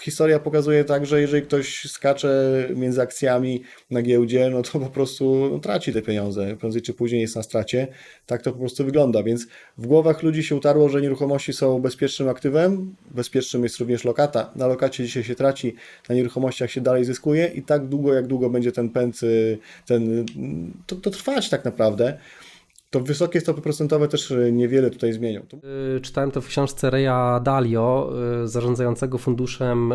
historia 0.00 0.38
pokazuje 0.38 0.84
tak, 0.84 1.06
że 1.06 1.20
jeżeli 1.20 1.42
ktoś 1.42 1.84
skacze 1.90 2.68
między 2.76 3.02
akcjami 3.02 3.62
na 3.90 4.02
giełdzie, 4.02 4.50
no 4.50 4.62
to 4.62 4.80
po 4.80 4.90
prostu 4.90 5.48
no, 5.52 5.58
traci 5.58 5.92
te 5.92 6.02
pieniądze. 6.02 6.56
Prędzej 6.56 6.82
czy 6.82 6.94
później 6.94 7.20
jest 7.20 7.36
na 7.36 7.42
stracie. 7.42 7.88
Tak 8.26 8.42
to 8.42 8.52
po 8.52 8.58
prostu 8.58 8.84
wygląda. 8.84 9.22
Więc 9.22 9.46
w 9.78 9.86
głowach 9.86 10.22
ludzi 10.22 10.42
się 10.42 10.56
utarło, 10.56 10.88
że 10.88 11.02
nieruchomości 11.02 11.52
są 11.52 11.78
bezpiecznym 11.78 12.28
aktywem. 12.28 12.94
Bezpiecznym 13.10 13.62
jest 13.62 13.78
również 13.78 14.04
lokata. 14.04 14.50
Na 14.56 14.66
lokacie 14.66 15.04
dzisiaj 15.04 15.24
się 15.24 15.34
traci, 15.34 15.74
na 16.08 16.14
nieruchomościach 16.14 16.70
się 16.70 16.80
dalej 16.80 17.04
zyskuje 17.04 17.46
i 17.54 17.62
tak 17.62 17.86
długo, 17.86 18.14
jak 18.14 18.26
długo 18.26 18.50
będzie 18.50 18.72
ten 18.72 18.88
pęd, 18.88 19.22
y, 19.22 19.58
ten, 19.86 20.26
to, 20.86 20.96
to 20.96 21.10
trwać 21.10 21.48
tak 21.48 21.64
naprawdę 21.64 22.18
to 22.90 23.00
wysokie 23.00 23.40
stopy 23.40 23.60
procentowe 23.60 24.08
też 24.08 24.32
e, 24.32 24.52
niewiele 24.52 24.90
tutaj 24.90 25.12
zmienią. 25.12 25.40
E, 25.96 26.00
czytałem 26.00 26.30
to 26.30 26.40
w 26.40 26.46
książce 26.46 26.90
Reya 26.90 27.40
Dalio, 27.42 28.12
e, 28.42 28.48
zarządzającego 28.48 29.18
funduszem 29.18 29.94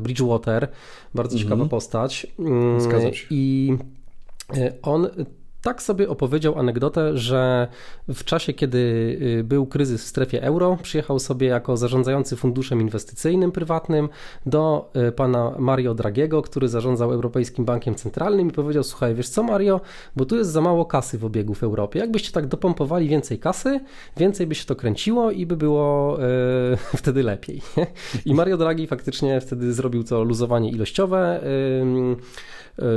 Bridgewater. 0.00 0.68
Bardzo 1.14 1.38
ciekawa 1.38 1.54
mhm. 1.54 1.68
postać. 1.68 2.26
Mm, 2.38 2.80
Zgadzam 2.80 3.14
się. 3.14 3.26
I 3.30 3.76
on 4.82 5.08
tak 5.64 5.82
sobie 5.82 6.08
opowiedział 6.08 6.58
anegdotę, 6.58 7.18
że 7.18 7.68
w 8.08 8.24
czasie, 8.24 8.52
kiedy 8.52 8.78
y, 9.38 9.44
był 9.44 9.66
kryzys 9.66 10.04
w 10.04 10.06
strefie 10.06 10.42
euro, 10.42 10.78
przyjechał 10.82 11.18
sobie 11.18 11.46
jako 11.46 11.76
zarządzający 11.76 12.36
funduszem 12.36 12.80
inwestycyjnym 12.80 13.52
prywatnym 13.52 14.08
do 14.46 14.90
y, 15.08 15.12
pana 15.12 15.54
Mario 15.58 15.94
Dragiego, 15.94 16.42
który 16.42 16.68
zarządzał 16.68 17.12
Europejskim 17.12 17.64
Bankiem 17.64 17.94
Centralnym 17.94 18.48
i 18.48 18.52
powiedział: 18.52 18.82
Słuchaj, 18.82 19.14
wiesz 19.14 19.28
co, 19.28 19.42
Mario, 19.42 19.80
bo 20.16 20.24
tu 20.24 20.36
jest 20.36 20.50
za 20.50 20.60
mało 20.60 20.84
kasy 20.84 21.18
w 21.18 21.24
obiegu 21.24 21.54
w 21.54 21.62
Europie. 21.62 21.98
Jakbyście 21.98 22.32
tak 22.32 22.46
dopompowali 22.46 23.08
więcej 23.08 23.38
kasy, 23.38 23.80
więcej 24.16 24.46
by 24.46 24.54
się 24.54 24.64
to 24.64 24.76
kręciło 24.76 25.30
i 25.30 25.46
by 25.46 25.56
było 25.56 26.18
yy, 26.18 26.76
wtedy 27.00 27.22
lepiej. 27.22 27.62
I 28.26 28.34
Mario 28.34 28.56
Draghi 28.56 28.86
faktycznie 28.86 29.40
wtedy 29.40 29.72
zrobił 29.72 30.04
to 30.04 30.24
luzowanie 30.24 30.70
ilościowe. 30.70 31.40
Yy, 31.44 32.16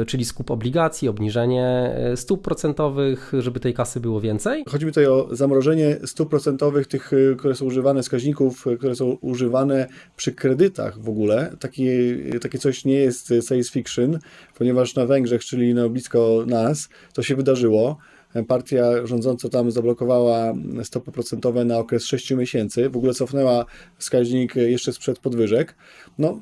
czyli 0.08 0.26
skup 0.26 0.52
obligacji, 0.52 1.10
obniżenie 1.10 1.66
e, 1.96 2.18
stóp 2.18 2.44
procentowych, 2.44 3.32
żeby 3.40 3.60
tej 3.60 3.74
kasy 3.74 4.00
było 4.00 4.22
więcej. 4.22 4.64
Chodzi 4.70 4.86
mi 4.86 4.92
tutaj 4.92 5.08
o 5.08 5.28
zamrożenie 5.32 5.98
stóp 6.06 6.30
procentowych, 6.30 6.88
tych, 6.88 7.14
e, 7.14 7.36
które 7.36 7.56
są 7.56 7.66
używane, 7.66 8.02
wskaźników, 8.02 8.66
które 8.78 8.96
są 8.96 9.06
używane 9.06 9.88
przy 10.16 10.32
kredytach 10.32 11.00
w 11.00 11.10
ogóle. 11.10 11.56
Takie, 11.60 12.18
takie 12.42 12.58
coś 12.58 12.86
nie 12.86 12.94
jest 12.94 13.34
science 13.48 13.72
fiction, 13.72 14.20
ponieważ 14.58 14.96
na 14.96 15.06
Węgrzech, 15.06 15.46
czyli 15.46 15.74
no 15.74 15.90
blisko 15.90 16.44
nas, 16.48 16.90
to 17.14 17.24
się 17.24 17.36
wydarzyło 17.36 17.98
partia 18.48 19.06
rządząca 19.06 19.50
tam 19.50 19.72
zablokowała 19.72 20.54
stopy 20.84 21.12
procentowe 21.12 21.66
na 21.66 21.78
okres 21.78 22.06
6 22.06 22.32
miesięcy, 22.32 22.90
w 22.90 22.98
ogóle 22.98 23.14
cofnęła 23.14 23.66
wskaźnik 23.98 24.56
jeszcze 24.56 24.94
sprzed 24.94 25.20
podwyżek. 25.20 25.76
No, 26.18 26.40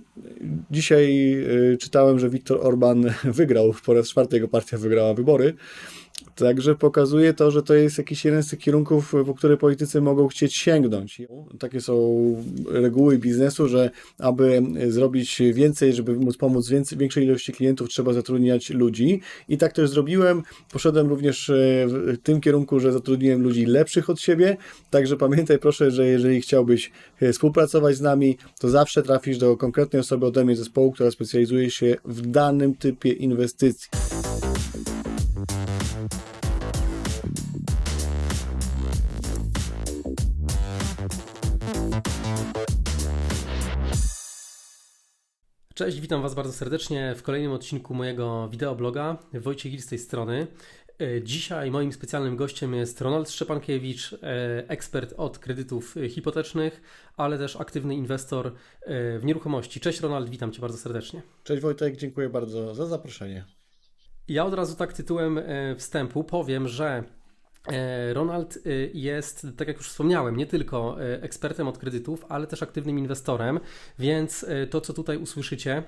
dzisiaj 0.72 1.34
y, 1.74 1.78
czytałem, 1.78 2.20
że 2.20 2.30
Viktor 2.30 2.68
Orban 2.68 3.04
wygrał, 3.24 3.74
po 3.86 3.94
raz 3.94 4.10
czwarty 4.10 4.36
jego 4.36 4.48
partia 4.48 4.78
wygrała 4.78 5.14
wybory, 5.14 5.54
Także 6.36 6.76
pokazuje 6.76 7.34
to, 7.34 7.52
że 7.52 7.64
to 7.64 7.74
jest 7.74 7.98
jakiś 7.98 8.26
jeden 8.26 8.44
z 8.44 8.50
tych 8.50 8.60
kierunków, 8.60 9.14
po 9.26 9.34
które 9.34 9.58
politycy 9.58 10.02
mogą 10.02 10.28
chcieć 10.28 10.56
sięgnąć. 10.56 11.22
Takie 11.60 11.82
są 11.82 11.96
reguły 12.68 13.18
biznesu, 13.18 13.68
że 13.68 13.90
aby 14.20 14.62
zrobić 14.88 15.42
więcej, 15.54 15.94
żeby 15.94 16.16
móc 16.16 16.38
pomóc 16.38 16.70
więcej, 16.70 16.98
większej 16.98 17.24
ilości 17.24 17.54
klientów, 17.54 17.90
trzeba 17.90 18.14
zatrudniać 18.14 18.70
ludzi. 18.70 19.22
I 19.50 19.58
tak 19.58 19.74
też 19.74 19.90
zrobiłem. 19.90 20.44
Poszedłem 20.72 21.08
również 21.08 21.50
e, 21.50 21.54
w 21.88 22.18
tym 22.24 22.42
kierunku, 22.42 22.80
że 22.80 22.92
zatrudniłem 22.92 23.42
ludzi 23.42 23.66
lepszych 23.66 24.10
od 24.10 24.20
siebie. 24.20 24.58
Także 24.90 25.18
pamiętaj 25.18 25.60
proszę, 25.60 25.92
że 25.92 26.08
jeżeli 26.08 26.42
chciałbyś 26.42 26.92
e, 27.22 27.34
współpracować 27.34 27.96
z 27.96 28.02
nami, 28.02 28.38
to 28.60 28.70
zawsze 28.70 29.04
trafisz 29.04 29.38
do 29.38 29.58
konkretnej 29.58 30.00
osoby 30.00 30.26
ode 30.26 30.46
mnie 30.46 30.56
zespołu, 30.56 30.92
która 30.92 31.12
specjalizuje 31.12 31.72
się 31.72 31.96
w 32.06 32.28
danym 32.28 32.76
typie 32.76 33.12
inwestycji. 33.12 33.90
Cześć, 45.76 46.00
witam 46.00 46.22
Was 46.22 46.36
bardzo 46.36 46.54
serdecznie 46.54 47.16
w 47.16 47.24
kolejnym 47.24 47.52
odcinku 47.52 47.94
mojego 47.94 48.50
wideobloga. 48.50 49.18
Wojciech 49.34 49.72
Gil 49.72 49.82
z 49.82 49.88
tej 49.88 50.00
strony. 50.00 50.48
E, 51.02 51.24
dzisiaj 51.24 51.72
moim 51.72 51.94
specjalnym 51.94 52.36
gościem 52.36 52.74
jest 52.74 53.02
Ronald 53.02 53.30
Szczepankiewicz, 53.30 54.14
e, 54.14 54.18
ekspert 54.68 55.14
od 55.18 55.40
kredytów 55.40 55.96
hipotecznych, 56.10 56.82
ale 57.18 57.38
też 57.38 57.56
aktywny 57.56 57.96
inwestor 57.96 58.48
e, 58.48 59.20
w 59.20 59.26
nieruchomości. 59.26 59.80
Cześć 59.80 60.00
Ronald, 60.00 60.30
witam 60.30 60.52
Cię 60.52 60.62
bardzo 60.62 60.78
serdecznie. 60.78 61.22
Cześć 61.44 61.62
Wojtek, 61.62 61.98
dziękuję 61.98 62.30
bardzo 62.30 62.76
za 62.76 62.86
zaproszenie. 62.86 63.46
Ja 64.28 64.46
od 64.46 64.54
razu 64.54 64.76
tak 64.76 64.94
tytułem 64.94 65.40
wstępu 65.78 66.24
powiem, 66.24 66.68
że 66.68 67.04
Ronald 68.14 68.58
e, 68.58 68.70
jest, 68.94 69.48
tak 69.58 69.68
jak 69.68 69.78
już 69.78 69.90
wspomniałem, 69.90 70.38
nie 70.38 70.46
tylko 70.46 71.02
e, 71.02 71.24
ekspertem 71.24 71.68
od 71.68 71.78
kredytów, 71.78 72.26
ale 72.30 72.48
też 72.48 72.64
aktywnym 72.64 73.00
inwestorem, 73.00 73.60
więc 74.00 74.46
to, 74.70 74.82
co 74.82 74.94
tutaj 74.94 75.18
usłyszycie, 75.18 75.84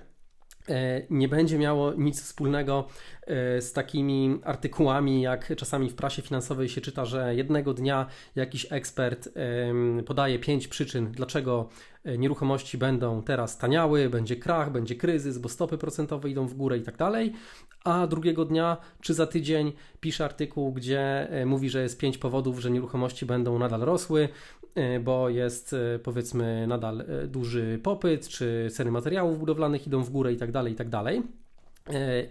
nie 1.09 1.27
będzie 1.27 1.57
miało 1.57 1.93
nic 1.93 2.21
wspólnego 2.21 2.87
z 3.59 3.73
takimi 3.73 4.39
artykułami, 4.43 5.21
jak 5.21 5.55
czasami 5.55 5.89
w 5.89 5.95
prasie 5.95 6.21
finansowej 6.21 6.69
się 6.69 6.81
czyta, 6.81 7.05
że 7.05 7.35
jednego 7.35 7.73
dnia 7.73 8.05
jakiś 8.35 8.67
ekspert 8.69 9.29
podaje 10.05 10.39
pięć 10.39 10.67
przyczyn, 10.67 11.11
dlaczego 11.11 11.69
nieruchomości 12.17 12.77
będą 12.77 13.23
teraz 13.23 13.57
taniały, 13.57 14.09
będzie 14.09 14.35
krach, 14.35 14.71
będzie 14.71 14.95
kryzys, 14.95 15.37
bo 15.37 15.49
stopy 15.49 15.77
procentowe 15.77 16.29
idą 16.29 16.47
w 16.47 16.53
górę 16.53 16.77
i 16.77 16.81
tak 16.81 16.97
dalej, 16.97 17.33
a 17.83 18.07
drugiego 18.07 18.45
dnia 18.45 18.77
czy 19.01 19.13
za 19.13 19.27
tydzień 19.27 19.73
pisze 19.99 20.25
artykuł, 20.25 20.73
gdzie 20.73 21.29
e, 21.29 21.45
mówi, 21.45 21.69
że 21.69 21.81
jest 21.81 21.99
pięć 21.99 22.17
powodów, 22.17 22.59
że 22.59 22.71
nieruchomości 22.71 23.25
będą 23.25 23.59
nadal 23.59 23.81
rosły, 23.81 24.23
e, 24.23 24.66
bo 25.03 25.29
jest 25.29 25.73
e, 25.73 25.99
powiedzmy 25.99 26.67
nadal 26.67 27.05
duży 27.27 27.79
popyt, 27.83 28.27
czy 28.27 28.67
ceny 28.71 28.91
materiałów 28.91 29.39
budowlanych 29.39 29.87
idą 29.87 30.03
w 30.03 30.09
górę 30.09 30.33
i 30.33 30.37
tak 30.37 30.51
dalej, 30.51 30.73
i 30.73 30.75
tak 30.75 30.89
dalej. 30.89 31.23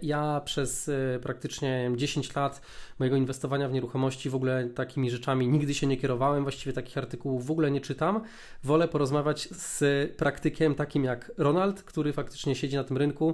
Ja 0.01 0.41
przez 0.45 0.91
praktycznie 1.21 1.91
10 1.95 2.35
lat 2.35 2.61
mojego 2.99 3.17
inwestowania 3.17 3.69
w 3.69 3.73
nieruchomości 3.73 4.29
w 4.29 4.35
ogóle 4.35 4.69
takimi 4.69 5.11
rzeczami 5.11 5.47
nigdy 5.47 5.73
się 5.73 5.87
nie 5.87 5.97
kierowałem, 5.97 6.43
właściwie 6.43 6.73
takich 6.73 6.97
artykułów 6.97 7.45
w 7.45 7.51
ogóle 7.51 7.71
nie 7.71 7.81
czytam. 7.81 8.21
Wolę 8.63 8.87
porozmawiać 8.87 9.49
z 9.51 9.81
praktykiem 10.15 10.75
takim 10.75 11.03
jak 11.03 11.31
Ronald, 11.37 11.83
który 11.83 12.13
faktycznie 12.13 12.55
siedzi 12.55 12.75
na 12.75 12.83
tym 12.83 12.97
rynku, 12.97 13.33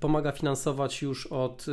pomaga 0.00 0.32
finansować 0.32 1.02
już 1.02 1.26
od, 1.26 1.66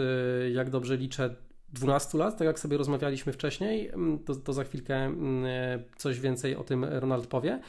jak 0.54 0.70
dobrze 0.70 0.98
liczę, 0.98 1.36
12 1.74 2.18
lat, 2.18 2.38
tak 2.38 2.46
jak 2.46 2.60
sobie 2.60 2.78
rozmawialiśmy 2.78 3.34
wcześniej, 3.34 3.90
mm, 3.90 4.20
to, 4.20 4.36
to 4.36 4.54
za 4.54 4.64
chwilkę 4.64 4.96
mm, 4.96 5.46
y, 5.46 5.84
coś 5.98 6.20
więcej 6.20 6.56
o 6.56 6.64
tym 6.64 6.84
Ronald 6.84 7.28
powie. 7.28 7.60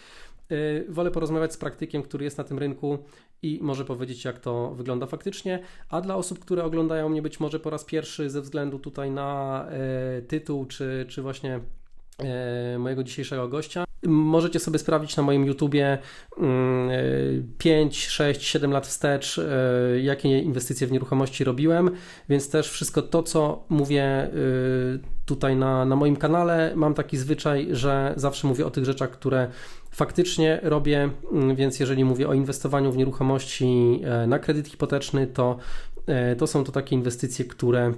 Wolę 0.89 1.11
porozmawiać 1.11 1.53
z 1.53 1.57
praktykiem, 1.57 2.03
który 2.03 2.25
jest 2.25 2.39
na 2.39 2.45
tym 2.45 2.59
rynku 2.59 2.99
i 3.43 3.59
może 3.63 3.85
powiedzieć, 3.85 4.25
jak 4.25 4.39
to 4.39 4.75
wygląda 4.75 5.07
faktycznie. 5.07 5.63
A 5.89 6.01
dla 6.01 6.17
osób, 6.17 6.39
które 6.39 6.65
oglądają 6.65 7.09
mnie 7.09 7.23
być 7.23 7.41
może 7.41 7.61
po 7.61 7.71
raz 7.71 7.85
pierwszy 7.85 8.31
ze 8.31 8.41
względu 8.41 8.79
tutaj 8.79 9.11
na 9.11 9.67
tytuł, 10.29 10.67
czy, 10.67 11.07
czy 11.09 11.23
właśnie 11.23 11.61
mojego 12.79 13.05
dzisiejszego 13.05 13.49
gościa, 13.49 13.85
Możecie 14.07 14.61
sobie 14.61 14.79
sprawdzić 14.79 15.17
na 15.17 15.23
moim 15.23 15.45
YouTubie 15.45 15.99
5, 17.59 18.07
6, 18.07 18.43
7 18.43 18.73
lat 18.73 18.87
wstecz, 18.87 19.39
e, 19.39 19.45
jakie 20.01 20.39
inwestycje 20.39 20.87
w 20.87 20.93
nieruchomości 20.93 21.45
robiłem, 21.45 21.91
więc 22.29 22.51
też 22.51 22.71
wszystko 22.71 23.03
to, 23.03 23.23
co 23.23 23.65
mówię 23.69 24.05
e, 24.05 24.31
tutaj 25.27 25.57
na, 25.57 25.85
na 25.85 25.97
moim 25.97 26.17
kanale, 26.17 26.73
mam 26.77 26.95
taki 26.95 27.17
zwyczaj, 27.17 27.69
że 27.71 28.15
zawsze 28.17 28.49
mówię 28.49 28.67
o 28.67 28.71
tych 28.71 28.85
rzeczach, 28.85 29.11
które 29.11 29.49
faktycznie 29.91 30.61
robię, 30.63 31.11
mm, 31.33 31.57
więc 31.57 31.81
jeżeli 31.81 32.05
mówię 32.05 32.29
o 32.29 32.35
inwestowaniu 32.35 32.93
w 32.93 32.97
nieruchomości 32.97 34.01
e, 34.05 34.27
na 34.27 34.39
kredyt 34.39 34.69
hipoteczny, 34.69 35.27
to, 35.27 35.57
to 36.39 36.47
są 36.47 36.65
to 36.65 36.73
takie 36.73 36.97
inwestycje, 36.97 37.45
które 37.45 37.93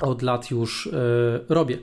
od 0.00 0.22
lat 0.22 0.50
już 0.50 0.88
robię. 1.48 1.78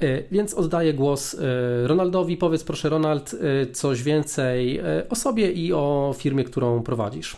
E, 0.00 0.22
więc 0.30 0.54
oddaję 0.54 0.94
głos 0.94 1.34
e, 1.34 1.38
Ronaldowi. 1.86 2.36
Powiedz 2.36 2.64
proszę, 2.64 2.88
Ronald, 2.88 3.34
e, 3.34 3.66
coś 3.66 4.02
więcej 4.02 4.80
o 5.08 5.14
sobie 5.14 5.52
i 5.52 5.72
o 5.72 6.14
firmie, 6.18 6.44
którą 6.44 6.82
prowadzisz. 6.82 7.36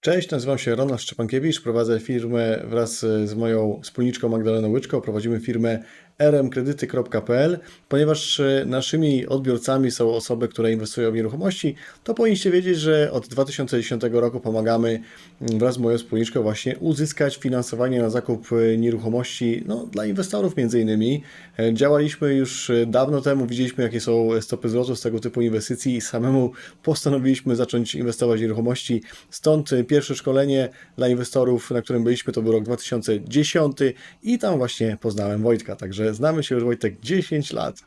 Cześć, 0.00 0.30
nazywam 0.30 0.58
się 0.58 0.74
Ronald 0.74 1.00
Szczepankiewicz, 1.00 1.62
prowadzę 1.62 2.00
firmę 2.00 2.62
wraz 2.64 2.98
z 3.24 3.34
moją 3.34 3.80
wspólniczką 3.82 4.28
Magdaleną 4.28 4.68
Łyczką. 4.68 5.00
Prowadzimy 5.00 5.40
firmę 5.40 5.82
rmkredyty.pl, 6.18 7.58
ponieważ 7.88 8.40
e, 8.40 8.64
naszymi 8.66 9.26
odbiorcami 9.26 9.90
są 9.90 10.14
osoby, 10.14 10.48
które 10.48 10.72
inwestują 10.72 11.10
w 11.10 11.14
nieruchomości, 11.14 11.74
to 12.04 12.14
powinniście 12.14 12.50
wiedzieć, 12.50 12.78
że 12.78 13.12
od 13.12 13.28
2010 13.28 14.02
roku 14.12 14.40
pomagamy 14.40 15.00
mm, 15.40 15.58
wraz 15.58 15.74
z 15.74 15.78
moją 15.78 15.98
wspólniczką 15.98 16.42
właśnie 16.42 16.76
uzyskać 16.78 17.36
finansowanie 17.36 18.02
na 18.02 18.10
zakup 18.10 18.48
e, 18.52 18.76
nieruchomości 18.76 19.62
no, 19.66 19.86
dla 19.86 20.06
inwestorów 20.06 20.56
między 20.56 20.80
innymi. 20.80 21.22
E, 21.58 21.74
Działaliśmy 21.74 22.34
już 22.34 22.72
dawno 22.86 23.20
temu, 23.20 23.46
widzieliśmy 23.46 23.84
jakie 23.84 24.00
są 24.00 24.28
stopy 24.40 24.68
zwrotu 24.68 24.96
z 24.96 25.00
tego 25.00 25.20
typu 25.20 25.40
inwestycji 25.40 25.96
i 25.96 26.00
samemu 26.00 26.52
postanowiliśmy 26.82 27.56
zacząć 27.56 27.94
inwestować 27.94 28.38
w 28.38 28.42
nieruchomości. 28.42 29.02
Stąd 29.30 29.70
pierwsze 29.88 30.14
szkolenie 30.14 30.68
dla 30.96 31.08
inwestorów, 31.08 31.70
na 31.70 31.82
którym 31.82 32.04
byliśmy, 32.04 32.32
to 32.32 32.42
był 32.42 32.52
rok 32.52 32.64
2010 32.64 33.78
i 34.22 34.38
tam 34.38 34.58
właśnie 34.58 34.96
poznałem 35.00 35.42
Wojtka, 35.42 35.76
także 35.76 36.05
znamy 36.14 36.44
się 36.44 36.54
już 36.54 36.64
Wojtek 36.64 37.00
10 37.00 37.52
lat. 37.52 37.84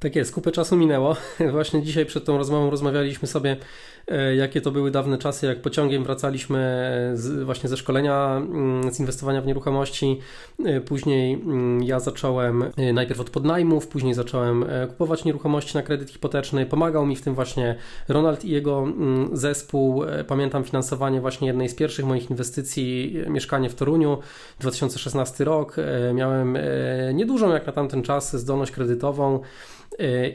Tak 0.00 0.16
jest, 0.16 0.34
kupę 0.34 0.52
czasu 0.52 0.76
minęło. 0.76 1.16
Właśnie 1.52 1.82
dzisiaj 1.82 2.06
przed 2.06 2.24
tą 2.24 2.38
rozmową 2.38 2.70
rozmawialiśmy 2.70 3.28
sobie, 3.28 3.56
e, 4.08 4.36
jakie 4.36 4.60
to 4.60 4.70
były 4.70 4.90
dawne 4.90 5.18
czasy, 5.18 5.46
jak 5.46 5.62
pociągiem 5.62 6.04
wracaliśmy 6.04 6.60
z, 7.14 7.42
właśnie 7.42 7.68
ze 7.68 7.76
szkolenia 7.76 8.36
mm, 8.36 8.92
z 8.92 9.00
inwestowania 9.00 9.42
w 9.42 9.46
nieruchomości. 9.46 10.18
E, 10.64 10.80
Później 10.80 11.34
mm, 11.34 11.82
ja 11.82 12.00
zacząłem 12.00 12.64
e, 12.76 12.92
najpierw 12.92 13.20
od 13.20 13.30
podnajmów, 13.30 13.88
później 13.88 14.14
zacząłem 14.14 14.62
e, 14.68 14.86
kupować 14.86 15.24
nieruchomości 15.24 15.76
na 15.76 15.82
kredyt 15.82 16.10
hipoteczny. 16.10 16.66
Pomagał 16.66 17.06
mi 17.06 17.16
w 17.16 17.22
tym 17.22 17.34
właśnie 17.34 17.76
Ronald 18.08 18.44
i 18.44 18.50
jego 18.50 18.78
mm, 18.78 19.36
zespół. 19.36 20.04
E, 20.04 20.24
Pamiętam 20.24 20.64
finansowanie 20.64 21.20
właśnie 21.20 21.46
jednej 21.48 21.68
z 21.68 21.74
pierwszych 21.74 22.04
moich 22.04 22.30
inwestycji, 22.30 23.16
e, 23.26 23.30
mieszkanie 23.30 23.70
w 23.70 23.74
Toruniu, 23.74 24.18
2016 24.60 25.44
rok. 25.44 25.76
E, 25.78 26.14
Miałem 26.14 26.56
e, 26.56 26.60
niedużą 27.14 27.52
jak 27.52 27.66
na 27.66 27.72
tamten 27.72 28.02
czas 28.02 28.36
zdolność 28.36 28.72
kredytową. 28.72 29.40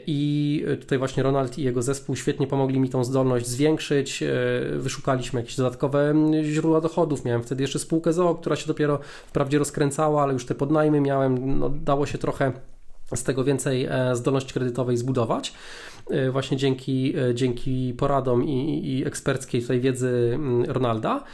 I 0.06 0.64
tutaj 0.80 0.98
właśnie 0.98 1.22
Ronald 1.22 1.58
i 1.58 1.62
jego 1.62 1.82
zespół 1.82 2.16
świetnie 2.16 2.46
pomogli 2.46 2.80
mi 2.80 2.88
tą 2.88 3.04
zdolność 3.04 3.46
zwiększyć. 3.46 4.24
Wyszukaliśmy 4.76 5.40
jakieś 5.40 5.56
dodatkowe 5.56 6.14
źródła 6.42 6.80
dochodów. 6.80 7.24
Miałem 7.24 7.42
wtedy 7.42 7.62
jeszcze 7.62 7.78
spółkę 7.78 8.12
ZOO, 8.12 8.34
która 8.34 8.56
się 8.56 8.66
dopiero 8.66 8.98
wprawdzie 9.26 9.58
rozkręcała, 9.58 10.22
ale 10.22 10.32
już 10.32 10.46
te 10.46 10.54
podnajmy 10.54 11.00
miałem. 11.00 11.58
No, 11.58 11.70
dało 11.70 12.06
się 12.06 12.18
trochę 12.18 12.52
z 13.14 13.22
tego 13.22 13.44
więcej 13.44 13.86
e, 13.90 14.16
zdolności 14.16 14.52
kredytowej 14.52 14.96
zbudować. 14.96 15.52
E, 16.10 16.30
Właśnie 16.30 16.56
dzięki, 16.56 17.14
e, 17.18 17.34
dzięki 17.34 17.94
poradom 17.98 18.44
i, 18.44 18.88
i 18.88 19.06
eksperckiej 19.06 19.62
tutaj 19.62 19.80
wiedzy 19.80 20.30
mm, 20.34 20.64
Ronalda. 20.64 21.24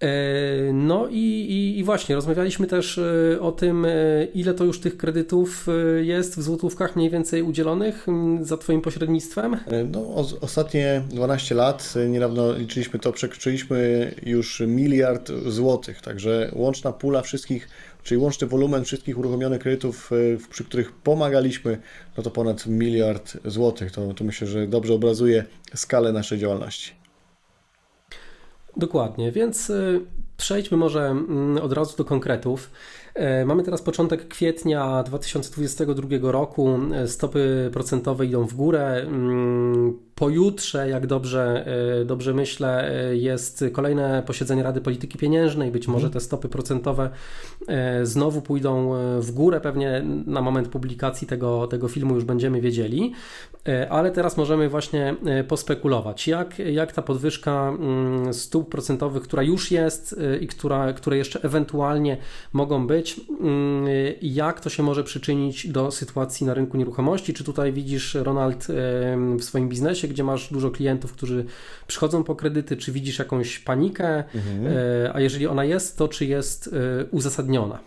E, 0.00 0.72
No 0.72 1.08
i, 1.10 1.16
i, 1.18 1.78
i 1.78 1.84
właśnie, 1.84 2.14
rozmawialiśmy 2.14 2.66
też 2.66 2.98
e, 2.98 3.40
o 3.40 3.52
tym, 3.52 3.84
e, 3.84 3.88
ile 4.34 4.54
to 4.54 4.64
już 4.64 4.80
tych 4.80 4.96
kredytów 4.96 5.66
jest 6.02 6.38
w 6.38 6.42
złotówkach 6.42 6.96
mniej 6.96 7.10
więcej 7.10 7.42
udzielonych 7.42 8.06
za 8.40 8.56
Twoim 8.56 8.80
pośrednictwem. 8.80 9.56
No, 9.92 10.14
ostatnie 10.40 11.02
12 11.08 11.54
lat, 11.54 11.94
niedawno 12.08 12.52
liczyliśmy 12.52 12.98
to, 12.98 13.12
przekroczyliśmy 13.12 14.14
już 14.22 14.62
miliard 14.66 15.32
złotych, 15.46 16.00
także 16.00 16.50
łączna 16.54 16.92
pula 16.92 17.22
wszystkich, 17.22 17.68
czyli 18.02 18.20
łączny 18.20 18.46
wolumen 18.46 18.84
wszystkich 18.84 19.18
uruchomionych 19.18 19.60
kredytów, 19.60 20.10
przy 20.50 20.64
których 20.64 20.92
pomagaliśmy, 20.92 21.78
no 22.16 22.22
to 22.22 22.30
ponad 22.30 22.66
miliard 22.66 23.36
złotych. 23.44 23.92
To, 23.92 24.14
to 24.14 24.24
myślę, 24.24 24.46
że 24.46 24.66
dobrze 24.66 24.94
obrazuje 24.94 25.44
skalę 25.74 26.12
naszej 26.12 26.38
działalności. 26.38 26.95
Dokładnie, 28.76 29.32
więc 29.32 29.70
y, 29.70 30.00
przejdźmy 30.36 30.76
może 30.76 31.06
mm, 31.06 31.58
od 31.58 31.72
razu 31.72 31.96
do 31.96 32.04
konkretów. 32.04 32.70
E, 33.14 33.44
Mamy 33.44 33.62
teraz 33.62 33.82
początek 33.82 34.28
kwietnia 34.28 35.02
2022 35.02 36.08
roku. 36.32 36.78
E, 36.94 37.08
Stopy 37.08 37.70
procentowe 37.72 38.26
idą 38.26 38.46
w 38.46 38.54
górę. 38.54 39.06
Pojutrze, 40.16 40.88
jak 40.88 41.06
dobrze, 41.06 41.66
e, 42.00 42.04
dobrze 42.04 42.34
myślę, 42.34 42.90
e, 43.10 43.16
jest 43.16 43.64
kolejne 43.72 44.22
posiedzenie 44.26 44.62
Rady 44.62 44.80
Polityki 44.80 45.18
Pieniężnej. 45.18 45.70
Być 45.70 45.88
może 45.88 46.10
te 46.10 46.20
stopy 46.20 46.48
procentowe 46.48 47.10
e, 47.68 48.06
znowu 48.06 48.42
pójdą 48.42 48.92
w 49.20 49.30
górę. 49.30 49.60
Pewnie 49.60 50.02
na 50.26 50.40
moment 50.40 50.68
publikacji 50.68 51.26
tego, 51.26 51.66
tego 51.66 51.88
filmu 51.88 52.14
już 52.14 52.24
będziemy 52.24 52.60
wiedzieli. 52.60 53.12
Ale 53.90 54.10
teraz 54.10 54.36
możemy 54.36 54.68
właśnie 54.68 55.16
pospekulować, 55.48 56.28
jak, 56.28 56.58
jak 56.58 56.92
ta 56.92 57.02
podwyżka 57.02 57.68
mm, 57.68 58.34
stóp 58.34 58.70
procentowych, 58.70 59.22
która 59.22 59.42
już 59.42 59.70
jest 59.70 60.20
i 60.40 60.46
która, 60.46 60.92
które 60.92 61.16
jeszcze 61.16 61.42
ewentualnie 61.42 62.16
mogą 62.52 62.86
być, 62.86 63.20
jak 64.22 64.60
to 64.60 64.70
się 64.70 64.82
może 64.82 65.04
przyczynić 65.04 65.68
do 65.68 65.90
sytuacji 65.90 66.46
na 66.46 66.54
rynku 66.54 66.76
nieruchomości? 66.76 67.34
Czy 67.34 67.44
tutaj 67.44 67.72
widzisz, 67.72 68.14
Ronald, 68.14 68.66
w 69.38 69.44
swoim 69.44 69.68
biznesie, 69.68 70.05
gdzie 70.08 70.24
masz 70.24 70.52
dużo 70.52 70.70
klientów, 70.70 71.12
którzy 71.12 71.44
przychodzą 71.86 72.24
po 72.24 72.36
kredyty, 72.36 72.76
czy 72.76 72.92
widzisz 72.92 73.18
jakąś 73.18 73.58
panikę? 73.58 74.24
E, 74.66 75.10
A 75.14 75.20
jeżeli 75.20 75.46
ona 75.46 75.64
jest, 75.64 75.98
to 75.98 76.08
czy 76.08 76.24
jest 76.24 76.70
e, 76.72 77.04
uzasadniona? 77.10 77.78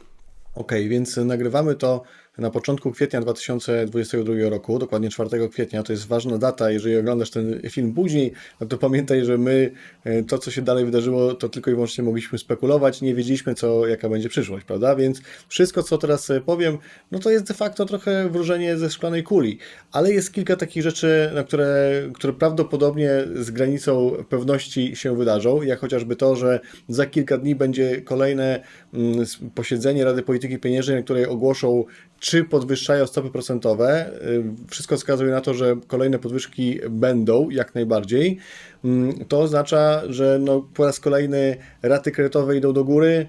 Ok, 0.56 0.72
więc 0.90 1.18
nagrywamy 1.18 1.76
to 1.76 2.04
na 2.40 2.50
początku 2.50 2.92
kwietnia 2.92 3.22
2022 3.22 4.50
roku, 4.50 4.80
dokładnie 4.80 5.10
4 5.10 5.50
kwietnia. 5.50 5.84
To 5.84 5.94
jest 5.94 6.08
ważna 6.08 6.38
data. 6.38 6.72
Jeżeli 6.72 6.98
oglądasz 6.98 7.32
ten 7.32 7.62
film 7.70 7.94
później, 7.94 8.34
no 8.62 8.68
to 8.68 8.78
pamiętaj, 8.78 9.26
że 9.26 9.38
my 9.38 9.72
e, 10.04 10.24
to, 10.24 10.38
co 10.38 10.52
się 10.52 10.62
dalej 10.62 10.86
wydarzyło, 10.86 11.34
to 11.34 11.50
tylko 11.50 11.72
i 11.72 11.74
wyłącznie 11.74 12.04
mogliśmy 12.04 12.38
spekulować. 12.38 13.02
Nie 13.02 13.16
wiedzieliśmy, 13.16 13.56
co, 13.56 13.88
jaka 13.88 14.10
będzie 14.10 14.30
przyszłość, 14.30 14.66
prawda? 14.66 14.96
Więc 14.96 15.22
wszystko, 15.48 15.84
co 15.84 15.98
teraz 15.98 16.30
e, 16.30 16.42
powiem, 16.42 16.78
no 17.12 17.20
to 17.20 17.30
jest 17.30 17.46
de 17.46 17.54
facto 17.54 17.86
trochę 17.86 18.30
wróżenie 18.30 18.78
ze 18.78 18.90
szklanej 18.90 19.24
kuli. 19.24 19.58
Ale 19.92 20.12
jest 20.12 20.34
kilka 20.34 20.56
takich 20.56 20.84
rzeczy, 20.84 21.32
na 21.36 21.44
które, 21.44 21.92
które 22.14 22.34
prawdopodobnie 22.34 23.10
z 23.36 23.52
granicą 23.52 24.12
pewności 24.30 24.96
się 24.96 25.18
wydarzą, 25.18 25.62
jak 25.62 25.80
chociażby 25.80 26.16
to, 26.16 26.36
że 26.36 26.60
za 26.88 27.06
kilka 27.06 27.38
dni 27.38 27.56
będzie 27.56 28.02
kolejne 28.02 28.64
mm, 28.94 29.26
posiedzenie 29.56 30.06
Rady 30.06 30.24
Polityki 30.24 30.60
Pieniężnej, 30.60 30.98
na 30.98 31.04
której 31.04 31.26
ogłoszą 31.26 31.86
czy 32.20 32.44
podwyższają 32.44 33.08
stopy 33.08 33.30
procentowe. 33.30 34.12
Y, 34.28 34.44
Wszystko 34.68 34.98
wskazuje 34.98 35.32
na 35.32 35.42
to, 35.42 35.54
że 35.54 35.76
kolejne 35.88 36.20
podwyżki 36.20 36.80
będą 36.90 37.50
jak 37.50 37.76
najbardziej. 37.76 38.38
Mm, 38.84 39.26
To 39.26 39.40
oznacza, 39.40 40.02
że 40.10 40.40
no, 40.42 40.68
po 40.74 40.86
raz 40.86 41.00
kolejny 41.00 41.58
raty 41.82 42.12
kredytowe 42.12 42.58
idą 42.58 42.74
do 42.74 42.84
góry, 42.84 43.28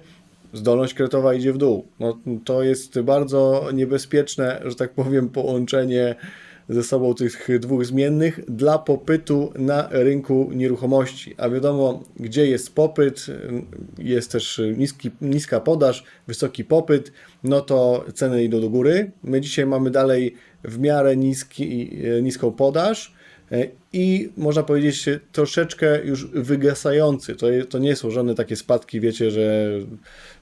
zdolność 0.52 0.94
kredytowa 0.94 1.34
idzie 1.34 1.52
w 1.52 1.58
dół. 1.58 1.86
No, 2.00 2.18
to 2.44 2.62
jest 2.62 3.00
bardzo 3.00 3.68
niebezpieczne, 3.74 4.60
że 4.64 4.74
tak 4.74 4.90
powiem, 4.90 5.28
połączenie 5.28 6.14
ze 6.70 6.82
sobą 6.82 7.14
tych 7.14 7.48
dwóch 7.60 7.86
zmiennych 7.86 8.40
dla 8.48 8.78
popytu 8.78 9.52
na 9.58 9.88
rynku 9.90 10.50
nieruchomości. 10.54 11.34
A 11.36 11.48
wiadomo, 11.48 12.02
gdzie 12.16 12.46
jest 12.46 12.74
popyt, 12.74 13.26
jest 13.98 14.32
też 14.32 14.60
niski, 14.76 15.10
niska 15.20 15.60
podaż, 15.60 16.04
wysoki 16.26 16.64
popyt, 16.64 17.12
no 17.44 17.60
to 17.60 18.04
ceny 18.14 18.44
idą 18.44 18.60
do 18.60 18.70
góry. 18.70 19.10
My 19.22 19.40
dzisiaj 19.40 19.66
mamy 19.66 19.90
dalej 19.90 20.34
w 20.64 20.78
miarę 20.78 21.16
niski, 21.16 21.90
niską 22.22 22.52
podaż 22.52 23.14
i 23.92 24.30
można 24.36 24.62
powiedzieć 24.62 25.08
troszeczkę 25.32 26.04
już 26.04 26.26
wygasający. 26.26 27.36
To, 27.36 27.46
to 27.68 27.78
nie 27.78 27.96
są 27.96 28.10
żadne 28.10 28.34
takie 28.34 28.56
spadki, 28.56 29.00
wiecie, 29.00 29.30
że 29.30 29.70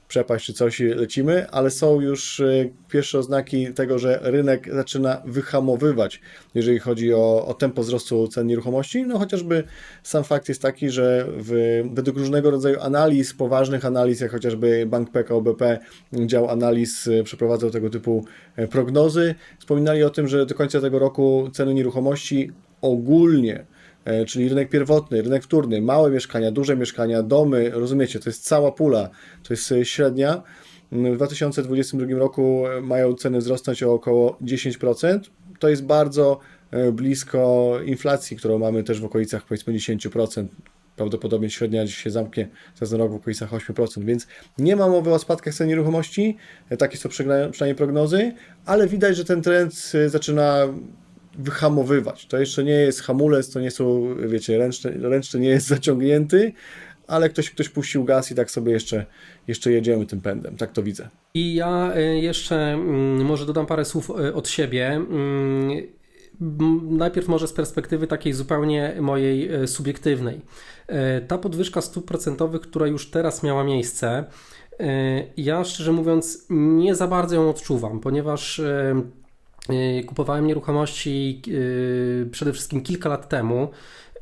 przepaść 0.09 0.45
czy 0.45 0.53
coś 0.53 0.79
lecimy, 0.79 1.49
ale 1.49 1.71
są 1.71 2.01
już 2.01 2.39
e, 2.39 2.69
pierwsze 2.87 3.19
oznaki 3.19 3.73
tego, 3.73 3.99
że 3.99 4.19
rynek 4.23 4.73
zaczyna 4.73 5.21
wyhamowywać, 5.25 6.21
jeżeli 6.55 6.79
chodzi 6.79 7.13
o, 7.13 7.45
o 7.45 7.53
tempo 7.53 7.81
wzrostu 7.81 8.27
cen 8.27 8.47
nieruchomości. 8.47 9.03
No 9.07 9.19
chociażby 9.19 9.63
sam 10.03 10.23
fakt 10.23 10.49
jest 10.49 10.61
taki, 10.61 10.89
że 10.89 11.25
w, 11.37 11.81
według 11.93 12.17
różnego 12.17 12.51
rodzaju 12.51 12.79
analiz, 12.79 13.33
poważnych 13.33 13.85
analiz, 13.85 14.21
jak 14.21 14.31
chociażby 14.31 14.85
Bank 14.85 15.11
PKO 15.11 15.41
BP, 15.41 15.79
dział 16.13 16.49
analiz 16.49 17.07
e, 17.07 17.23
przeprowadzał 17.23 17.71
tego 17.71 17.89
typu 17.89 18.25
e, 18.55 18.67
prognozy, 18.67 19.35
wspominali 19.59 20.03
o 20.03 20.09
tym, 20.09 20.27
że 20.27 20.45
do 20.45 20.55
końca 20.55 20.81
tego 20.81 20.99
roku 20.99 21.49
ceny 21.53 21.73
nieruchomości 21.73 22.51
ogólnie 22.81 23.65
czyli 24.27 24.49
rynek 24.49 24.69
pierwotny, 24.69 25.21
rynek 25.21 25.43
wtórny, 25.43 25.81
małe 25.81 26.11
mieszkania, 26.11 26.51
duże 26.51 26.77
mieszkania, 26.77 27.23
domy, 27.23 27.69
rozumiecie, 27.69 28.19
to 28.19 28.29
jest 28.29 28.43
cała 28.43 28.71
pula, 28.71 29.09
to 29.43 29.53
jest 29.53 29.71
e, 29.71 29.85
średnia. 29.85 30.43
W 30.91 31.15
2022 31.15 32.17
roku 32.17 32.63
mają 32.81 33.13
ceny 33.13 33.37
wzrosnąć 33.37 33.83
o 33.83 33.93
około 33.93 34.37
10%. 34.41 35.19
To 35.59 35.69
jest 35.69 35.85
bardzo 35.85 36.39
e, 36.71 36.91
blisko 36.91 37.73
inflacji, 37.85 38.37
którą 38.37 38.59
mamy 38.59 38.83
też 38.83 39.01
w 39.01 39.05
okolicach 39.05 39.45
powiedzmy 39.45 39.73
10%. 39.73 40.45
Prawdopodobnie 40.95 41.49
średnia 41.49 41.85
dziś 41.85 41.97
się 41.97 42.09
zamknie 42.09 42.47
za 42.75 42.87
ten 42.87 42.97
rok 42.97 43.11
w 43.11 43.15
okolicach 43.15 43.51
8%, 43.51 44.03
więc 44.03 44.27
nie 44.57 44.75
ma 44.75 44.87
mowy 44.87 45.13
o 45.13 45.19
spadkach 45.19 45.53
cen 45.53 45.67
nieruchomości, 45.67 46.37
e, 46.69 46.77
takie 46.77 46.97
są 46.97 47.09
przynajmniej 47.09 47.75
prognozy, 47.75 48.31
ale 48.65 48.87
widać, 48.87 49.17
że 49.17 49.25
ten 49.25 49.41
trend 49.41 49.91
e, 49.93 50.09
zaczyna 50.09 50.67
wyhamowywać. 51.37 52.25
To 52.25 52.37
jeszcze 52.39 52.63
nie 52.63 52.71
jest 52.71 53.01
hamulec, 53.01 53.53
to 53.53 53.59
nie 53.59 53.71
są, 53.71 54.15
wiecie, 54.27 54.57
ręczny, 54.57 54.93
ręczny 55.01 55.39
nie 55.39 55.49
jest 55.49 55.67
zaciągnięty, 55.67 56.53
ale 57.07 57.29
ktoś, 57.29 57.49
ktoś 57.49 57.69
puścił 57.69 58.03
gaz 58.03 58.31
i 58.31 58.35
tak 58.35 58.51
sobie 58.51 58.71
jeszcze, 58.71 59.05
jeszcze 59.47 59.71
jedziemy 59.71 60.05
tym 60.05 60.21
pędem. 60.21 60.57
Tak 60.57 60.71
to 60.71 60.83
widzę. 60.83 61.09
I 61.33 61.55
ja 61.55 61.93
y, 61.97 62.19
jeszcze 62.19 62.55
mm, 62.55 63.25
może 63.25 63.45
dodam 63.45 63.65
parę 63.65 63.85
słów 63.85 64.09
y, 64.09 64.33
od 64.33 64.49
siebie. 64.49 64.87
Mm, 64.87 65.71
m, 66.41 66.97
Najpierw 66.97 67.27
może 67.27 67.47
z 67.47 67.53
perspektywy 67.53 68.07
takiej 68.07 68.33
zupełnie 68.33 68.95
mojej 69.01 69.63
y, 69.63 69.67
subiektywnej. 69.67 70.41
Ta 71.27 71.37
podwyżka 71.37 71.81
stóp 71.81 72.05
procentowych, 72.05 72.61
która 72.61 72.87
już 72.87 73.09
teraz 73.11 73.43
miała 73.43 73.63
miejsce, 73.63 74.25
ja 75.37 75.63
szczerze 75.63 75.91
mówiąc 75.91 76.45
nie 76.49 76.95
za 76.95 77.07
bardzo 77.07 77.35
ją 77.35 77.49
odczuwam, 77.49 77.99
ponieważ 77.99 78.61
kupowałem 80.07 80.47
nieruchomości 80.47 81.41
y, 81.47 82.27
przede 82.31 82.53
wszystkim 82.53 82.81
kilka 82.81 83.09
lat 83.09 83.29
temu. 83.29 83.69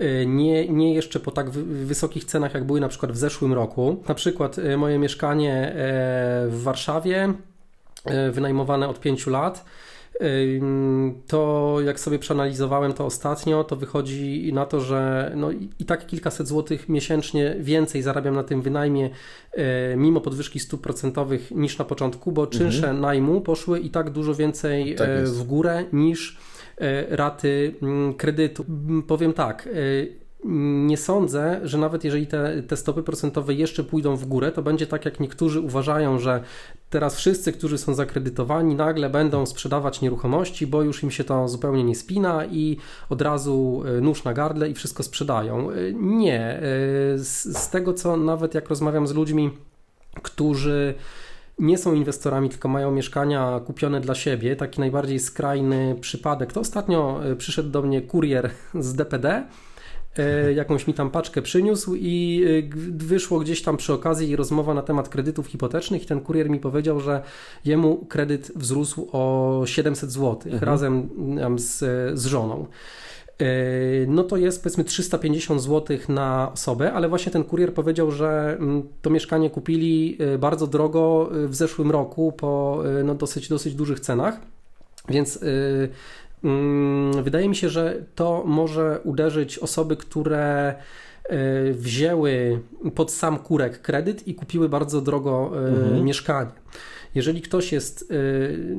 Y, 0.02 0.26
Nie, 0.28 0.68
nie 0.70 0.94
jeszcze 0.94 1.20
po 1.20 1.32
tak 1.32 1.50
wy- 1.50 1.86
wysokich 1.86 2.26
cenach, 2.26 2.54
jak 2.54 2.64
były 2.64 2.80
na 2.80 2.88
przykład 2.88 3.12
w 3.12 3.18
zeszłym 3.18 3.54
roku. 3.54 4.04
Na 4.08 4.16
przykład 4.16 4.58
y, 4.58 4.78
moje 4.78 5.00
mieszkanie 5.00 5.54
e, 5.54 5.74
w 6.50 6.62
Warszawie, 6.64 7.34
wynajmowane 8.32 8.88
od 8.88 9.00
5 9.00 9.28
lat, 9.28 9.66
to 11.28 11.78
jak 11.86 12.00
sobie 12.00 12.20
przeanalizowałem 12.20 12.94
to 12.94 13.06
ostatnio, 13.06 13.64
to 13.64 13.76
wychodzi 13.76 14.54
na 14.54 14.66
to, 14.66 14.82
że 14.82 15.32
no 15.36 15.52
i 15.80 15.86
tak 15.86 16.08
kilkaset 16.08 16.48
złotych 16.48 16.90
miesięcznie 16.90 17.56
więcej 17.60 18.02
zarabiam 18.02 18.36
na 18.36 18.44
tym 18.44 18.62
wynajmie 18.62 19.10
e, 19.52 19.96
mimo 19.96 20.22
podwyżki 20.22 20.60
stóp 20.60 20.82
procentowych 20.82 21.52
niż 21.52 21.78
na 21.78 21.86
początku, 21.86 22.32
bo 22.32 22.48
czynsze 22.48 22.94
najmu 22.94 23.42
poszły 23.42 23.80
i 23.80 23.90
tak 23.90 24.10
dużo 24.10 24.36
więcej 24.36 24.96
Tak 24.96 25.10
e, 25.10 25.24
w 25.24 25.44
górę 25.44 25.86
niż 25.94 26.38
e, 26.78 27.16
raty 27.16 27.74
mm, 27.82 28.14
kredytu. 28.14 28.66
Powiem 29.08 29.34
tak, 29.34 29.70
nie 30.44 30.98
sądzę, 30.98 31.60
że 31.64 31.78
nawet 31.78 32.04
jeżeli 32.04 32.28
te, 32.28 32.64
te 32.64 32.78
stopy 32.78 33.04
procentowe 33.04 33.54
jeszcze 33.54 33.84
pójdą 33.84 34.16
w 34.16 34.26
górę, 34.26 34.52
to 34.52 34.62
będzie 34.62 34.88
tak, 34.88 35.06
jak 35.06 35.20
niektórzy 35.20 35.60
uważają, 35.60 36.20
że 36.20 36.44
teraz 36.90 37.16
wszyscy, 37.16 37.54
którzy 37.54 37.78
są 37.78 37.94
zakredytowani, 37.94 38.76
nagle 38.76 39.10
będą 39.10 39.46
sprzedawać 39.46 40.02
nieruchomości, 40.02 40.68
bo 40.68 40.82
już 40.82 41.04
im 41.04 41.12
się 41.12 41.24
to 41.24 41.48
zupełnie 41.48 41.84
nie 41.84 41.96
spina 41.96 42.46
i 42.46 42.78
od 43.10 43.22
razu 43.22 43.84
e, 43.98 44.02
nóż 44.02 44.24
na 44.24 44.34
gardle 44.34 44.70
i 44.70 44.74
wszystko 44.74 45.04
sprzedają. 45.04 45.72
E, 45.72 45.76
Nie. 45.94 46.42
E, 46.42 46.62
Z, 47.18 47.58
z 47.58 47.70
tego, 47.70 47.94
co 47.94 48.18
nawet 48.18 48.54
jak 48.54 48.70
rozmawiam 48.70 49.08
z 49.08 49.14
ludźmi, 49.14 49.50
którzy 50.24 50.94
nie 51.60 51.78
są 51.78 51.94
inwestorami, 51.94 52.50
tylko 52.50 52.68
mają 52.68 52.92
mieszkania 52.92 53.62
kupione 53.66 54.02
dla 54.02 54.16
siebie. 54.16 54.56
Taki 54.56 54.80
najbardziej 54.80 55.20
skrajny 55.20 55.96
przypadek. 56.02 56.54
To 56.54 56.60
ostatnio 56.60 57.20
przyszedł 57.38 57.70
do 57.70 57.82
mnie 57.82 58.02
kurier 58.02 58.50
z 58.80 58.94
DPD. 58.94 59.44
E, 60.20 60.54
Jakąś 60.54 60.88
mi 60.88 60.94
tam 60.94 61.10
paczkę 61.10 61.42
przyniósł 61.42 61.96
i 61.96 62.46
e, 62.46 62.78
wyszło 62.92 63.40
gdzieś 63.40 63.62
tam 63.62 63.78
przy 63.78 63.94
okazji 63.94 64.36
rozmowa 64.36 64.74
na 64.74 64.82
temat 64.82 65.10
kredytów 65.10 65.48
hipotecznych 65.48 66.04
i 66.04 66.06
ten 66.06 66.22
kurier 66.22 66.50
mi 66.50 66.60
powiedział, 66.60 67.00
że 67.00 67.22
jemu 67.66 68.06
kredyt 68.06 68.52
wzrósł 68.56 69.10
o 69.12 69.62
700 69.66 70.12
zł 70.12 70.52
razem 70.62 71.10
tam 71.40 71.60
z, 71.60 71.80
z 72.20 72.26
żoną. 72.26 72.66
E, 73.40 73.46
No 74.08 74.24
to 74.24 74.38
jest 74.38 74.64
powiedzmy 74.64 74.84
350 74.84 75.62
zł 75.62 75.98
na 76.10 76.52
osobę, 76.54 76.94
ale 76.94 77.10
właśnie 77.10 77.32
ten 77.32 77.44
kurier 77.44 77.74
powiedział, 77.74 78.12
że 78.12 78.58
mm, 78.60 78.84
to 79.02 79.10
mieszkanie 79.10 79.50
kupili 79.50 80.18
bardzo 80.40 80.68
drogo 80.68 81.30
w 81.32 81.56
zeszłym 81.56 81.92
roku 81.92 82.32
po 82.32 82.84
no, 83.04 83.16
dosyć, 83.16 83.50
dosyć 83.50 83.76
dużych 83.76 84.00
cenach. 84.00 84.40
Więc 85.10 85.40
mm, 85.44 85.90
wydaje 87.22 87.50
mi 87.50 87.56
się, 87.56 87.70
że 87.70 88.06
to 88.16 88.44
może 88.46 89.00
uderzyć 89.04 89.60
osoby, 89.60 89.98
które 89.98 90.76
y, 91.32 91.74
wzięły 91.74 92.60
pod 92.96 93.12
sam 93.12 93.38
kurek 93.38 93.82
kredyt 93.82 94.28
i 94.28 94.36
kupiły 94.36 94.70
bardzo 94.70 95.02
drogo 95.02 95.52
y, 95.98 96.02
mieszkanie. 96.02 96.52
Jeżeli 97.16 97.42
ktoś 97.42 97.72
jest 97.72 98.12
y, 98.12 98.78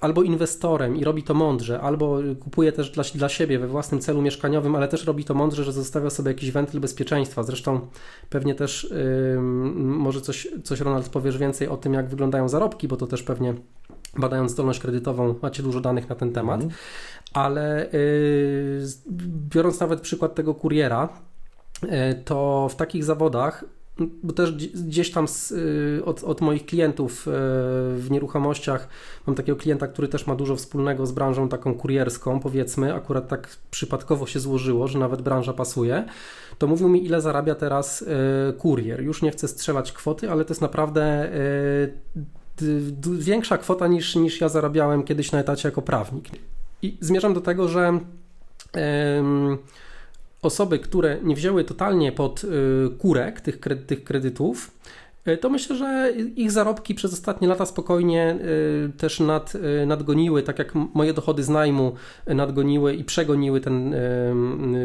albo 0.00 0.22
inwestorem 0.22 0.96
i 0.96 1.04
robi 1.04 1.22
to 1.22 1.34
mądrze, 1.34 1.80
albo 1.80 2.18
kupuje 2.40 2.72
też 2.72 2.90
dla, 2.90 3.04
dla 3.14 3.28
siebie 3.28 3.58
we 3.58 3.68
własnym 3.68 4.00
celu 4.00 4.22
mieszkaniowym, 4.22 4.76
ale 4.76 4.88
też 4.88 5.06
robi 5.06 5.24
to 5.24 5.34
mądrze, 5.34 5.64
że 5.64 5.72
zostawia 5.72 6.10
sobie 6.10 6.30
jakiś 6.30 6.50
wentyl 6.50 6.80
bezpieczeństwa. 6.80 7.42
Zresztą 7.42 7.80
pewnie 8.30 8.54
też 8.54 8.94
może 9.76 10.20
coś, 10.20 10.48
coś 10.64 10.80
Ronald 10.80 11.08
powiesz 11.08 11.38
więcej 11.38 11.68
o 11.68 11.76
tym, 11.76 11.94
jak 11.94 12.08
wyglądają 12.08 12.48
zarobki, 12.48 12.88
bo 12.88 12.96
to 12.96 13.06
też 13.06 13.22
pewnie 13.22 13.54
badając 14.16 14.50
zdolność 14.50 14.80
kredytową 14.80 15.34
macie 15.42 15.62
dużo 15.62 15.80
danych 15.80 16.08
na 16.08 16.14
ten 16.14 16.32
temat. 16.32 16.60
Ale 17.34 17.92
y, 17.92 18.86
biorąc 19.54 19.80
nawet 19.80 20.00
przykład 20.00 20.34
tego 20.34 20.54
kuriera, 20.54 21.08
y, 21.84 21.88
to 22.24 22.68
w 22.70 22.76
takich 22.76 23.04
zawodach 23.04 23.64
bo 24.22 24.32
też 24.32 24.52
gdzie- 24.52 24.68
gdzieś 24.68 25.10
tam 25.10 25.28
z, 25.28 25.50
y, 25.52 26.02
od, 26.04 26.24
od 26.24 26.40
moich 26.40 26.66
klientów 26.66 27.22
w 27.96 28.06
nieruchomościach 28.10 28.88
mam 29.26 29.36
takiego 29.36 29.58
klienta, 29.58 29.86
który 29.86 30.08
też 30.08 30.26
ma 30.26 30.34
dużo 30.34 30.56
wspólnego 30.56 31.06
z 31.06 31.12
branżą 31.12 31.48
taką 31.48 31.74
kurierską, 31.74 32.40
powiedzmy, 32.40 32.94
akurat 32.94 33.28
tak 33.28 33.48
przypadkowo 33.70 34.26
się 34.26 34.40
złożyło, 34.40 34.88
że 34.88 34.98
nawet 34.98 35.22
branża 35.22 35.52
pasuje, 35.52 36.04
to 36.58 36.66
mówił 36.66 36.88
mi, 36.88 37.04
ile 37.04 37.20
zarabia 37.20 37.54
teraz 37.54 38.04
kurier. 38.58 39.02
Już 39.02 39.22
nie 39.22 39.30
chcę 39.30 39.48
strzelać 39.48 39.92
kwoty, 39.92 40.30
ale 40.30 40.44
to 40.44 40.50
jest 40.50 40.62
naprawdę 40.62 41.30
większa 43.18 43.58
kwota 43.58 43.86
niż, 43.86 44.16
niż 44.16 44.40
ja 44.40 44.48
zarabiałem 44.48 45.02
kiedyś 45.02 45.32
na 45.32 45.40
etacie 45.40 45.68
jako 45.68 45.82
prawnik. 45.82 46.24
I 46.82 46.96
zmierzam 47.00 47.34
do 47.34 47.40
tego, 47.40 47.68
że 47.68 48.00
osoby, 50.42 50.78
które 50.78 51.18
nie 51.22 51.34
wzięły 51.34 51.64
totalnie 51.64 52.12
pod 52.12 52.44
y, 52.44 52.48
kurek 52.98 53.40
tych, 53.40 53.58
tych 53.86 54.04
kredytów, 54.04 54.70
y, 55.28 55.36
to 55.36 55.50
myślę, 55.50 55.76
że 55.76 56.12
ich 56.36 56.52
zarobki 56.52 56.94
przez 56.94 57.12
ostatnie 57.12 57.48
lata 57.48 57.66
spokojnie 57.66 58.36
y, 58.88 58.92
też 58.98 59.20
nad, 59.20 59.52
nadgoniły, 59.86 60.42
tak 60.42 60.58
jak 60.58 60.74
moje 60.74 61.14
dochody 61.14 61.42
z 61.42 61.48
najmu 61.48 61.94
nadgoniły 62.26 62.94
i 62.94 63.04
przegoniły 63.04 63.60
ten, 63.60 63.94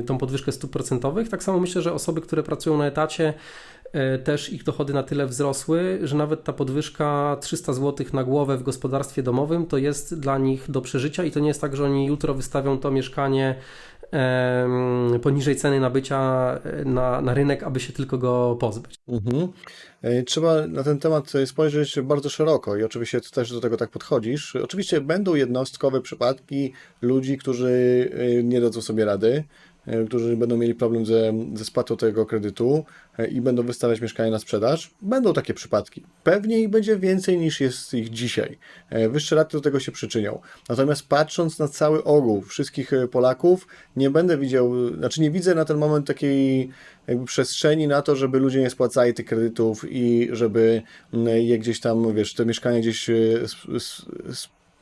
tą 0.05 0.17
podwyżkę 0.17 0.51
stóp 0.51 0.71
procentowych. 0.71 1.29
Tak 1.29 1.43
samo 1.43 1.59
myślę, 1.59 1.81
że 1.81 1.93
osoby, 1.93 2.21
które 2.21 2.43
pracują 2.43 2.77
na 2.77 2.85
etacie, 2.85 3.33
też 4.23 4.53
ich 4.53 4.63
dochody 4.63 4.93
na 4.93 5.03
tyle 5.03 5.25
wzrosły, 5.25 5.99
że 6.03 6.15
nawet 6.15 6.43
ta 6.43 6.53
podwyżka 6.53 7.37
300 7.41 7.73
zł 7.73 8.05
na 8.13 8.23
głowę 8.23 8.57
w 8.57 8.63
gospodarstwie 8.63 9.23
domowym 9.23 9.65
to 9.65 9.77
jest 9.77 10.19
dla 10.19 10.37
nich 10.37 10.71
do 10.71 10.81
przeżycia 10.81 11.23
i 11.23 11.31
to 11.31 11.39
nie 11.39 11.47
jest 11.47 11.61
tak, 11.61 11.75
że 11.75 11.83
oni 11.83 12.05
jutro 12.05 12.33
wystawią 12.33 12.77
to 12.77 12.91
mieszkanie 12.91 13.55
poniżej 15.21 15.55
ceny 15.55 15.79
nabycia 15.79 16.51
e, 16.63 16.85
na, 16.85 17.21
na 17.21 17.33
rynek, 17.33 17.63
aby 17.63 17.79
się 17.79 17.93
tylko 17.93 18.17
go 18.17 18.57
pozbyć. 18.59 18.95
Mhm. 19.07 19.47
E, 20.01 20.23
Trzeba 20.23 20.67
na 20.67 20.83
ten 20.83 20.99
temat 20.99 21.33
spojrzeć 21.45 21.99
bardzo 22.01 22.29
szeroko 22.29 22.77
i 22.77 22.83
oczywiście 22.83 23.21
ty 23.21 23.31
też 23.31 23.53
do 23.53 23.61
tego 23.61 23.77
tak 23.77 23.89
podchodzisz. 23.89 24.55
Oczywiście 24.55 25.01
będą 25.01 25.35
jednostkowe 25.35 26.01
przypadki 26.01 26.73
ludzi, 27.01 27.37
którzy 27.37 28.09
e, 28.13 28.43
nie 28.43 28.61
dadzą 28.61 28.81
sobie 28.81 29.05
rady, 29.05 29.43
e, 29.85 30.05
którzy 30.05 30.37
będą 30.37 30.57
mieli 30.57 30.75
problem 30.75 31.05
ze, 31.05 31.33
ze 31.53 31.65
spłatą 31.65 31.97
tego 31.97 32.25
kredytu 32.25 32.85
e, 32.85 33.04
i 33.31 33.41
będą 33.41 33.63
wystawiać 33.63 34.01
mieszkanie 34.01 34.31
na 34.31 34.39
sprzedaż. 34.39 34.91
Będą 35.01 35.33
takie 35.33 35.53
przypadki. 35.53 36.03
Pewnie 36.23 36.59
ich 36.59 36.69
będzie 36.69 36.97
więcej 36.97 37.37
niż 37.37 37.61
jest 37.61 37.93
ich 37.93 38.09
dzisiaj. 38.09 38.57
E, 38.89 39.09
Wyższe 39.09 39.35
raty 39.35 39.57
do 39.57 39.61
tego 39.61 39.79
się 39.79 39.91
przyczynią. 39.91 40.39
Natomiast 40.69 41.07
patrząc 41.07 41.59
na 41.59 41.67
cały 41.67 42.03
ogół 42.03 42.41
wszystkich 42.41 42.93
e, 42.93 43.07
Polaków, 43.07 43.67
nie 43.95 44.09
będę 44.09 44.37
widział, 44.37 44.93
znaczy 44.97 45.21
nie 45.21 45.31
widzę 45.31 45.55
na 45.55 45.65
ten 45.65 45.77
moment 45.77 46.07
takiej 46.07 46.69
jakby 47.07 47.25
przestrzeni 47.25 47.87
na 47.87 48.01
to, 48.01 48.15
żeby 48.15 48.39
ludzie 48.39 48.61
nie 48.61 48.69
spłacali 48.69 49.13
tych 49.13 49.25
kredytów 49.25 49.85
i 49.89 50.29
żeby 50.31 50.81
mm, 51.13 51.27
je 51.37 51.59
gdzieś 51.59 51.79
tam, 51.79 52.15
wiesz, 52.15 52.33
te 52.33 52.45
mieszkania 52.45 52.79
gdzieś 52.79 53.09
e, 53.09 53.13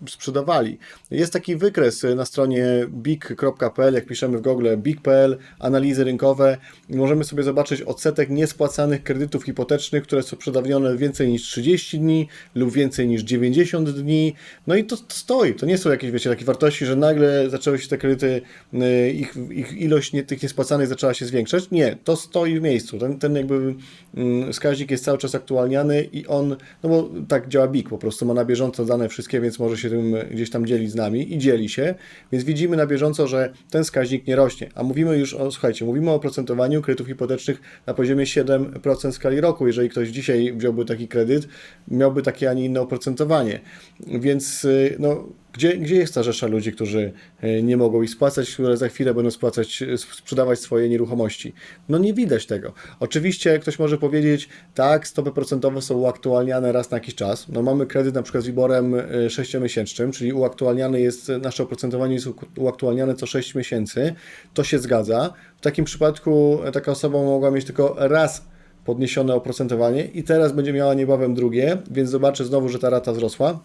sprzedawali. 0.10 0.78
Jest 1.12 1.34
taki 1.34 1.56
wykres 1.56 2.04
na 2.16 2.26
stronie 2.26 2.66
big.pl, 2.90 3.94
jak 3.94 4.06
piszemy 4.06 4.38
w 4.38 4.42
Google 4.42 4.68
big.pl, 4.78 5.38
analizy 5.60 6.04
rynkowe 6.04 6.58
możemy 6.90 7.24
sobie 7.24 7.44
zobaczyć 7.44 7.82
odsetek 7.82 8.30
niespłacanych 8.30 9.04
kredytów 9.04 9.44
hipotecznych, 9.44 10.04
które 10.04 10.24
są 10.24 10.38
przedawnione 10.38 10.98
więcej 10.98 11.28
niż 11.28 11.42
30 11.44 12.00
dni 12.00 12.28
lub 12.56 12.72
więcej 12.72 13.08
niż 13.08 13.22
90 13.22 13.90
dni. 13.90 14.34
No 14.68 14.76
i 14.76 14.84
to, 14.84 14.98
to 14.98 15.04
stoi. 15.14 15.54
To 15.54 15.66
nie 15.66 15.78
są 15.78 15.90
jakieś, 15.90 16.12
wiecie, 16.12 16.30
takie 16.30 16.46
wartości, 16.46 16.86
że 16.86 16.96
nagle 16.96 17.50
zaczęły 17.50 17.80
się 17.80 17.88
te 17.88 17.98
kredyty, 17.98 18.42
y, 18.74 19.12
ich, 19.12 19.36
ich 19.52 19.74
ilość 19.74 20.14
nie, 20.14 20.24
tych 20.24 20.44
niespłacanych 20.44 20.88
zaczęła 20.88 21.14
się 21.14 21.26
zwiększać. 21.26 21.72
Nie, 21.72 21.98
to 22.04 22.16
stoi 22.16 22.60
w 22.60 22.62
miejscu. 22.62 23.00
Ten, 23.00 23.20
ten 23.20 23.36
jakby 23.36 23.76
mm, 24.16 24.54
wskaźnik 24.54 24.92
jest 24.92 25.04
cały 25.04 25.18
czas 25.18 25.36
aktualniany 25.36 26.04
i 26.04 26.28
on, 26.28 26.56
no 26.84 26.90
bo 26.90 27.10
tak 27.28 27.48
działa 27.48 27.68
BIG, 27.68 27.90
po 27.90 27.98
prostu 27.98 28.26
ma 28.26 28.34
na 28.34 28.46
bieżąco 28.46 28.86
dane 28.86 29.10
wszystkie, 29.10 29.42
więc 29.42 29.60
może 29.60 29.78
się 29.78 29.90
gdzieś 30.32 30.50
tam 30.50 30.66
dzieli 30.66 30.90
z 30.90 30.96
nami 30.96 31.34
i 31.34 31.38
dzieli 31.38 31.70
się, 31.70 31.96
więc 32.32 32.44
widzimy 32.44 32.78
na 32.78 32.88
bieżąco, 32.88 33.28
że 33.28 33.54
ten 33.70 33.84
wskaźnik 33.84 34.28
nie 34.28 34.36
rośnie. 34.36 34.70
A 34.76 34.84
mówimy 34.84 35.18
już 35.18 35.34
o, 35.34 35.52
słuchajcie, 35.52 35.86
mówimy 35.86 36.12
o 36.12 36.14
oprocentowaniu 36.14 36.82
kredytów 36.82 37.08
hipotecznych 37.08 37.62
na 37.86 37.94
poziomie 37.94 38.26
7% 38.26 39.12
w 39.12 39.16
skali 39.16 39.42
roku. 39.42 39.68
Jeżeli 39.68 39.90
ktoś 39.90 40.10
dzisiaj 40.10 40.54
wziąłby 40.54 40.86
taki 40.86 41.08
kredyt, 41.08 41.48
miałby 41.88 42.22
takie, 42.22 42.50
a 42.50 42.54
nie 42.54 42.66
inne 42.66 42.82
oprocentowanie. 42.82 43.60
Więc 44.08 44.66
y, 44.66 44.96
no, 45.00 45.28
Gdzie, 45.54 45.78
gdzie 45.78 45.96
jest 45.96 46.14
ta 46.14 46.24
rzesza 46.24 46.48
ludzi, 46.48 46.72
którzy 46.72 47.12
e, 47.42 47.64
nie 47.64 47.78
mogą 47.78 48.02
ich 48.02 48.10
spłacać, 48.10 48.54
które 48.54 48.78
za 48.78 48.90
chwilę 48.90 49.14
będą 49.14 49.32
spłacać, 49.32 49.82
e, 49.82 49.98
sprzedawać 49.98 50.60
swoje 50.60 50.90
nieruchomości? 50.90 51.54
No 51.90 51.98
nie 51.98 52.14
widać 52.14 52.46
tego. 52.46 52.74
Oczywiście 53.00 53.60
ktoś 53.60 53.80
może 53.80 53.98
powiedzieć, 53.98 54.50
tak, 54.76 55.08
stopy 55.08 55.32
procentowe 55.32 55.82
są 55.82 55.98
uaktualniane 55.98 56.72
raz 56.72 56.92
na 56.92 56.98
jakiś 56.98 57.16
czas. 57.16 57.50
No 57.50 57.62
mamy 57.62 57.86
kredyt 57.86 58.16
na 58.16 58.24
przykład 58.24 58.44
z 58.44 58.48
WIBORem 58.48 58.94
6-miesięcznym, 59.28 60.12
czyli 60.12 60.34
uaktualniany 60.34 61.02
jest, 61.02 61.32
nasze 61.42 61.64
oprocentowanie 61.64 62.14
jest 62.14 62.28
uaktualniane 62.58 63.16
co 63.16 63.26
6 63.26 63.56
miesięcy. 63.56 64.16
To 64.54 64.64
się 64.64 64.80
zgadza. 64.80 65.34
W 65.58 65.62
takim 65.62 65.86
przypadku 65.86 66.60
taka 66.74 66.92
osoba 66.92 67.18
mogła 67.18 67.52
mieć 67.52 67.66
tylko 67.66 67.96
raz 67.98 68.46
podniesione 68.86 69.36
oprocentowanie 69.36 70.06
i 70.06 70.24
teraz 70.24 70.52
będzie 70.52 70.74
miała 70.74 70.94
niebawem 70.94 71.34
drugie, 71.34 71.78
więc 71.92 72.10
zobaczę 72.10 72.46
znowu, 72.46 72.70
że 72.70 72.80
ta 72.80 72.90
rata 72.90 73.14
wzrosła. 73.14 73.60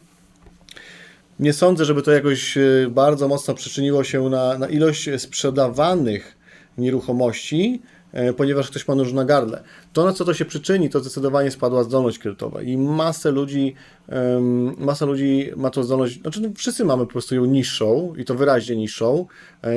Nie 1.40 1.52
sądzę, 1.52 1.84
żeby 1.84 2.02
to 2.02 2.10
jakoś 2.10 2.56
e, 2.56 2.62
bardzo 2.90 3.28
mocno 3.28 3.54
przyczyniło 3.54 4.04
się 4.04 4.28
na, 4.28 4.58
na 4.58 4.68
ilość 4.68 5.08
sprzedawanych 5.18 6.36
nieruchomości, 6.78 7.82
e, 8.12 8.32
ponieważ 8.32 8.70
ktoś 8.70 8.88
ma 8.88 8.94
nóż 8.94 9.12
na 9.12 9.24
gardle. 9.24 9.62
To, 9.98 10.04
na 10.04 10.12
co 10.12 10.24
to 10.24 10.34
się 10.34 10.44
przyczyni, 10.44 10.90
to 10.90 11.00
zdecydowanie 11.00 11.50
spadła 11.50 11.82
zdolność 11.82 12.18
kredytowa 12.18 12.62
i 12.62 12.76
masę 12.76 13.30
ludzi, 13.30 13.74
masa 14.78 15.06
ludzi 15.06 15.50
ma 15.56 15.70
tą 15.70 15.82
zdolność, 15.82 16.20
znaczy 16.20 16.40
no, 16.40 16.48
wszyscy 16.56 16.84
mamy 16.84 17.06
po 17.06 17.12
prostu 17.12 17.34
ją 17.34 17.44
niższą 17.44 18.14
i 18.16 18.24
to 18.24 18.34
wyraźnie 18.34 18.76
niższą. 18.76 19.26
E, 19.64 19.68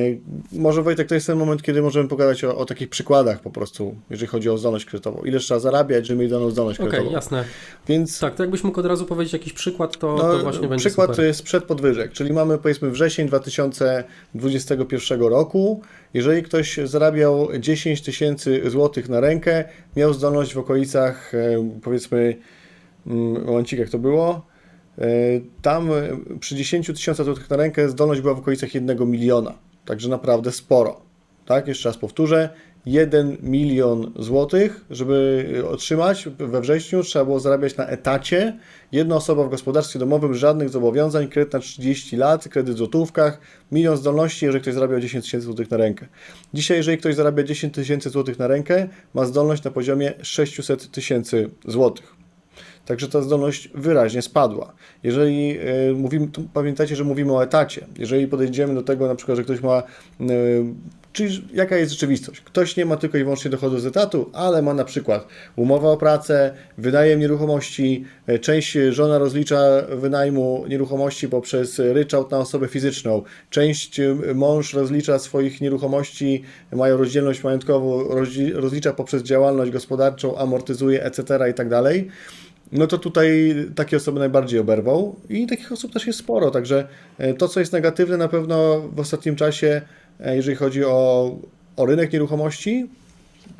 może 0.51 0.83
Wojtek, 0.83 1.07
to 1.07 1.15
jest 1.15 1.27
ten 1.27 1.37
moment, 1.37 1.61
kiedy 1.61 1.81
możemy 1.81 2.09
pogadać 2.09 2.43
o, 2.43 2.57
o 2.57 2.65
takich 2.65 2.89
przykładach 2.89 3.39
po 3.39 3.51
prostu, 3.51 3.95
jeżeli 4.09 4.27
chodzi 4.27 4.49
o 4.49 4.57
zdolność 4.57 4.85
kredytową. 4.85 5.21
Ile 5.21 5.39
trzeba 5.39 5.59
zarabiać, 5.59 6.07
żeby 6.07 6.21
mieć 6.21 6.31
daną 6.31 6.49
zdolność 6.49 6.79
Okej, 6.79 6.89
kredytową. 6.89 7.15
jasne. 7.15 7.43
Więc 7.87 8.19
Tak, 8.19 8.35
to 8.35 8.43
jakbyś 8.43 8.63
mógł 8.63 8.79
od 8.79 8.85
razu 8.85 9.05
powiedzieć 9.05 9.33
jakiś 9.33 9.53
przykład, 9.53 9.97
to, 9.97 10.15
no, 10.15 10.23
to 10.23 10.39
właśnie 10.39 10.67
będzie 10.67 10.85
przykład 10.85 11.09
super. 11.09 11.33
sprzed 11.33 11.63
podwyżek, 11.63 12.11
czyli 12.11 12.33
mamy 12.33 12.57
powiedzmy 12.57 12.91
wrzesień 12.91 13.27
2021 13.27 15.21
roku. 15.21 15.81
Jeżeli 16.13 16.43
ktoś 16.43 16.79
zarabiał 16.83 17.47
10 17.59 18.01
tysięcy 18.01 18.61
złotych 18.69 19.09
na 19.09 19.19
rękę, 19.19 19.63
miał 19.95 20.10
zdolność 20.13 20.53
w 20.53 20.57
okolicach 20.57 21.35
e, 21.35 21.69
powiedzmy, 21.81 22.37
mm, 23.07 23.45
momencik 23.45 23.79
jak 23.79 23.89
to 23.89 23.99
było, 23.99 24.45
e, 24.97 25.05
tam 25.61 25.91
e, 25.91 26.17
przy 26.39 26.55
10 26.55 26.87
tysiącach 26.87 27.25
złotych 27.25 27.49
na 27.49 27.57
rękę 27.57 27.89
zdolność 27.89 28.21
była 28.21 28.33
w 28.33 28.39
okolicach 28.39 28.75
1 28.75 29.05
miliona, 29.05 29.53
także 29.85 30.09
naprawdę 30.09 30.51
sporo. 30.51 31.01
Tak, 31.45 31.67
jeszcze 31.67 31.89
raz 31.89 31.97
powtórzę, 31.97 32.49
1 32.85 33.37
milion 33.43 34.11
złotych, 34.19 34.85
żeby 34.89 35.45
otrzymać 35.69 36.29
we 36.37 36.61
wrześniu, 36.61 37.03
trzeba 37.03 37.25
było 37.25 37.39
zarabiać 37.39 37.77
na 37.77 37.87
etacie. 37.87 38.57
Jedna 38.91 39.15
osoba 39.15 39.43
w 39.43 39.49
gospodarstwie 39.49 39.99
domowym, 39.99 40.33
żadnych 40.33 40.69
zobowiązań, 40.69 41.27
kredyt 41.27 41.53
na 41.53 41.59
30 41.59 42.17
lat, 42.17 42.47
kredyt 42.47 42.75
w 42.75 42.77
złotówkach, 42.77 43.39
milion 43.71 43.97
zdolności, 43.97 44.45
jeżeli 44.45 44.61
ktoś 44.61 44.73
zarabiał 44.73 44.99
10 44.99 45.25
tysięcy 45.25 45.45
złotych 45.45 45.71
na 45.71 45.77
rękę. 45.77 46.07
Dzisiaj, 46.53 46.77
jeżeli 46.77 46.97
ktoś 46.97 47.15
zarabia 47.15 47.43
10 47.43 47.73
tysięcy 47.73 48.09
złotych 48.09 48.39
na 48.39 48.47
rękę, 48.47 48.87
ma 49.13 49.25
zdolność 49.25 49.63
na 49.63 49.71
poziomie 49.71 50.13
600 50.21 50.91
tysięcy 50.91 51.49
złotych. 51.65 52.21
Także 52.85 53.07
ta 53.07 53.21
zdolność 53.21 53.69
wyraźnie 53.75 54.21
spadła. 54.21 54.73
Jeżeli 55.03 55.59
y, 55.89 55.93
mówimy, 55.93 56.27
pamiętajcie, 56.53 56.95
że 56.95 57.03
mówimy 57.03 57.33
o 57.33 57.43
etacie. 57.43 57.87
Jeżeli 57.97 58.27
podejdziemy 58.27 58.73
do 58.73 58.81
tego, 58.81 59.07
na 59.07 59.15
przykład, 59.15 59.37
że 59.37 59.43
ktoś 59.43 59.61
ma 59.61 59.83
y, 60.21 60.23
Czyli 61.13 61.47
jaka 61.53 61.77
jest 61.77 61.91
rzeczywistość? 61.91 62.41
Ktoś 62.41 62.77
nie 62.77 62.85
ma 62.85 62.97
tylko 62.97 63.17
i 63.17 63.23
wyłącznie 63.23 63.51
dochodu 63.51 63.79
z 63.79 63.85
etatu, 63.85 64.29
ale 64.33 64.61
ma 64.61 64.73
na 64.73 64.85
przykład 64.85 65.27
umowę 65.55 65.87
o 65.87 65.97
pracę, 65.97 66.53
wynajem 66.77 67.19
nieruchomości, 67.19 68.05
e, 68.27 68.39
część 68.39 68.77
żona 68.89 69.17
rozlicza 69.17 69.61
wynajmu 69.89 70.65
nieruchomości 70.69 71.27
poprzez 71.27 71.79
ryczałt 71.79 72.31
na 72.31 72.37
osobę 72.37 72.67
fizyczną, 72.67 73.23
część 73.49 73.99
e, 73.99 74.15
mąż 74.35 74.73
rozlicza 74.73 75.19
swoich 75.19 75.61
nieruchomości, 75.61 76.43
mają 76.71 76.97
rozdzielność 76.97 77.43
majątkową, 77.43 78.03
rozlicza 78.53 78.93
poprzez 78.93 79.23
działalność 79.23 79.71
gospodarczą, 79.71 80.37
amortyzuje, 80.37 81.03
etc. 81.03 81.49
i 81.49 81.53
tak 81.53 81.69
no 82.71 82.87
to 82.87 82.97
tutaj 82.97 83.55
takie 83.75 83.97
osoby 83.97 84.19
najbardziej 84.19 84.59
oberwą 84.59 85.15
i 85.29 85.47
takich 85.47 85.71
osób 85.71 85.93
też 85.93 86.07
jest 86.07 86.19
sporo, 86.19 86.51
także 86.51 86.87
e, 87.17 87.33
to, 87.33 87.47
co 87.47 87.59
jest 87.59 87.73
negatywne 87.73 88.17
na 88.17 88.27
pewno 88.27 88.81
w 88.95 88.99
ostatnim 88.99 89.35
czasie, 89.35 89.67
e, 89.67 89.81
jeżeli 90.25 90.55
chodzi 90.55 90.85
o, 90.85 91.35
o 91.77 91.85
rynek 91.85 92.13
nieruchomości, 92.13 92.89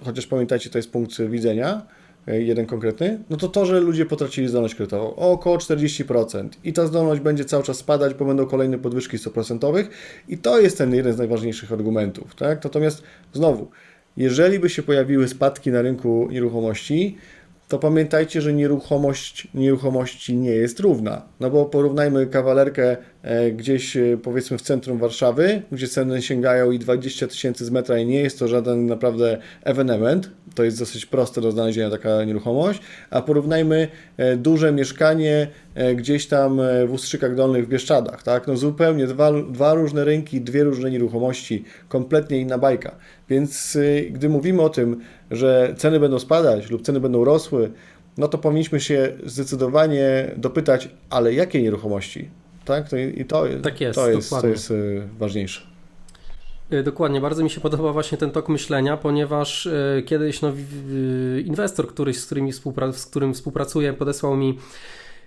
chociaż 0.06 0.28
pamiętajcie, 0.28 0.70
to 0.70 0.78
jest 0.78 0.92
punkt 0.92 1.22
widzenia, 1.22 1.82
e, 2.28 2.42
jeden 2.42 2.66
konkretny, 2.66 3.20
no 3.30 3.38
to 3.38 3.48
to, 3.48 3.66
że 3.66 3.80
ludzie 3.80 4.06
potracili 4.06 4.48
zdolność 4.48 4.76
kredytową 4.76 5.16
o 5.16 5.32
około 5.32 5.58
40% 5.58 6.50
i 6.64 6.74
ta 6.74 6.88
zdolność 6.88 7.22
będzie 7.22 7.46
cały 7.46 7.64
czas 7.64 7.78
spadać, 7.78 8.14
bo 8.14 8.26
będą 8.26 8.46
kolejne 8.46 8.78
podwyżki 8.78 9.18
100% 9.18 9.88
i 10.28 10.38
to 10.38 10.60
jest 10.60 10.78
ten 10.78 10.96
jeden 10.96 11.14
z 11.14 11.18
najważniejszych 11.18 11.72
argumentów, 11.72 12.36
tak? 12.36 12.64
Natomiast 12.64 13.04
znowu, 13.34 13.68
jeżeli 14.18 14.60
by 14.60 14.70
się 14.70 14.84
pojawiły 14.84 15.28
spadki 15.28 15.72
na 15.72 15.82
rynku 15.82 16.28
nieruchomości, 16.32 17.18
to 17.72 17.80
pamiętajcie, 17.80 18.42
że 18.42 18.54
nieruchomość 18.54 19.48
nieruchomości 19.54 20.38
nie 20.38 20.52
jest 20.52 20.80
równa. 20.80 21.22
No 21.40 21.50
bo 21.50 21.66
porównajmy 21.66 22.28
kawalerkę 22.28 22.98
e, 23.24 23.52
gdzieś 23.52 23.98
e, 23.98 24.18
powiedzmy 24.24 24.58
w 24.58 24.62
centrum 24.62 24.98
Warszawy, 24.98 25.62
gdzie 25.72 25.88
ceny 25.88 26.22
sięgają 26.22 26.72
i 26.72 26.80
20 26.80 27.28
tysięcy 27.28 27.66
z 27.66 27.70
metra 27.70 27.98
i 27.98 28.06
nie 28.06 28.20
jest 28.20 28.40
to 28.40 28.48
żaden 28.48 28.86
naprawdę 28.86 29.38
ewenement, 29.64 30.30
to 30.56 30.64
jest 30.64 30.80
dosyć 30.80 31.06
proste 31.06 31.42
do 31.42 31.52
znalezienia 31.52 31.90
taka 31.90 32.24
nieruchomość, 32.24 32.82
a 33.10 33.22
porównajmy 33.22 33.88
e, 34.18 34.38
duże 34.38 34.72
mieszkanie 34.72 35.48
gdzieś 35.96 36.28
tam 36.28 36.62
w 36.88 36.92
Ustrzykach 36.92 37.36
Dolnych 37.36 37.66
w 37.66 37.70
Bieszczadach, 37.70 38.24
tak? 38.24 38.48
No 38.48 38.58
zupełnie 38.58 39.08
dwa, 39.08 39.32
dwa 39.34 39.74
różne 39.74 40.06
rynki, 40.06 40.42
dwie 40.42 40.64
różne 40.64 40.92
nieruchomości, 40.92 41.64
kompletnie 41.90 42.38
inna 42.38 42.58
bajka. 42.58 42.96
Więc 43.30 43.78
gdy 44.12 44.30
mówimy 44.30 44.62
o 44.62 44.70
tym, 44.70 45.02
że 45.32 45.74
ceny 45.78 46.00
będą 46.00 46.20
spadać 46.20 46.70
lub 46.70 46.82
ceny 46.82 47.00
będą 47.00 47.26
rosły, 47.26 47.72
no 48.18 48.28
to 48.28 48.38
powinniśmy 48.38 48.80
się 48.80 49.14
zdecydowanie 49.26 50.32
dopytać, 50.38 50.90
ale 51.10 51.34
jakie 51.34 51.62
nieruchomości? 51.62 52.30
Tak? 52.66 52.86
I 53.18 53.26
to, 53.26 53.46
tak 53.64 53.82
jest, 53.82 53.96
to, 53.96 54.10
jest, 54.10 54.30
to 54.30 54.48
jest 54.48 54.72
y, 54.72 55.08
ważniejsze. 55.20 55.62
Y, 56.74 56.84
dokładnie, 56.84 57.22
bardzo 57.22 57.44
mi 57.44 57.50
się 57.50 57.62
podoba 57.62 57.94
właśnie 57.94 58.18
ten 58.18 58.32
tok 58.32 58.50
myślenia, 58.50 58.98
ponieważ 58.98 59.66
y, 59.66 60.04
kiedyś 60.06 60.42
no, 60.42 60.54
inwestor, 61.46 61.88
któryś, 61.88 62.20
z, 62.20 62.26
którymi 62.26 62.54
współpra- 62.54 62.94
z 62.94 63.06
którym 63.06 63.34
współpracuję, 63.34 63.94
podesłał 63.94 64.36
mi 64.36 64.58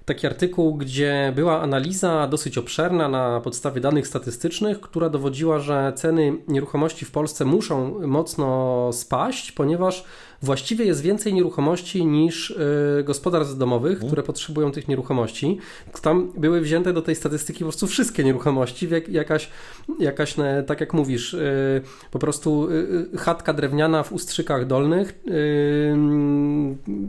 taki 0.04 0.26
artykuł, 0.26 0.74
gdzie 0.74 1.32
była 1.36 1.60
analiza 1.60 2.26
dosyć 2.26 2.58
obszerna 2.58 3.08
na 3.08 3.40
podstawie 3.40 3.80
danych 3.80 4.06
statystycznych, 4.06 4.80
która 4.80 5.08
dowodziła, 5.08 5.58
że 5.60 5.92
ceny 5.96 6.32
nieruchomości 6.48 7.04
w 7.04 7.10
Polsce 7.10 7.44
muszą 7.44 8.06
mocno 8.06 8.90
spaść, 8.92 9.52
ponieważ 9.52 10.04
właściwie 10.44 10.84
jest 10.84 11.00
więcej 11.00 11.34
nieruchomości 11.34 12.06
niż 12.06 12.50
y, 12.50 13.04
gospodarstw 13.04 13.58
domowych, 13.58 13.92
mhm. 13.92 14.08
które 14.08 14.22
potrzebują 14.22 14.72
tych 14.72 14.88
nieruchomości. 14.88 15.58
Tam 16.02 16.32
były 16.36 16.60
wzięte 16.60 16.92
do 16.92 17.02
tej 17.02 17.14
statystyki 17.14 17.58
po 17.58 17.64
prostu 17.64 17.86
wszystkie 17.86 18.24
nieruchomości, 18.24 18.88
jakaś, 19.08 19.50
jakaś 19.98 20.34
tak 20.66 20.80
jak 20.80 20.94
mówisz, 20.94 21.34
y, 21.34 21.82
po 22.10 22.18
prostu 22.18 22.68
y, 22.70 23.18
chatka 23.18 23.52
drewniana 23.52 24.02
w 24.02 24.12
Ustrzykach 24.12 24.66
Dolnych 24.66 25.20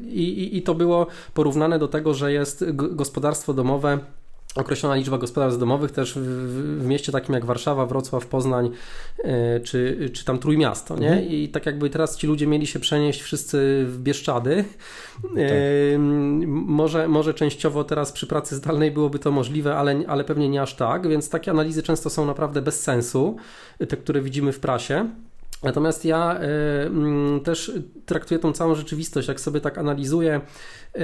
i, 0.08 0.58
i 0.58 0.62
to 0.62 0.76
było 0.76 1.08
porównane 1.34 1.80
do 1.80 1.88
tego, 1.88 2.14
że 2.14 2.34
jest 2.34 2.66
gospodarstwo 2.74 3.54
domowe 3.54 4.00
określona 4.56 4.96
liczba 4.96 5.18
gospodarstw 5.18 5.60
domowych 5.60 5.92
też 5.92 6.14
w, 6.14 6.22
w, 6.82 6.86
mieście 6.86 7.12
takim 7.12 7.36
jak 7.36 7.46
Warszawa, 7.46 7.86
Wrocław, 7.86 8.28
Poznań 8.28 8.72
e, 9.24 9.60
czy, 9.60 10.10
czy 10.14 10.26
tam 10.26 10.40
Trójmiasto, 10.40 10.98
nie? 10.98 11.12
Mhm. 11.12 11.28
I 11.28 11.50
tak 11.50 11.66
jakby 11.66 11.90
teraz 11.90 12.18
ci 12.18 12.28
ludzie 12.28 12.48
mieli 12.48 12.68
się 12.68 12.80
przenieść 12.80 13.22
wszyscy 13.22 13.86
w 13.88 14.00
Bieszczady. 14.00 14.66
Tak. 15.22 15.32
może, 16.56 17.08
może 17.08 17.34
częściowo 17.34 17.84
teraz 17.84 18.12
przy 18.12 18.28
pracy 18.28 18.56
zdalnej 18.56 18.92
byłoby 18.92 19.20
to 19.20 19.32
możliwe, 19.32 19.78
ale, 19.78 20.04
ale 20.08 20.24
pewnie 20.24 20.50
nie 20.50 20.62
aż 20.62 20.76
tak, 20.76 21.08
więc 21.08 21.30
takie 21.30 21.52
analizy 21.52 21.84
często 21.84 22.10
są 22.10 22.26
naprawdę 22.26 22.62
bez 22.62 22.82
sensu, 22.82 23.36
te, 23.90 23.98
które 23.98 24.22
widzimy 24.22 24.52
w 24.52 24.60
prasie. 24.60 25.10
Natomiast 25.64 26.06
ja 26.06 26.40
y, 27.38 27.44
też 27.44 27.72
traktuję 28.06 28.40
tą 28.40 28.54
całą 28.54 28.76
rzeczywistość, 28.76 29.28
jak 29.28 29.40
sobie 29.40 29.62
tak 29.62 29.78
analizuję, 29.78 30.42
y, 30.96 31.02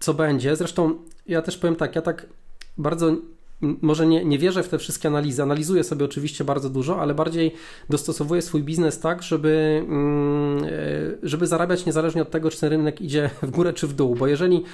co 0.00 0.14
będzie. 0.14 0.56
Zresztą 0.56 0.98
ja 1.28 1.42
też 1.42 1.58
powiem 1.58 1.76
tak, 1.76 1.96
ja 1.96 2.02
tak 2.02 2.26
bardzo 2.78 3.16
może 3.60 4.06
nie, 4.06 4.24
nie 4.24 4.38
wierzę 4.38 4.62
w 4.62 4.68
te 4.68 4.78
wszystkie 4.78 5.08
analizy, 5.08 5.42
analizuję 5.42 5.84
sobie 5.84 6.04
oczywiście 6.04 6.44
bardzo 6.44 6.70
dużo, 6.70 7.00
ale 7.00 7.14
bardziej 7.14 7.54
dostosowuję 7.90 8.42
swój 8.42 8.62
biznes 8.62 9.00
tak, 9.00 9.22
żeby, 9.22 9.84
mm, 9.88 10.64
e, 10.64 10.68
żeby 11.22 11.46
zarabiać 11.46 11.86
niezależnie 11.86 12.22
od 12.22 12.30
tego, 12.30 12.50
czy 12.50 12.60
ten 12.60 12.70
rynek 12.70 13.00
idzie 13.00 13.30
w 13.42 13.50
górę 13.50 13.72
czy 13.72 13.86
w 13.86 13.92
dół, 13.92 14.14
bo 14.14 14.26
jeżeli 14.26 14.64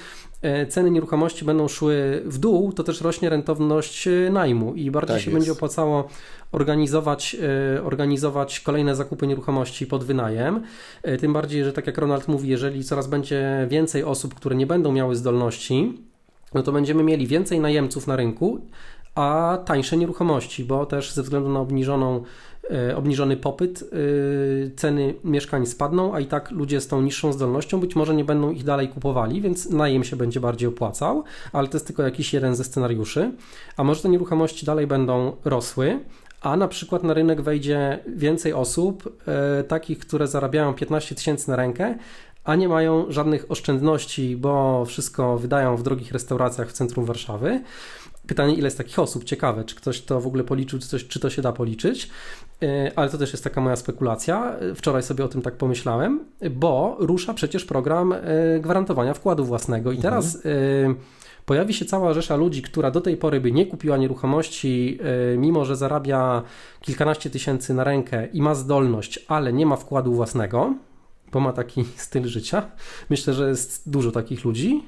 e, 0.41 0.65
ceny 0.67 0.91
nieruchomości 0.91 1.45
będą 1.45 1.67
szły 1.67 2.21
w 2.25 2.37
dół, 2.37 2.73
to 2.73 2.83
też 2.83 3.01
rośnie 3.01 3.29
rentowność 3.29 4.07
e, 4.07 4.29
najmu 4.31 4.73
i 4.75 4.91
bardziej 4.91 5.15
tak 5.15 5.23
się 5.23 5.31
jest. 5.31 5.39
będzie 5.39 5.51
opłacało 5.51 6.07
organizować, 6.51 7.35
organizować 7.83 8.59
kolejne 8.59 8.95
zakupy 8.95 9.27
nieruchomości 9.27 9.87
pod 9.87 10.03
wynajem. 10.03 10.61
Tym 11.19 11.33
bardziej, 11.33 11.63
że 11.63 11.73
tak 11.73 11.87
jak 11.87 11.97
Ronald 11.97 12.27
mówi, 12.27 12.49
jeżeli 12.49 12.83
coraz 12.83 13.07
będzie 13.07 13.67
więcej 13.69 14.03
osób, 14.03 14.33
które 14.33 14.55
nie 14.55 14.67
będą 14.67 14.91
miały 14.91 15.15
zdolności, 15.15 15.93
no 16.55 16.63
to 16.63 16.71
będziemy 16.71 17.03
mieli 17.03 17.27
więcej 17.27 17.59
najemców 17.59 18.07
na 18.07 18.15
rynku, 18.15 18.61
a 19.15 19.57
tańsze 19.65 19.97
nieruchomości, 19.97 20.63
bo 20.63 20.85
też 20.85 21.11
ze 21.13 21.23
względu 21.23 21.49
na 21.49 21.59
obniżoną, 21.59 22.23
e, 22.71 22.97
obniżony 22.97 23.37
popyt 23.37 23.83
e, 23.83 23.85
ceny 24.75 25.15
mieszkań 25.23 25.65
spadną, 25.65 26.13
a 26.13 26.19
i 26.19 26.25
tak 26.25 26.51
ludzie 26.51 26.81
z 26.81 26.87
tą 26.87 27.01
niższą 27.01 27.33
zdolnością 27.33 27.79
być 27.79 27.95
może 27.95 28.15
nie 28.15 28.25
będą 28.25 28.51
ich 28.51 28.63
dalej 28.63 28.89
kupowali, 28.89 29.41
więc 29.41 29.69
najem 29.69 30.03
się 30.03 30.15
będzie 30.15 30.39
bardziej 30.39 30.69
opłacał, 30.69 31.23
ale 31.53 31.67
to 31.67 31.77
jest 31.77 31.87
tylko 31.87 32.03
jakiś 32.03 32.33
jeden 32.33 32.55
ze 32.55 32.63
scenariuszy. 32.63 33.31
A 33.77 33.83
może 33.83 34.01
te 34.01 34.09
nieruchomości 34.09 34.65
dalej 34.65 34.87
będą 34.87 35.35
rosły, 35.45 35.99
a 36.41 36.57
na 36.57 36.67
przykład 36.67 37.03
na 37.03 37.13
rynek 37.13 37.41
wejdzie 37.41 37.99
więcej 38.07 38.53
osób, 38.53 39.19
e, 39.27 39.63
takich, 39.63 39.99
które 39.99 40.27
zarabiają 40.27 40.73
15 40.73 41.15
tysięcy 41.15 41.49
na 41.49 41.55
rękę, 41.55 41.97
a 42.45 42.55
nie 42.55 42.69
mają 42.69 43.05
żadnych 43.09 43.51
oszczędności, 43.51 44.37
bo 44.37 44.85
wszystko 44.85 45.37
wydają 45.37 45.75
w 45.77 45.83
drogich 45.83 46.11
restauracjach 46.11 46.69
w 46.69 46.73
centrum 46.73 47.05
Warszawy. 47.05 47.61
Pytanie, 48.27 48.53
ile 48.53 48.67
jest 48.67 48.77
takich 48.77 48.99
osób? 48.99 49.23
Ciekawe, 49.23 49.63
czy 49.63 49.75
ktoś 49.75 50.01
to 50.01 50.21
w 50.21 50.27
ogóle 50.27 50.43
policzył, 50.43 50.79
czy, 50.79 50.87
coś, 50.87 51.07
czy 51.07 51.19
to 51.19 51.29
się 51.29 51.41
da 51.41 51.51
policzyć. 51.51 52.09
E, 52.63 52.91
Ale 52.95 53.09
to 53.09 53.17
też 53.17 53.31
jest 53.31 53.43
taka 53.43 53.61
moja 53.61 53.75
spekulacja. 53.75 54.55
E, 54.55 54.75
Wczoraj 54.75 55.03
sobie 55.03 55.25
o 55.25 55.27
tym 55.27 55.41
tak 55.41 55.55
pomyślałem, 55.55 56.25
bo 56.51 56.97
rusza 56.99 57.33
przecież 57.33 57.65
program 57.65 58.13
e, 58.13 58.19
gwarantowania 58.59 59.13
wkładu 59.13 59.45
własnego. 59.45 59.91
I 59.91 59.97
teraz 59.97 60.35
e, 60.35 60.39
pojawi 61.45 61.73
się 61.73 61.85
cała 61.85 62.13
rzesza 62.13 62.35
ludzi, 62.35 62.61
która 62.61 62.91
do 62.91 63.01
tej 63.01 63.17
pory 63.17 63.41
by 63.41 63.51
nie 63.51 63.65
kupiła 63.65 63.97
nieruchomości, 63.97 64.99
mimo 65.37 65.65
że 65.65 65.75
zarabia 65.75 66.41
kilkanaście 66.81 67.29
tysięcy 67.29 67.73
na 67.73 67.83
rękę 67.83 68.27
i 68.33 68.41
ma 68.41 68.55
zdolność, 68.55 69.25
ale 69.27 69.53
nie 69.53 69.65
ma 69.65 69.75
wkładu 69.75 70.13
własnego, 70.13 70.73
bo 71.35 71.41
ma 71.41 71.53
taki 71.53 71.85
styl 72.07 72.27
życia. 72.27 72.71
Myślę, 73.09 73.33
że 73.33 73.49
jest 73.49 73.89
dużo 73.89 74.11
takich 74.11 74.45
ludzi. 74.45 74.83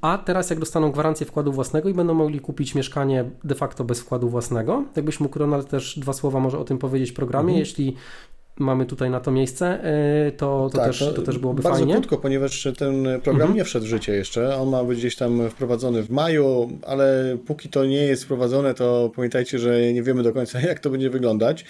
A 0.00 0.18
teraz, 0.18 0.50
jak 0.50 0.58
dostaną 0.58 0.92
gwarancję 0.92 1.26
wkładu 1.26 1.52
własnego 1.52 1.88
i 1.88 1.94
będą 1.94 2.14
mogli 2.14 2.40
kupić 2.40 2.74
mieszkanie 2.74 3.24
de 3.44 3.54
facto 3.54 3.84
bez 3.84 4.00
wkładu 4.00 4.28
własnego, 4.28 4.84
jakbyś 4.96 5.20
mógł, 5.20 5.38
Ronald, 5.38 5.68
też 5.68 5.98
dwa 5.98 6.12
słowa 6.12 6.40
może 6.40 6.58
o 6.58 6.64
tym 6.64 6.78
powiedzieć 6.78 7.10
w 7.10 7.14
programie, 7.14 7.48
Mhm. 7.48 7.60
jeśli 7.60 7.96
mamy 8.58 8.86
tutaj 8.86 9.10
na 9.10 9.20
to 9.20 9.30
miejsce, 9.30 9.84
e, 9.84 10.32
to, 10.32 10.68
to, 10.72 10.78
Tak, 10.78 10.86
też, 10.86 10.98
to 11.16 11.22
też 11.22 11.38
byłoby 11.38 11.62
bardzo 11.62 11.78
fajnie. 11.78 11.94
krótko, 11.94 12.16
ponieważ 12.16 12.68
ten 12.78 13.04
program 13.04 13.36
Mhm. 13.48 13.54
nie 13.56 13.64
wszedł 13.64 13.86
w 13.86 13.88
życie 13.88 14.12
jeszcze. 14.12 14.56
On 14.56 14.68
ma 14.68 14.84
być 14.84 14.98
gdzieś 14.98 15.16
tam 15.16 15.50
wprowadzony 15.50 16.02
w 16.02 16.10
maju, 16.10 16.68
ale 16.86 17.36
póki 17.46 17.68
to 17.68 17.84
nie 17.84 18.02
jest 18.02 18.24
wprowadzone, 18.24 18.74
to 18.74 19.10
pamiętajcie, 19.16 19.58
że 19.58 19.92
nie 19.92 20.02
wiemy 20.02 20.22
do 20.22 20.32
końca, 20.32 20.60
jak 20.68 20.80
to 20.80 20.90
będzie 20.90 21.10
wyglądać. 21.10 21.64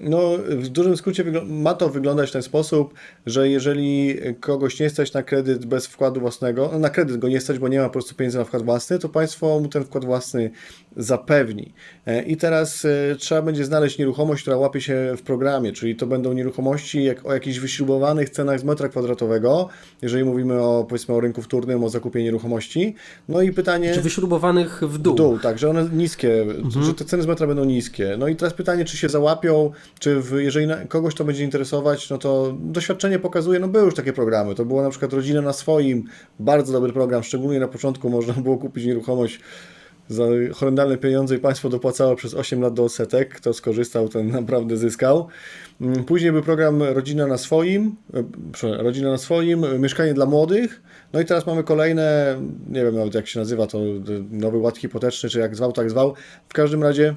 No, 0.00 0.20
w 0.48 0.68
dużym 0.68 0.96
skrócie 0.96 1.24
ma 1.46 1.74
to 1.74 1.88
wyglądać 1.88 2.28
w 2.28 2.32
ten 2.32 2.42
sposób, 2.42 2.94
że 3.26 3.48
jeżeli 3.48 4.14
kogoś 4.40 4.80
nie 4.80 4.90
stać 4.90 5.12
na 5.12 5.22
kredyt 5.22 5.66
bez 5.66 5.86
wkładu 5.86 6.20
własnego, 6.20 6.68
no 6.72 6.78
na 6.78 6.90
kredyt 6.90 7.16
go 7.16 7.28
nie 7.28 7.40
stać, 7.40 7.58
bo 7.58 7.68
nie 7.68 7.78
ma 7.78 7.84
po 7.84 7.90
prostu 7.92 8.14
pieniędzy 8.14 8.38
na 8.38 8.44
wkład 8.44 8.62
własny, 8.62 8.98
to 8.98 9.08
państwo 9.08 9.60
mu 9.60 9.68
ten 9.68 9.84
wkład 9.84 10.04
własny 10.04 10.50
zapewni. 10.96 11.72
E, 12.06 12.22
I 12.22 12.36
teraz 12.36 12.84
e, 12.84 13.16
trzeba 13.16 13.42
będzie 13.42 13.64
znaleźć 13.64 13.98
nieruchomość, 13.98 14.42
która 14.42 14.56
łapie 14.56 14.80
się 14.80 15.14
w 15.16 15.22
programie, 15.22 15.72
czyli 15.72 15.96
to 15.96 16.06
będą 16.06 16.32
nieruchomości 16.32 17.04
jak, 17.04 17.26
o 17.26 17.34
jakichś 17.34 17.58
wyśrubowanych 17.58 18.30
cenach 18.30 18.60
z 18.60 18.64
metra 18.64 18.88
kwadratowego, 18.88 19.68
jeżeli 20.02 20.24
mówimy 20.24 20.62
o, 20.62 20.86
powiedzmy, 20.88 21.14
o 21.14 21.20
rynku 21.20 21.42
wtórnym, 21.42 21.84
o 21.84 21.88
zakupie 21.88 22.22
nieruchomości. 22.22 22.94
No 23.28 23.42
i 23.42 23.52
pytanie... 23.52 23.94
Czy 23.94 24.00
wyśrubowanych 24.00 24.82
w 24.82 24.98
dół. 24.98 25.14
W 25.14 25.16
dół, 25.16 25.38
tak, 25.38 25.58
że 25.58 25.70
one 25.70 25.88
niskie, 25.92 26.42
Mhm. 26.42 26.84
że 26.84 26.94
te 26.94 27.04
ceny 27.04 27.22
z 27.22 27.26
metra 27.26 27.46
będą 27.46 27.64
niskie. 27.64 28.16
No 28.18 28.28
i 28.28 28.36
teraz 28.36 28.54
pytanie, 28.54 28.84
czy 28.84 28.96
się 28.96 29.08
załapią, 29.08 29.70
czy 29.98 30.20
w, 30.20 30.40
jeżeli 30.40 30.68
kogoś 30.88 31.14
to 31.14 31.24
będzie 31.24 31.44
interesować, 31.44 32.10
no 32.10 32.18
to 32.18 32.54
doświadczenie 32.60 33.18
pokazuje, 33.18 33.60
no 33.60 33.68
były 33.68 33.84
już 33.84 33.94
takie 33.94 34.12
programy. 34.12 34.54
To 34.54 34.64
było 34.64 34.82
na 34.82 34.90
przykład 34.90 35.12
Rodzina 35.12 35.42
na 35.42 35.52
swoim, 35.52 36.04
bardzo 36.40 36.72
dobry 36.72 36.92
program, 36.92 37.22
szczególnie 37.22 37.60
na 37.60 37.68
początku 37.68 38.10
można 38.10 38.34
było 38.34 38.56
kupić 38.58 38.84
nieruchomość 38.84 39.40
za 40.08 40.24
horrendalne 40.54 40.98
pieniądze 40.98 41.36
i 41.36 41.38
państwo 41.38 41.68
dopłacało 41.68 42.16
przez 42.16 42.34
8 42.34 42.60
lat 42.60 42.74
do 42.74 42.84
odsetek. 42.84 43.34
Kto 43.34 43.54
skorzystał, 43.54 44.08
ten 44.08 44.30
naprawdę 44.40 44.76
zyskał. 44.76 45.28
Mm, 45.80 46.04
Później 46.04 46.32
był 46.32 46.42
program 46.42 46.82
Rodzina 46.82 47.26
na 47.26 47.38
swoim, 47.38 47.96
e, 48.64 48.82
Rodzina 48.82 49.10
na 49.10 49.18
swoim, 49.18 49.64
Mieszkanie 49.78 50.14
dla 50.14 50.26
młodych. 50.26 50.82
No 51.12 51.20
i 51.20 51.24
teraz 51.24 51.46
mamy 51.46 51.64
kolejne, 51.64 52.36
nie 52.68 52.84
wiem 52.84 52.94
nawet 52.94 53.14
jak 53.14 53.26
się 53.26 53.38
nazywa 53.38 53.66
to, 53.66 53.78
Nowy 54.30 54.58
Ład 54.58 54.78
Hipoteczny, 54.78 55.28
czy 55.28 55.38
jak 55.38 55.56
zwał, 55.56 55.72
tak 55.72 55.90
zwał. 55.90 56.14
W 56.48 56.52
każdym 56.52 56.82
razie 56.82 57.14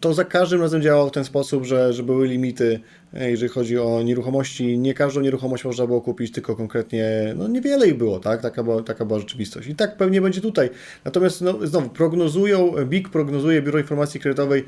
to 0.00 0.14
za 0.14 0.24
każdym 0.24 0.60
razem 0.60 0.82
działało 0.82 1.08
w 1.08 1.12
ten 1.12 1.24
sposób, 1.24 1.64
że, 1.64 1.92
że 1.92 2.02
były 2.02 2.28
limity, 2.28 2.80
e, 3.14 3.30
jeżeli 3.30 3.52
chodzi 3.52 3.78
o 3.78 4.02
nieruchomości. 4.02 4.78
Nie 4.78 4.94
każdą 4.94 5.20
nieruchomość 5.20 5.64
można 5.64 5.86
było 5.86 6.00
kupić, 6.00 6.32
tylko 6.32 6.56
konkretnie, 6.56 7.34
no 7.36 7.48
niewiele 7.48 7.88
ich 7.88 7.96
było, 7.96 8.20
tak? 8.20 8.42
Taka 8.42 8.62
była, 8.62 8.82
taka 8.82 9.04
była 9.04 9.18
rzeczywistość. 9.18 9.68
I 9.68 9.74
tak 9.74 9.96
pewnie 9.96 10.20
będzie 10.20 10.40
tutaj. 10.40 10.70
Natomiast 11.04 11.40
no, 11.40 11.66
znowu 11.66 11.88
prognozują, 11.88 12.72
BIK 12.86 13.08
prognozuje, 13.08 13.62
Biuro 13.62 13.78
Informacji 13.78 14.20
Kredytowej 14.20 14.64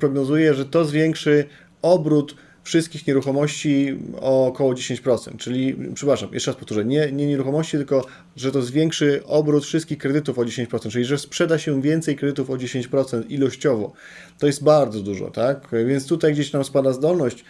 prognozuje, 0.00 0.54
że 0.54 0.64
to 0.64 0.84
zwiększy 0.84 1.44
obrót 1.82 2.36
wszystkich 2.66 3.06
nieruchomości 3.06 3.98
o 4.20 4.46
około 4.46 4.74
10%. 4.74 5.36
Czyli, 5.36 5.76
przepraszam, 5.94 6.28
jeszcze 6.32 6.50
raz 6.50 6.58
powtórzę, 6.58 6.84
nie, 6.84 7.12
nie 7.12 7.26
nieruchomości, 7.26 7.76
tylko 7.76 8.04
że 8.36 8.52
to 8.52 8.62
zwiększy 8.62 9.22
obrót 9.26 9.64
wszystkich 9.64 9.98
kredytów 9.98 10.38
o 10.38 10.42
10%, 10.42 10.90
czyli 10.90 11.04
że 11.04 11.18
sprzeda 11.18 11.58
się 11.58 11.82
więcej 11.82 12.16
kredytów 12.16 12.50
o 12.50 12.54
10% 12.54 13.22
ilościowo. 13.28 13.92
To 14.38 14.46
jest 14.46 14.64
bardzo 14.64 15.00
dużo, 15.00 15.30
tak? 15.30 15.68
Więc 15.86 16.06
tutaj 16.06 16.32
gdzieś 16.32 16.52
nam 16.52 16.64
spada 16.64 16.92
zdolność, 16.92 17.44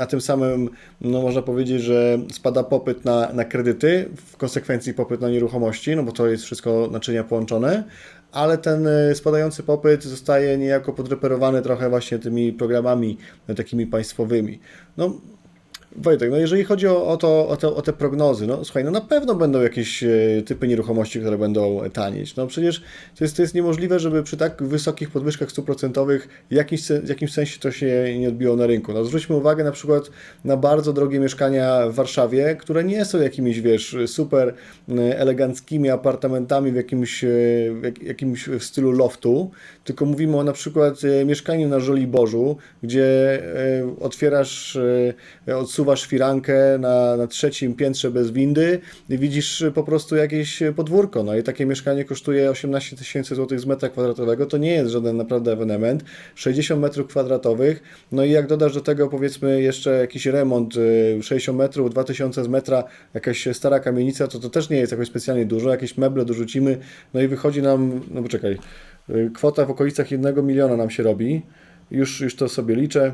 a 0.00 0.06
tym 0.06 0.20
samym 0.20 0.70
no, 1.00 1.22
można 1.22 1.42
powiedzieć, 1.42 1.82
że 1.82 2.18
spada 2.32 2.62
popyt 2.62 3.04
na, 3.04 3.32
na 3.32 3.44
kredyty, 3.44 4.08
w 4.26 4.36
konsekwencji 4.36 4.94
popyt 4.94 5.20
na 5.20 5.30
nieruchomości, 5.30 5.96
no 5.96 6.02
bo 6.02 6.12
to 6.12 6.26
jest 6.26 6.44
wszystko 6.44 6.88
naczynia 6.92 7.24
połączone, 7.24 7.84
ale 8.32 8.58
ten 8.58 8.86
e, 8.86 9.14
spadający 9.14 9.62
popyt 9.62 10.04
zostaje 10.04 10.58
niejako 10.58 10.92
podreperowany 10.92 11.62
trochę 11.62 11.90
właśnie 11.90 12.18
tymi 12.18 12.52
programami 12.52 13.18
e, 13.48 13.54
takimi 13.54 13.86
państwowymi. 13.86 14.60
No, 14.96 15.20
Wojtek, 15.96 16.30
no 16.30 16.36
jeżeli 16.36 16.64
chodzi 16.64 16.86
o, 16.86 17.06
o, 17.06 17.16
to, 17.16 17.28
o, 17.62 17.76
o 17.76 17.82
te 17.82 17.92
prognozy, 17.92 18.46
no 18.46 18.64
słuchaj, 18.64 18.84
no 18.84 18.90
na 18.90 19.00
pewno 19.00 19.34
będą 19.34 19.62
jakieś 19.62 20.02
e, 20.02 20.08
typy 20.46 20.68
nieruchomości, 20.68 21.20
które 21.20 21.38
będą 21.38 21.80
tanieć. 21.92 22.36
No 22.36 22.46
przecież 22.46 22.82
to 23.18 23.24
jest, 23.24 23.36
to 23.36 23.42
jest 23.42 23.54
niemożliwe, 23.54 23.98
żeby 23.98 24.22
przy 24.22 24.36
tak 24.36 24.62
wysokich 24.62 25.10
podwyżkach 25.10 25.50
stuprocentowych 25.50 26.28
w 26.50 26.54
jakimś, 26.54 26.82
w 26.82 27.08
jakimś 27.08 27.32
sensie 27.32 27.60
to 27.60 27.70
się 27.70 28.18
nie 28.18 28.28
odbiło 28.28 28.56
na 28.56 28.66
rynku. 28.66 28.92
No 28.92 29.04
zwróćmy 29.04 29.36
uwagę 29.36 29.64
na 29.64 29.72
przykład 29.72 30.10
na 30.44 30.56
bardzo 30.56 30.92
drogie 30.92 31.20
mieszkania 31.20 31.88
w 31.88 31.94
Warszawie, 31.94 32.56
które 32.56 32.84
nie 32.84 33.04
są 33.04 33.20
jakimiś, 33.20 33.60
wiesz, 33.60 33.96
super 34.06 34.54
e, 34.88 35.18
eleganckimi 35.18 35.90
apartamentami 35.90 36.72
w 36.72 36.76
jakimś, 36.76 37.24
e, 37.24 37.28
w 37.72 37.80
jak- 37.84 38.02
jakimś 38.02 38.48
stylu 38.58 38.92
loftu, 38.92 39.50
tylko 39.84 40.04
mówimy 40.04 40.36
o 40.36 40.44
na 40.44 40.52
przykład 40.52 40.94
mieszkaniu 41.26 41.68
na 41.68 41.80
Żoliborzu, 41.80 42.56
gdzie 42.82 43.42
otwierasz, 44.00 44.76
e, 45.46 45.56
odsuwasz 45.82 46.06
firankę 46.06 46.78
na, 46.78 47.16
na 47.16 47.26
trzecim 47.26 47.74
piętrze 47.74 48.10
bez 48.10 48.30
windy 48.30 48.80
i 49.08 49.18
widzisz 49.18 49.64
po 49.74 49.84
prostu 49.84 50.16
jakieś 50.16 50.62
podwórko. 50.76 51.22
No 51.22 51.36
i 51.36 51.42
takie 51.42 51.66
mieszkanie 51.66 52.04
kosztuje 52.04 52.50
18 52.50 52.96
tysięcy 52.96 53.34
złotych 53.34 53.60
z 53.60 53.66
metra 53.66 53.88
kwadratowego. 53.88 54.46
To 54.46 54.58
nie 54.58 54.70
jest 54.70 54.90
żaden 54.90 55.16
naprawdę 55.16 55.52
ewenement. 55.52 56.04
60 56.34 56.80
metrów 56.80 57.06
kwadratowych. 57.06 57.82
No 58.12 58.24
i 58.24 58.30
jak 58.30 58.46
dodasz 58.46 58.74
do 58.74 58.80
tego 58.80 59.08
powiedzmy 59.08 59.62
jeszcze 59.62 59.90
jakiś 59.90 60.26
remont 60.26 60.74
e, 61.18 61.22
60 61.22 61.58
metrów, 61.58 61.90
2000 61.90 62.44
z 62.44 62.48
metra, 62.48 62.84
jakaś 63.14 63.48
stara 63.52 63.80
kamienica, 63.80 64.28
to 64.28 64.38
to 64.38 64.50
też 64.50 64.70
nie 64.70 64.76
jest 64.76 64.92
jakoś 64.92 65.08
specjalnie 65.08 65.46
dużo. 65.46 65.70
Jakieś 65.70 65.98
meble 65.98 66.24
dorzucimy, 66.24 66.78
no 67.14 67.20
i 67.20 67.28
wychodzi 67.28 67.62
nam, 67.62 68.00
no 68.10 68.22
poczekaj, 68.22 68.58
e, 69.08 69.30
kwota 69.34 69.66
w 69.66 69.70
okolicach 69.70 70.10
1 70.10 70.46
miliona 70.46 70.76
nam 70.76 70.90
się 70.90 71.02
robi. 71.02 71.42
Już, 71.90 72.20
już 72.20 72.36
to 72.36 72.48
sobie 72.48 72.74
liczę. 72.74 73.12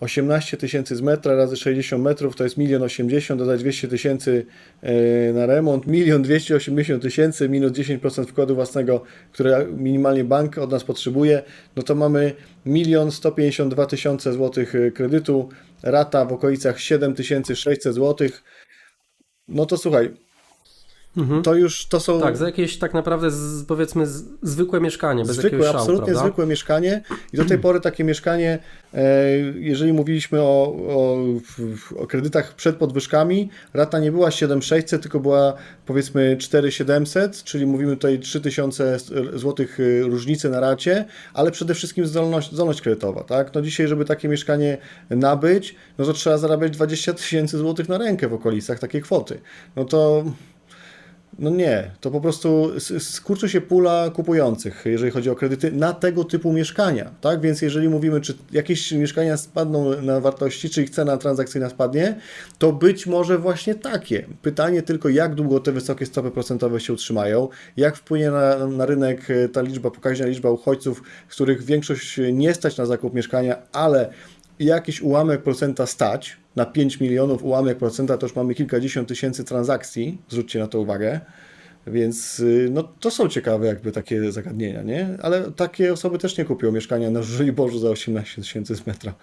18 0.00 0.56
tysięcy 0.56 0.96
z 0.96 1.00
metra 1.00 1.34
razy 1.34 1.56
60 1.56 2.04
metrów 2.04 2.36
to 2.36 2.44
jest 2.44 2.58
1 2.58 2.82
80, 2.82 3.38
dodać 3.38 3.60
200 3.60 3.88
tysięcy 3.88 4.46
e, 4.82 5.32
na 5.32 5.46
remont, 5.46 5.86
1 5.86 6.22
280 6.22 7.02
tysięcy 7.02 7.48
minus 7.48 7.72
10% 7.72 8.26
wkładu 8.26 8.54
własnego, 8.54 9.02
które 9.32 9.66
minimalnie 9.76 10.24
bank 10.24 10.58
od 10.58 10.70
nas 10.70 10.84
potrzebuje, 10.84 11.42
no 11.76 11.82
to 11.82 11.94
mamy 11.94 12.32
1 12.66 13.10
152 13.10 13.86
tysiące 13.86 14.32
złotych 14.32 14.74
e, 14.74 14.90
kredytu, 14.90 15.48
rata 15.82 16.24
w 16.24 16.32
okolicach 16.32 16.80
7600 16.80 17.94
złotych. 17.94 18.42
No 19.48 19.66
to 19.66 19.76
słuchaj, 19.76 20.25
Mhm. 21.16 21.42
to 21.42 21.54
już 21.54 21.86
to 21.86 22.00
są 22.00 22.20
Tak, 22.20 22.36
za 22.36 22.46
jakieś 22.46 22.78
tak 22.78 22.94
naprawdę 22.94 23.30
z, 23.30 23.64
powiedzmy 23.64 24.06
z, 24.06 24.24
zwykłe 24.42 24.80
mieszkanie, 24.80 25.24
bez 25.24 25.32
zwykłe, 25.32 25.50
jakiegoś 25.50 25.66
szału, 25.66 25.78
absolutnie 25.78 26.06
prawda? 26.06 26.22
zwykłe 26.22 26.46
mieszkanie 26.46 27.02
i 27.32 27.36
do 27.36 27.44
tej 27.44 27.58
pory 27.58 27.80
takie 27.80 28.04
mieszkanie, 28.04 28.58
e, 28.94 29.28
jeżeli 29.58 29.92
mówiliśmy 29.92 30.40
o, 30.40 30.76
o, 30.88 31.16
o 31.96 32.06
kredytach 32.06 32.54
przed 32.54 32.76
podwyżkami, 32.76 33.50
rata 33.74 33.98
nie 33.98 34.12
była 34.12 34.30
7600, 34.30 35.02
tylko 35.02 35.20
była 35.20 35.54
powiedzmy 35.86 36.36
4700, 36.36 37.44
czyli 37.44 37.66
mówimy 37.66 37.96
tutaj 37.96 38.18
3000 38.18 38.98
zł 39.34 39.66
różnicy 40.02 40.50
na 40.50 40.60
racie, 40.60 41.04
ale 41.34 41.50
przede 41.50 41.74
wszystkim 41.74 42.06
zdolność, 42.06 42.52
zdolność 42.52 42.80
kredytowa, 42.80 43.24
tak? 43.24 43.54
No 43.54 43.62
dzisiaj, 43.62 43.88
żeby 43.88 44.04
takie 44.04 44.28
mieszkanie 44.28 44.78
nabyć, 45.10 45.74
no 45.98 46.04
to 46.04 46.12
trzeba 46.12 46.38
zarabiać 46.38 46.72
20 46.72 47.12
tysięcy 47.12 47.58
złotych 47.58 47.88
na 47.88 47.98
rękę 47.98 48.28
w 48.28 48.34
okolicach 48.34 48.78
takiej 48.78 49.02
kwoty. 49.02 49.40
No 49.76 49.84
to 49.84 50.24
No 51.38 51.50
nie, 51.50 51.90
to 52.00 52.10
po 52.10 52.20
prostu 52.20 52.72
skurczy 52.98 53.48
się 53.48 53.60
pula 53.60 54.10
kupujących, 54.10 54.84
jeżeli 54.84 55.10
chodzi 55.10 55.30
o 55.30 55.34
kredyty 55.34 55.72
na 55.72 55.92
tego 55.92 56.24
typu 56.24 56.52
mieszkania, 56.52 57.10
tak? 57.20 57.40
Więc 57.40 57.62
jeżeli 57.62 57.88
mówimy, 57.88 58.20
czy 58.20 58.34
jakieś 58.52 58.92
mieszkania 58.92 59.36
spadną 59.36 60.02
na 60.02 60.20
wartości, 60.20 60.70
czy 60.70 60.82
ich 60.82 60.90
cena 60.90 61.16
transakcyjna 61.16 61.68
spadnie, 61.68 62.20
to 62.58 62.72
być 62.72 63.06
może 63.06 63.38
właśnie 63.38 63.74
takie. 63.74 64.26
Pytanie 64.42 64.82
tylko, 64.82 65.08
jak 65.08 65.34
długo 65.34 65.60
te 65.60 65.72
wysokie 65.72 66.06
stopy 66.06 66.30
procentowe 66.30 66.80
się 66.80 66.92
utrzymają, 66.92 67.48
jak 67.76 67.96
wpłynie 67.96 68.30
na, 68.30 68.66
na 68.66 68.86
rynek 68.86 69.30
e, 69.30 69.48
ta 69.48 69.62
liczba, 69.62 69.90
pokaźna 69.90 70.26
liczba 70.26 70.50
uchodźców, 70.50 71.02
których 71.28 71.64
większość 71.64 72.20
nie 72.32 72.54
stać 72.54 72.76
na 72.76 72.86
zakup 72.86 73.14
mieszkania, 73.14 73.56
ale 73.72 74.10
jakiś 74.58 75.02
ułamek 75.02 75.42
procenta 75.42 75.86
stać, 75.86 76.36
na 76.56 76.66
5 76.66 77.00
milionów 77.00 77.44
ułamek 77.44 77.78
procenta 77.78 78.18
to 78.18 78.26
już 78.26 78.36
mamy 78.36 78.54
kilkadziesiąt 78.54 79.08
tysięcy 79.08 79.44
transakcji, 79.44 80.18
zwróćcie 80.28 80.58
na 80.58 80.66
to 80.66 80.80
uwagę, 80.80 81.20
więc 81.86 82.40
y, 82.40 82.68
no, 82.72 82.82
to 83.00 83.10
są 83.10 83.28
ciekawe 83.28 83.66
jakby 83.66 83.92
takie 83.92 84.32
zagadnienia, 84.32 84.82
nie? 84.82 85.08
Ale 85.22 85.52
takie 85.52 85.92
osoby 85.92 86.18
też 86.18 86.38
nie 86.38 86.44
kupią 86.44 86.72
mieszkania 86.72 87.10
na 87.10 87.22
Żoliborzu 87.22 87.78
za 87.78 87.88
18 87.90 88.42
tysięcy 88.42 88.76
z 88.76 88.86
metra. 88.86 89.14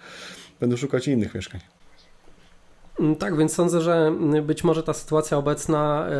Będą 0.60 0.76
szukać 0.76 1.08
innych 1.08 1.34
mieszkań. 1.34 1.60
Mm, 3.00 3.16
Tak, 3.16 3.36
więc 3.36 3.52
sądzę, 3.54 3.80
że 3.80 4.12
być 4.42 4.64
może 4.64 4.82
ta 4.82 4.92
sytuacja 4.92 5.38
obecna 5.38 6.06
e, 6.08 6.12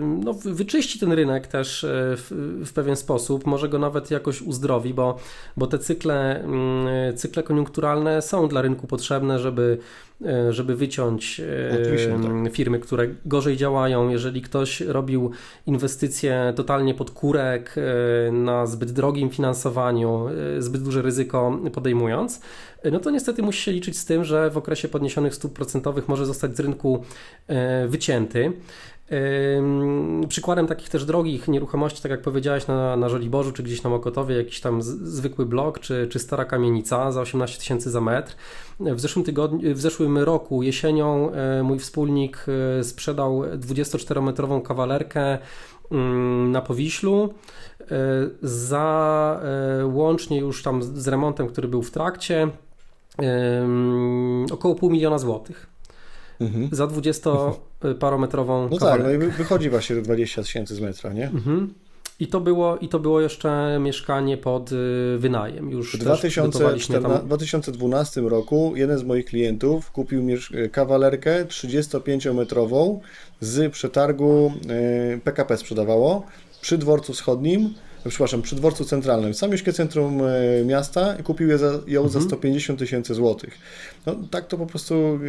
no, 0.00 0.32
wy- 0.34 0.54
wyczyści 0.54 0.98
ten 0.98 1.12
rynek 1.12 1.46
też 1.46 1.84
e, 1.84 1.88
w, 2.16 2.26
w 2.66 2.72
pewien 2.72 2.96
sposób, 2.96 3.46
może 3.46 3.68
go 3.68 3.78
nawet 3.78 4.10
jakoś 4.10 4.42
uzdrowi, 4.42 4.94
bo, 4.94 5.18
bo 5.56 5.66
te 5.66 5.78
cykle, 5.78 6.40
mm, 6.44 7.16
cykle 7.16 7.42
koniunkturalne 7.42 8.22
są 8.22 8.48
dla 8.48 8.62
rynku 8.62 8.86
potrzebne, 8.86 9.38
żeby, 9.38 9.78
e, 9.78 10.11
żeby 10.50 10.76
wyciąć 10.76 11.40
e, 11.40 12.44
tak. 12.44 12.52
firmy, 12.52 12.78
które 12.78 13.08
gorzej 13.26 13.56
działają. 13.56 14.08
Jeżeli 14.08 14.42
ktoś 14.42 14.80
robił 14.80 15.30
inwestycje 15.66 16.52
totalnie 16.56 16.94
pod 16.94 17.10
kurek, 17.10 17.74
e, 18.28 18.32
na 18.32 18.66
zbyt 18.66 18.90
drogim 18.92 19.30
finansowaniu, 19.30 20.28
e, 20.58 20.62
zbyt 20.62 20.82
duże 20.82 21.02
ryzyko 21.02 21.58
podejmując, 21.72 22.40
e, 22.82 22.90
no 22.90 23.00
to 23.00 23.10
niestety 23.10 23.42
musi 23.42 23.62
się 23.62 23.72
liczyć 23.72 23.98
z 23.98 24.04
tym, 24.04 24.24
że 24.24 24.50
w 24.50 24.56
okresie 24.56 24.88
podniesionych 24.88 25.34
stóp 25.34 25.52
procentowych 25.52 26.08
może 26.08 26.26
zostać 26.26 26.56
z 26.56 26.60
rynku 26.60 27.04
e, 27.48 27.88
wycięty. 27.88 28.52
Przykładem 30.28 30.66
takich 30.66 30.88
też 30.88 31.04
drogich 31.04 31.48
nieruchomości, 31.48 32.02
tak 32.02 32.10
jak 32.10 32.22
powiedziałeś 32.22 32.66
na, 32.66 32.96
na 32.96 33.08
Żoliborzu, 33.08 33.52
czy 33.52 33.62
gdzieś 33.62 33.82
na 33.82 33.90
Mokotowie, 33.90 34.36
jakiś 34.36 34.60
tam 34.60 34.82
z, 34.82 34.86
zwykły 34.86 35.46
blok, 35.46 35.78
czy, 35.78 36.08
czy 36.10 36.18
stara 36.18 36.44
kamienica 36.44 37.12
za 37.12 37.20
18 37.20 37.58
tysięcy 37.58 37.90
za 37.90 38.00
metr. 38.00 38.36
W 38.80 39.00
zeszłym 39.00 39.24
tygodniu, 39.24 39.74
w 39.74 39.80
zeszłym 39.80 40.18
roku 40.18 40.62
jesienią 40.62 41.32
e, 41.32 41.62
mój 41.62 41.78
wspólnik 41.78 42.46
e, 42.78 42.84
sprzedał 42.84 43.42
24-metrową 43.42 44.62
kawalerkę 44.62 45.38
na 46.48 46.60
Powiślu 46.60 47.34
e, 47.80 47.86
za 48.42 49.40
łącznie 49.84 50.38
już 50.38 50.62
tam 50.62 50.82
z 50.82 51.08
remontem, 51.08 51.48
który 51.48 51.68
był 51.68 51.82
w 51.82 51.90
trakcie, 51.90 52.48
około 54.52 54.74
pół 54.74 54.90
miliona 54.90 55.18
złotych 55.18 55.71
Mhm. 56.42 56.68
za 56.72 56.86
20-parometrową 56.86 58.68
No 58.70 58.78
tak, 58.78 59.02
no 59.02 59.10
i 59.10 59.18
wy- 59.18 59.30
wychodzi 59.30 59.70
właśnie 59.70 59.96
te 59.96 60.02
20 60.02 60.42
tysięcy 60.42 60.74
z 60.74 60.80
metra, 60.80 61.12
nie? 61.12 61.24
Mhm. 61.26 61.74
I 62.20 62.26
to, 62.26 62.40
było, 62.40 62.78
I 62.78 62.88
to 62.88 62.98
było 62.98 63.20
jeszcze 63.20 63.78
mieszkanie 63.80 64.36
pod 64.36 64.72
y, 64.72 64.76
wynajem. 65.18 65.70
Już 65.70 65.96
W 65.96 66.04
też 66.04 66.20
przygotowaliśmy 66.20 66.98
2014, 66.98 67.18
tam. 67.18 67.26
2012 67.26 68.20
roku 68.20 68.72
jeden 68.76 68.98
z 68.98 69.04
moich 69.04 69.24
klientów 69.26 69.90
kupił 69.90 70.22
kawalerkę 70.72 71.44
35-metrową 71.44 72.98
z 73.40 73.72
przetargu 73.72 74.52
PKP 75.24 75.56
sprzedawało 75.56 76.26
przy 76.60 76.78
dworcu 76.78 77.12
wschodnim, 77.12 77.74
przepraszam, 78.08 78.42
przy 78.42 78.56
dworcu 78.56 78.84
centralnym, 78.84 79.32
w 79.32 79.36
samiuśkie 79.36 79.72
centrum 79.72 80.20
e, 80.22 80.64
miasta 80.64 81.16
i 81.20 81.22
kupił 81.22 81.48
je 81.48 81.58
za, 81.58 81.80
ją 81.86 82.02
za 82.08 82.18
Mhm. 82.18 82.24
150 82.24 82.78
tysięcy 82.78 83.14
złotych. 83.14 83.58
No 84.06 84.16
tak 84.30 84.46
to 84.46 84.58
po 84.58 84.66
prostu, 84.66 85.20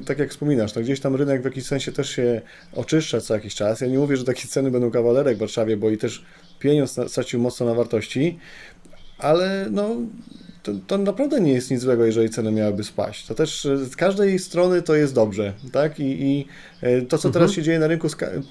e, 0.00 0.04
tak 0.04 0.18
jak 0.18 0.30
wspominasz, 0.30 0.74
no, 0.74 0.82
gdzieś 0.82 1.00
tam 1.00 1.16
rynek 1.16 1.42
w 1.42 1.44
jakiś 1.44 1.66
sensie 1.66 1.92
też 1.92 2.10
się 2.10 2.40
oczyszcza 2.74 3.20
co 3.20 3.34
jakiś 3.34 3.54
czas. 3.54 3.80
Ja 3.80 3.86
nie 3.86 3.98
mówię, 3.98 4.16
że 4.16 4.24
takie 4.24 4.48
ceny 4.48 4.70
będą 4.70 4.90
kawalerek 4.90 5.36
w 5.36 5.40
Warszawie, 5.40 5.76
bo 5.76 5.90
i 5.90 5.98
też 5.98 6.24
pieniądz 6.58 6.96
stracił 7.08 7.40
mocno 7.40 7.66
na 7.66 7.74
wartości, 7.74 8.38
ale 9.18 9.66
no, 9.70 9.96
to, 10.62 10.72
to 10.86 10.98
naprawdę 10.98 11.40
nie 11.40 11.52
jest 11.52 11.70
nic 11.70 11.80
złego, 11.80 12.04
jeżeli 12.04 12.30
ceny 12.30 12.52
miałyby 12.52 12.84
spaść. 12.84 13.26
To 13.26 13.34
też 13.34 13.66
e, 13.66 13.76
z 13.86 13.96
każdej 13.96 14.38
strony 14.38 14.82
to 14.82 14.94
jest 14.94 15.14
dobrze, 15.14 15.52
tak? 15.72 16.00
I, 16.00 16.22
i 16.22 16.46
e, 16.80 17.02
to, 17.02 17.18
co 17.18 17.30
teraz 17.30 17.48
Mhm. 17.50 17.50
się 17.56 17.62
dzieje 17.62 17.78
na 17.78 17.86
rynku, 17.86 18.08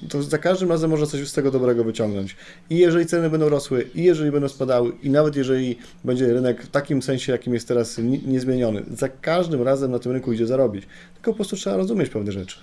to 0.08 0.22
za 0.22 0.38
każdym 0.38 0.68
razem 0.68 0.90
można 0.90 1.06
coś 1.06 1.28
z 1.28 1.32
tego 1.32 1.50
dobrego 1.50 1.84
wyciągnąć. 1.84 2.36
I 2.70 2.78
jeżeli 2.78 3.06
ceny 3.06 3.30
będą 3.30 3.48
rosły, 3.48 3.86
i 3.94 4.04
jeżeli 4.04 4.30
będą 4.30 4.48
spadały, 4.48 4.92
i 5.02 5.10
nawet 5.10 5.36
jeżeli 5.36 5.78
będzie 6.04 6.32
rynek 6.32 6.62
w 6.62 6.70
takim 6.70 7.02
sensie, 7.02 7.32
jakim 7.32 7.54
jest 7.54 7.68
teraz 7.68 7.98
ni- 7.98 8.22
niezmieniony, 8.26 8.82
za 8.96 9.08
każdym 9.08 9.62
razem 9.62 9.90
na 9.90 9.98
tym 9.98 10.12
rynku 10.12 10.32
idzie 10.32 10.46
zarobić. 10.46 10.84
Tylko 11.14 11.30
po 11.30 11.36
prostu 11.36 11.56
trzeba 11.56 11.76
rozumieć 11.76 12.08
pewne 12.10 12.32
rzeczy. 12.32 12.56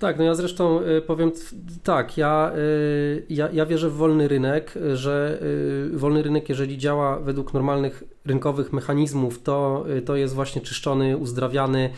Tak, 0.00 0.18
no 0.18 0.24
ja 0.24 0.34
zresztą 0.34 0.82
y, 0.82 1.02
powiem 1.02 1.32
tak, 1.82 2.16
ja, 2.16 2.52
y, 2.56 3.26
ja, 3.28 3.48
ja 3.52 3.66
wierzę 3.66 3.90
w 3.90 3.94
wolny 3.94 4.28
rynek, 4.28 4.74
że 4.94 5.42
y, 5.94 5.98
wolny 5.98 6.22
rynek, 6.22 6.48
jeżeli 6.48 6.78
działa 6.78 7.18
według 7.18 7.54
normalnych 7.54 8.04
rynkowych 8.24 8.72
mechanizmów, 8.72 9.42
to, 9.42 9.84
to 10.04 10.16
jest 10.16 10.34
właśnie 10.34 10.62
czyszczony, 10.62 11.16
uzdrawiany 11.16 11.90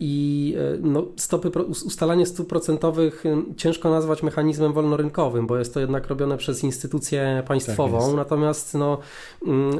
i 0.00 0.54
no, 0.80 1.06
stopy, 1.16 1.50
ustalanie 1.68 2.26
stóp 2.26 2.48
procentowych 2.48 3.24
ciężko 3.56 3.90
nazwać 3.90 4.22
mechanizmem 4.22 4.72
wolnorynkowym, 4.72 5.46
bo 5.46 5.58
jest 5.58 5.74
to 5.74 5.80
jednak 5.80 6.06
robione 6.06 6.36
przez 6.36 6.64
instytucję 6.64 7.42
państwową, 7.46 8.00
jest. 8.00 8.16
natomiast 8.16 8.74
no, 8.74 8.98
mm, 9.46 9.78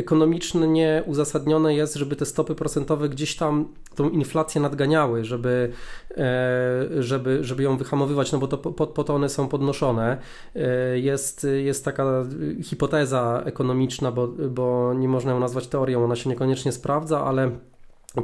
ekonomicznie 0.00 1.02
uzasadnione 1.06 1.74
jest, 1.74 1.94
żeby 1.94 2.16
te 2.16 2.26
stopy 2.26 2.54
procentowe 2.54 3.08
gdzieś 3.08 3.36
tam 3.36 3.68
tą 3.94 4.10
inflację 4.10 4.60
nadganiały, 4.60 5.24
żeby, 5.24 5.72
e, 6.16 7.02
żeby, 7.02 7.44
żeby 7.44 7.62
ją 7.62 7.76
wyhamowywać, 7.76 8.32
no 8.32 8.38
bo 8.38 8.46
to 8.48 8.58
po, 8.58 8.86
po 8.86 9.04
to 9.04 9.14
one 9.14 9.28
są 9.28 9.48
podnoszone. 9.48 10.16
E, 10.56 10.98
Jest, 10.98 11.46
jest 11.64 11.84
taka 11.84 12.24
hipoteza 12.62 13.42
ekonomiczna, 13.44 14.12
bo, 14.12 14.28
bo 14.28 14.94
nie 14.94 15.08
można 15.08 15.32
ją 15.32 15.40
nazwać 15.40 15.66
teorią, 15.66 16.04
ona 16.04 16.16
się 16.16 16.30
niekoniecznie 16.30 16.72
sprawdza, 16.72 17.24
ale 17.24 17.50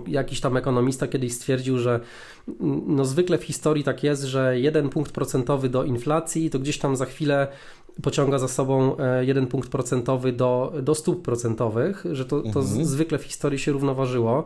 jakiś 0.07 0.41
tam 0.41 0.57
ekonomista 0.57 1.07
kiedyś 1.07 1.33
stwierdził, 1.33 1.79
że 1.79 2.01
no 2.87 3.05
zwykle 3.05 3.39
w 3.39 3.45
historii 3.45 3.85
tak 3.85 4.03
jest, 4.03 4.23
że 4.23 4.61
jeden 4.61 4.89
punkt 4.89 5.13
procentowy 5.13 5.69
do 5.69 5.85
inflacji 5.85 6.51
to 6.51 6.59
gdzieś 6.59 6.79
tam 6.79 6.97
za 6.97 7.05
chwilę 7.05 7.49
pociąga 8.03 8.39
za 8.39 8.49
sobą 8.49 8.97
e, 8.99 9.25
jeden 9.25 9.47
punkt 9.47 9.69
procentowy 9.71 10.33
do, 10.33 10.73
do 10.83 10.95
stóp 10.95 11.23
procentowych, 11.23 12.05
że 12.13 12.25
to, 12.25 12.41
to 12.43 12.61
Mhm. 12.61 12.85
zwykle 12.85 13.19
w 13.19 13.23
historii 13.25 13.59
się 13.59 13.73
równoważyło. 13.73 14.45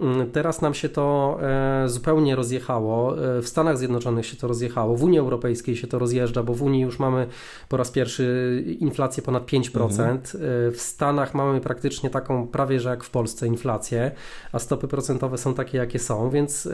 Mm, 0.00 0.30
Teraz 0.30 0.60
nam 0.62 0.74
się 0.74 0.88
to 0.88 1.38
e, 1.42 1.88
zupełnie 1.88 2.36
rozjechało. 2.36 3.24
E, 3.38 3.42
W 3.42 3.48
Stanach 3.48 3.78
Zjednoczonych 3.78 4.26
się 4.26 4.36
to 4.36 4.48
rozjechało, 4.48 4.96
w 4.96 5.02
Unii 5.02 5.18
Europejskiej 5.18 5.76
się 5.76 5.86
to 5.86 5.98
rozjeżdża, 5.98 6.42
bo 6.42 6.54
w 6.54 6.62
Unii 6.62 6.80
już 6.82 6.98
mamy 6.98 7.26
po 7.68 7.76
raz 7.76 7.90
pierwszy 7.90 8.64
inflację 8.80 9.22
ponad 9.22 9.46
5%. 9.46 10.16
E, 10.34 10.70
W 10.70 10.80
Stanach 10.80 11.34
mamy 11.34 11.60
praktycznie 11.60 12.10
taką 12.10 12.46
prawie 12.48 12.80
że 12.80 12.88
jak 12.88 13.04
w 13.04 13.10
Polsce 13.10 13.46
inflację, 13.46 14.10
a 14.52 14.58
stopy 14.58 14.88
procentowe 14.88 15.38
są 15.38 15.54
takie 15.54 15.78
jakie 15.78 15.98
są, 15.98 16.30
więc 16.30 16.68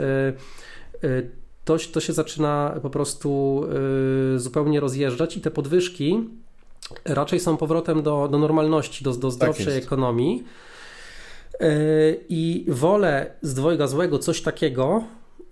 to, 1.68 1.76
to 1.92 2.00
się 2.00 2.12
zaczyna 2.12 2.74
po 2.82 2.90
prostu 2.90 3.62
y, 4.34 4.38
zupełnie 4.38 4.80
rozjeżdżać 4.80 5.36
i 5.36 5.40
te 5.40 5.50
podwyżki 5.50 6.28
raczej 7.04 7.40
są 7.40 7.56
powrotem 7.56 8.02
do, 8.02 8.28
do 8.28 8.38
normalności, 8.38 9.04
do, 9.04 9.12
do 9.14 9.30
zdrowszej 9.30 9.74
jest. 9.74 9.86
ekonomii. 9.86 10.44
Y, 11.62 12.24
I 12.28 12.64
wolę 12.68 13.30
z 13.42 13.54
dwojga 13.54 13.86
złego 13.86 14.18
coś 14.18 14.42
takiego. 14.42 15.04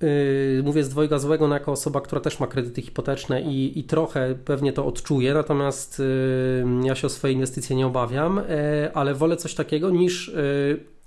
y, 0.03 0.63
Mówię 0.65 0.85
z 0.85 0.89
dwojga 0.89 1.19
złego 1.19 1.49
no 1.49 1.55
jako 1.55 1.73
osoba, 1.73 2.01
która 2.01 2.21
też 2.21 2.41
ma 2.41 2.47
kredyty 2.47 2.83
hipoteczne 2.83 3.43
i, 3.43 3.79
i 3.79 3.85
trochę 3.85 4.35
pewnie 4.45 4.73
to 4.73 4.87
odczuję, 4.87 5.35
natomiast 5.35 6.03
ja 6.85 6.95
się 6.95 7.07
o 7.07 7.11
swoje 7.11 7.33
inwestycje 7.33 7.77
nie 7.77 7.87
obawiam, 7.87 8.41
ale 8.95 9.15
wolę 9.15 9.37
coś 9.37 9.55
takiego 9.55 9.91
niż 9.91 10.35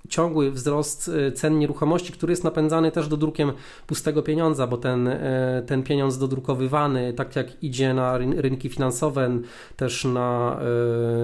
ciągły 0.08 0.50
wzrost 0.50 1.08
y, 1.08 1.32
cen 1.32 1.58
nieruchomości, 1.58 2.12
który 2.12 2.32
jest 2.32 2.44
napędzany 2.44 2.90
też 2.92 3.08
dodrukiem 3.08 3.52
pustego 3.86 4.22
pieniądza, 4.22 4.66
bo 4.66 4.76
ten, 4.76 5.08
y, 5.08 5.18
ten 5.66 5.82
pieniądz 5.82 6.18
dodrukowywany, 6.18 7.12
tak 7.12 7.36
jak 7.36 7.64
idzie 7.64 7.94
na 7.94 8.18
ryn- 8.18 8.40
rynki 8.40 8.68
finansowe, 8.68 9.38
też 9.76 10.04
na, 10.04 10.60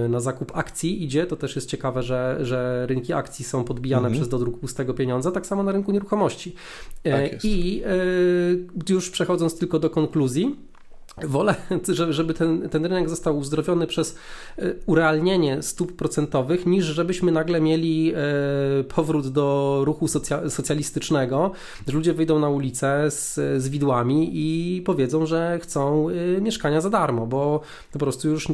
y, 0.04 0.08
na 0.08 0.20
zakup 0.20 0.52
akcji 0.56 1.04
idzie, 1.04 1.26
to 1.26 1.36
też 1.36 1.56
jest 1.56 1.68
ciekawe, 1.70 2.02
że, 2.02 2.38
że 2.42 2.86
rynki 2.86 3.12
akcji 3.12 3.44
są 3.44 3.64
podbijane 3.64 4.06
Mhm. 4.06 4.14
przez 4.14 4.28
dodruk 4.28 4.58
pustego 4.60 4.94
pieniądza, 4.94 5.30
tak 5.30 5.46
samo 5.46 5.62
na 5.62 5.72
rynku 5.72 5.92
nieruchomości. 5.92 6.54
Y, 7.06 7.10
Tak. 7.10 7.44
I 7.44 7.82
już 8.88 9.10
przechodząc 9.10 9.58
tylko 9.58 9.78
do 9.78 9.90
konkluzji, 9.90 10.56
Wolę, 11.24 11.54
żeby 12.10 12.34
ten, 12.34 12.68
ten 12.68 12.86
rynek 12.86 13.08
został 13.08 13.38
uzdrowiony 13.38 13.86
przez 13.86 14.16
e, 14.58 14.74
urealnienie 14.86 15.62
stóp 15.62 15.92
procentowych, 15.92 16.66
niż 16.66 16.84
żebyśmy 16.84 17.32
nagle 17.32 17.60
mieli 17.60 18.12
e, 18.14 18.84
powrót 18.84 19.28
do 19.28 19.80
ruchu 19.84 20.08
socjalistycznego, 20.48 21.50
że 21.86 21.92
ludzie 21.92 22.14
wyjdą 22.14 22.38
na 22.38 22.48
ulicę 22.48 23.10
z, 23.10 23.34
z 23.62 23.68
widłami 23.68 24.30
i 24.32 24.82
powiedzą, 24.82 25.26
że 25.26 25.58
chcą 25.62 26.08
e, 26.08 26.40
mieszkania 26.40 26.80
za 26.80 26.90
darmo, 26.90 27.26
bo 27.26 27.60
po 27.92 27.98
prostu 27.98 28.28
już 28.28 28.48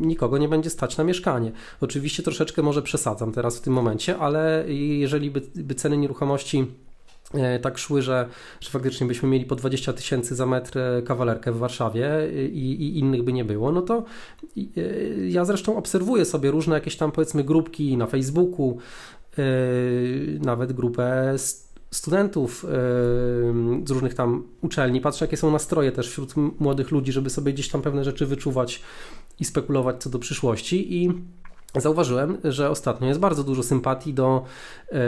nikogo 0.00 0.38
nie 0.38 0.48
będzie 0.48 0.70
stać 0.70 0.96
na 0.96 1.04
mieszkanie. 1.04 1.52
Oczywiście 1.80 2.22
troszeczkę 2.22 2.62
może 2.62 2.82
przesadzam 2.82 3.32
teraz 3.32 3.56
w 3.56 3.60
tym 3.60 3.72
momencie, 3.72 4.18
ale 4.18 4.64
jeżeli 4.68 5.30
by, 5.30 5.42
by 5.54 5.74
ceny 5.74 5.96
nieruchomości 5.96 6.66
tak 7.62 7.78
szły, 7.78 8.02
że, 8.02 8.28
że 8.60 8.70
faktycznie 8.70 9.06
byśmy 9.06 9.28
mieli 9.28 9.44
po 9.44 9.56
20 9.56 9.92
tysięcy 9.92 10.34
za 10.34 10.46
metr 10.46 10.78
e, 10.78 11.02
kawalerkę 11.02 11.52
w 11.52 11.58
Warszawie 11.58 12.08
i, 12.52 12.72
i, 12.72 12.98
innych 12.98 13.22
by 13.22 13.32
nie 13.32 13.44
było, 13.44 13.72
no 13.72 13.82
to 13.82 14.04
e, 14.56 14.62
ja 15.28 15.44
zresztą 15.44 15.76
obserwuję 15.76 16.24
sobie 16.24 16.50
różne 16.50 16.74
jakieś 16.74 16.96
tam 16.96 17.12
powiedzmy 17.12 17.44
grupki 17.44 17.96
na 17.96 18.06
Facebooku, 18.06 18.78
nawet 20.40 20.72
grupę 20.72 21.34
studentów 21.90 22.66
z 23.84 23.90
różnych 23.90 24.14
tam 24.14 24.44
uczelni, 24.60 25.00
patrzę 25.00 25.24
jakie 25.24 25.36
są 25.36 25.50
nastroje 25.50 25.92
też 25.92 26.10
wśród 26.10 26.34
młodych 26.60 26.90
ludzi, 26.90 27.12
żeby 27.12 27.30
sobie 27.30 27.52
gdzieś 27.52 27.68
tam 27.68 27.82
pewne 27.82 28.04
rzeczy 28.04 28.26
wyczuwać 28.26 28.82
i 29.40 29.44
spekulować 29.44 30.02
co 30.02 30.10
do 30.10 30.18
przyszłości 30.18 31.02
i 31.02 31.12
Zauważyłem, 31.76 32.38
że 32.44 32.70
ostatnio 32.70 33.08
jest 33.08 33.20
bardzo 33.20 33.44
dużo 33.44 33.62
sympatii 33.62 34.14
do, 34.14 34.44
e, 34.92 35.00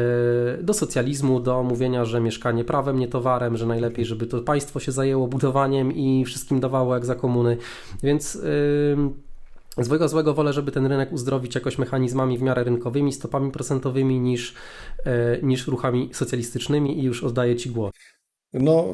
do 0.63 0.75
socjalizmu, 0.75 1.41
do 1.41 1.63
mówienia, 1.63 2.05
że 2.05 2.21
mieszkanie 2.21 2.65
prawem, 2.65 2.99
nie 2.99 3.09
towarem, 3.09 3.57
że 3.57 3.67
najlepiej, 3.67 4.05
żeby 4.05 4.27
to 4.27 4.41
państwo 4.41 4.81
się 4.81 4.93
zajęło 4.93 5.29
budowaniem 5.29 5.93
i 5.93 6.25
wszystkim 6.25 6.61
dawało 6.61 6.95
jak 6.95 7.07
za 7.07 7.15
komuny. 7.15 7.57
Więc 8.03 8.39
z 9.79 9.87
złego 9.87 10.09
złego 10.09 10.35
wolę, 10.35 10.53
żeby 10.53 10.73
ten 10.73 10.87
rynek 10.87 11.13
uzdrowić 11.13 11.55
jakoś 11.55 11.79
mechanizmami 11.79 12.39
w 12.39 12.43
miarę 12.43 12.65
rynkowymi, 12.65 13.13
stopami 13.13 13.51
procentowymi 13.51 14.21
niż, 14.21 14.55
e, 15.05 15.39
niż 15.43 15.67
ruchami 15.67 16.11
socjalistycznymi 16.13 16.99
i 16.99 17.03
już 17.03 17.25
oddaję 17.25 17.57
Ci 17.57 17.71
głos. 17.71 17.93
No, 18.53 18.85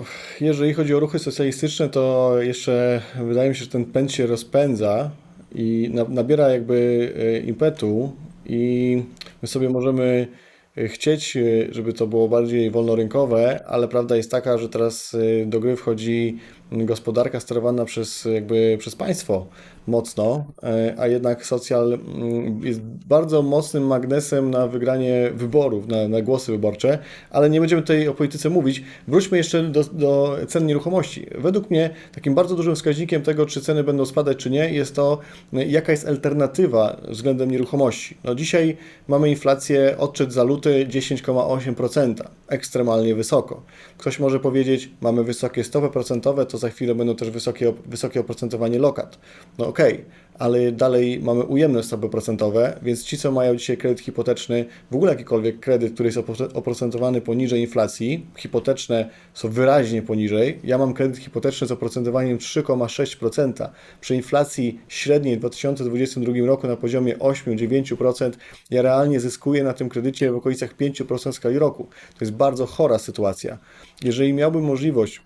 jeżeli 0.40 0.74
chodzi 0.74 0.94
o 0.94 1.00
ruchy 1.00 1.18
socjalistyczne, 1.18 1.88
to 1.88 2.34
jeszcze 2.40 3.02
wydaje 3.24 3.48
mi 3.48 3.56
się, 3.56 3.64
że 3.64 3.70
ten 3.70 3.84
pęd 3.84 4.12
się 4.12 4.26
rozpędza 4.26 5.10
i 5.54 5.90
nabiera 6.08 6.48
jakby 6.48 7.12
e, 7.16 7.38
impetu 7.40 8.12
i 8.46 9.02
my 9.42 9.48
sobie 9.48 9.68
możemy 9.68 10.28
e, 10.76 10.88
chcieć, 10.88 11.36
e, 11.36 11.42
żeby 11.70 11.92
to 11.92 12.06
było 12.06 12.28
bardziej 12.28 12.70
wolnorynkowe, 12.70 13.64
ale 13.66 13.88
prawda 13.88 14.16
jest 14.16 14.30
taka, 14.30 14.58
że 14.58 14.68
teraz 14.68 15.16
do 15.46 15.60
gry 15.60 15.76
wchodzi 15.76 16.38
gospodarka 16.72 17.40
sterowana 17.40 17.84
przez, 17.84 18.24
jakby 18.24 18.76
przez 18.78 18.96
państwo 18.96 19.46
mocno, 19.86 20.44
e, 20.62 20.94
a 20.98 21.06
jednak 21.06 21.46
socjal 21.46 21.92
mm, 21.92 22.60
jest 22.64 22.80
bardzo 22.82 23.42
mocnym 23.42 23.86
magnesem 23.86 24.50
na 24.50 24.66
wygranie 24.66 25.30
wyborów, 25.34 25.88
na, 25.88 26.08
na 26.08 26.22
głosy 26.22 26.52
wyborcze, 26.52 26.98
ale 27.30 27.50
nie 27.50 27.60
będziemy 27.60 27.82
tutaj 27.82 28.08
o 28.08 28.14
polityce 28.14 28.50
mówić. 28.50 28.82
Wróćmy 29.08 29.38
jeszcze 29.38 29.62
do, 29.62 29.84
do 29.84 30.38
cen 30.48 30.66
nieruchomości. 30.66 31.26
Według 31.38 31.70
mnie 31.70 31.90
takim 32.14 32.34
bardzo 32.34 32.56
dużym 32.56 32.74
wskaźnikiem 32.74 33.22
tego, 33.22 33.46
czy 33.46 33.60
ceny 33.60 33.84
będą 33.84 34.06
spadać, 34.06 34.36
czy 34.36 34.50
nie, 34.50 34.72
jest 34.72 34.94
to, 34.94 35.18
jaka 35.52 35.92
jest 35.92 36.08
alternatywa 36.08 37.00
względem 37.08 37.50
nieruchomości. 37.50 38.16
No 38.24 38.34
dzisiaj 38.34 38.76
mamy 39.08 39.30
inflację 39.30 39.98
odczyt 39.98 40.32
za 40.32 40.42
luty 40.42 40.86
10,8%, 40.90 42.14
ekstremalnie 42.48 43.14
wysoko. 43.14 43.62
Ktoś 43.98 44.18
może 44.18 44.40
powiedzieć, 44.40 44.90
mamy 45.00 45.24
wysokie 45.24 45.64
stopy 45.64 45.88
procentowe, 45.88 46.46
to 46.46 46.58
za 46.58 46.68
chwilę 46.68 46.94
będą 46.94 47.16
też 47.16 47.30
wysokie, 47.30 47.72
wysokie 47.86 48.20
oprocentowanie 48.20 48.78
lokat. 48.78 49.18
No 49.58 49.69
okay, 49.70 50.04
ale 50.40 50.72
dalej 50.72 51.20
mamy 51.22 51.44
ujemne 51.44 51.82
stopy 51.82 52.08
procentowe, 52.08 52.78
więc 52.82 53.04
ci, 53.04 53.18
co 53.18 53.32
mają 53.32 53.56
dzisiaj 53.56 53.76
kredyt 53.76 54.00
hipoteczny, 54.00 54.64
w 54.90 54.94
ogóle 54.94 55.12
jakikolwiek 55.12 55.60
kredyt, 55.60 55.94
który 55.94 56.08
jest 56.08 56.18
oprocentowany 56.54 57.20
poniżej 57.20 57.60
inflacji, 57.60 58.26
hipoteczne 58.36 59.10
są 59.34 59.48
wyraźnie 59.48 60.02
poniżej. 60.02 60.58
Ja 60.64 60.78
mam 60.78 60.94
kredyt 60.94 61.18
hipoteczny 61.18 61.66
z 61.66 61.72
oprocentowaniem 61.72 62.38
3,6%. 62.38 63.68
Przy 64.00 64.14
inflacji 64.14 64.80
średniej 64.88 65.36
w 65.36 65.38
2022 65.38 66.46
roku 66.46 66.66
na 66.66 66.76
poziomie 66.76 67.16
8-9%, 67.16 68.30
ja 68.70 68.82
realnie 68.82 69.20
zyskuję 69.20 69.64
na 69.64 69.72
tym 69.72 69.88
kredycie 69.88 70.32
w 70.32 70.36
okolicach 70.36 70.76
5% 70.76 71.32
w 71.32 71.34
skali 71.34 71.58
roku. 71.58 71.84
To 72.18 72.24
jest 72.24 72.32
bardzo 72.32 72.66
chora 72.66 72.98
sytuacja. 72.98 73.58
Jeżeli 74.02 74.32
miałbym 74.32 74.64
możliwość 74.64 75.22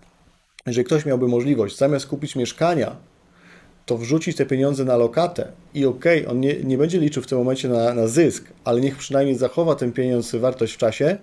jeżeli 0.67 0.85
ktoś 0.85 1.07
miałby 1.07 1.29
możliwość 1.29 1.77
zamiast 1.77 2.07
kupić 2.07 2.37
mieszkania, 2.37 2.97
to 3.87 3.99
wrzucić 3.99 4.37
te 4.37 4.47
pieniądze 4.47 4.85
na 4.85 4.97
lokatę 4.97 5.53
i 5.75 5.87
okej, 5.87 6.21
okay, 6.21 6.33
on 6.33 6.41
nie, 6.41 6.55
nie 6.55 6.79
będzie 6.79 6.99
liczył 6.99 7.23
w 7.23 7.27
tym 7.27 7.39
momencie 7.39 7.69
na, 7.69 7.95
na 7.95 8.07
zysk, 8.07 8.45
ale 8.65 8.81
niech 8.81 8.97
przynajmniej 8.97 9.37
zachowa 9.37 9.75
ten 9.75 9.93
pieniądz 9.93 10.35
wartość 10.35 10.75
w 10.75 10.79
czasie, 10.79 11.19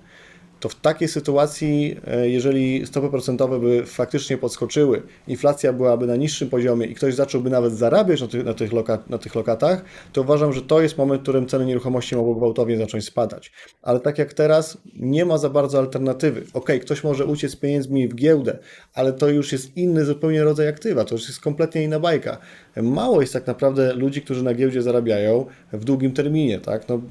to 0.61 0.69
w 0.69 0.75
takiej 0.75 1.07
sytuacji, 1.07 1.97
e, 2.07 2.29
jeżeli 2.29 2.87
stopy 2.87 3.09
procentowe 3.09 3.59
by 3.59 3.85
faktycznie 3.85 4.37
podskoczyły, 4.37 5.01
inflacja 5.27 5.73
byłaby 5.73 6.07
na 6.07 6.15
niższym 6.15 6.49
poziomie 6.49 6.85
i 6.85 6.95
ktoś 6.95 7.15
zacząłby 7.15 7.49
nawet 7.49 7.73
zarabiać 7.73 8.21
na 8.21 8.27
tych, 8.27 8.45
na 8.45 8.53
tych, 8.53 8.71
na 9.09 9.17
tych 9.17 9.35
lokatach, 9.35 9.83
to 10.13 10.21
uważam, 10.21 10.53
że 10.53 10.61
to 10.61 10.81
jest 10.81 10.97
moment, 10.97 11.21
w 11.21 11.23
którym 11.23 11.47
ceny 11.47 11.65
nieruchomości 11.65 12.15
mogą 12.15 12.33
gwałtownie 12.33 12.77
zacząć 12.77 13.05
spadać. 13.05 13.51
Ale 13.81 13.99
tak 13.99 14.17
jak 14.17 14.33
teraz, 14.33 14.77
nie 14.95 15.25
ma 15.25 15.37
za 15.37 15.49
bardzo 15.49 15.79
alternatywy. 15.79 16.43
Ok, 16.53 16.71
ktoś 16.81 17.03
może 17.03 17.25
uciec 17.25 17.55
pieniędzmi 17.55 18.07
w 18.07 18.15
giełdę, 18.15 18.59
ale 18.93 19.13
to 19.13 19.29
już 19.29 19.51
jest 19.51 19.77
inny 19.77 20.05
zupełnie 20.05 20.43
rodzaj 20.43 20.67
aktywa, 20.67 21.05
to 21.05 21.15
już 21.15 21.27
jest 21.27 21.39
kompletnie 21.39 21.83
inna 21.83 21.99
bajka. 21.99 22.37
Mało 22.81 23.21
jest 23.21 23.33
tak 23.33 23.47
naprawdę 23.47 23.93
ludzi, 23.93 24.21
którzy 24.21 24.43
na 24.43 24.53
giełdzie 24.53 24.81
zarabiają 24.81 25.45
w 25.73 25.83
długim 25.83 26.13
terminie, 26.13 26.59
tak? 26.59 26.89
No, 26.89 27.01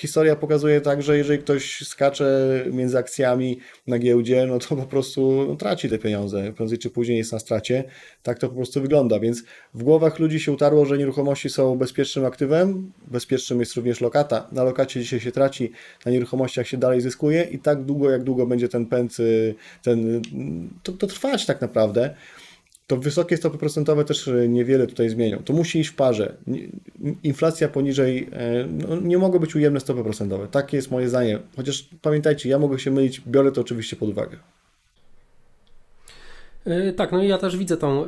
historia 0.00 0.36
pokazuje 0.36 0.80
tak, 0.80 1.02
że 1.02 1.18
jeżeli 1.18 1.38
ktoś 1.38 1.80
skacze 1.86 2.64
między 2.72 2.98
akcjami 2.98 3.58
na 3.86 3.98
giełdzie, 3.98 4.46
no 4.46 4.58
to 4.58 4.76
po 4.76 4.86
prostu 4.86 5.44
no, 5.48 5.56
traci 5.56 5.88
te 5.88 5.98
pieniądze. 5.98 6.52
Prędzej 6.52 6.78
czy 6.78 6.90
później 6.90 7.18
jest 7.18 7.32
na 7.32 7.38
stracie. 7.38 7.84
Tak 8.22 8.38
to 8.38 8.48
po 8.48 8.54
prostu 8.54 8.82
wygląda. 8.82 9.20
Więc 9.20 9.42
w 9.74 9.82
głowach 9.82 10.18
ludzi 10.18 10.40
się 10.40 10.52
utarło, 10.52 10.86
że 10.86 10.98
nieruchomości 10.98 11.50
są 11.50 11.76
bezpiecznym 11.76 12.24
aktywem. 12.24 12.92
Bezpiecznym 13.06 13.60
jest 13.60 13.74
również 13.74 14.00
lokata. 14.00 14.48
Na 14.52 14.64
lokacie 14.64 15.00
dzisiaj 15.00 15.20
się 15.20 15.32
traci, 15.32 15.72
na 16.06 16.12
nieruchomościach 16.12 16.68
się 16.68 16.76
dalej 16.76 17.00
zyskuje 17.00 17.42
i 17.42 17.58
tak 17.58 17.84
długo, 17.84 18.10
jak 18.10 18.22
długo 18.22 18.46
będzie 18.46 18.68
ten 18.68 18.86
pęd, 18.86 19.20
y, 19.20 19.54
ten, 19.82 20.22
to, 20.82 20.92
to 20.92 21.06
trwać 21.06 21.46
tak 21.46 21.60
naprawdę 21.60 22.14
to 22.90 22.96
wysokie 22.96 23.36
stopy 23.36 23.58
procentowe 23.58 24.04
też 24.04 24.28
e, 24.28 24.48
niewiele 24.48 24.86
tutaj 24.86 25.08
zmienią. 25.08 25.38
To 25.44 25.52
musi 25.52 25.80
iść 25.80 25.90
w 25.90 25.94
parze. 25.94 26.36
Inflacja 27.22 27.68
poniżej, 27.68 28.28
e, 28.32 28.66
no, 28.66 28.96
nie 28.96 29.18
mogą 29.18 29.38
być 29.38 29.56
ujemne 29.56 29.80
stopy 29.80 30.02
procentowe. 30.02 30.48
Takie 30.48 30.76
jest 30.76 30.90
moje 30.90 31.08
zdanie. 31.08 31.38
Chociaż 31.56 31.88
pamiętajcie, 32.02 32.48
ja 32.48 32.58
mogę 32.58 32.78
się 32.78 32.90
mylić, 32.90 33.20
biorę 33.20 33.52
to 33.52 33.60
oczywiście 33.60 33.96
pod 33.96 34.08
uwagę. 34.08 34.36
E, 36.64 36.92
tak, 36.92 37.12
no 37.12 37.22
i 37.22 37.28
ja 37.28 37.38
też 37.38 37.56
widzę 37.56 37.76
tą, 37.76 38.04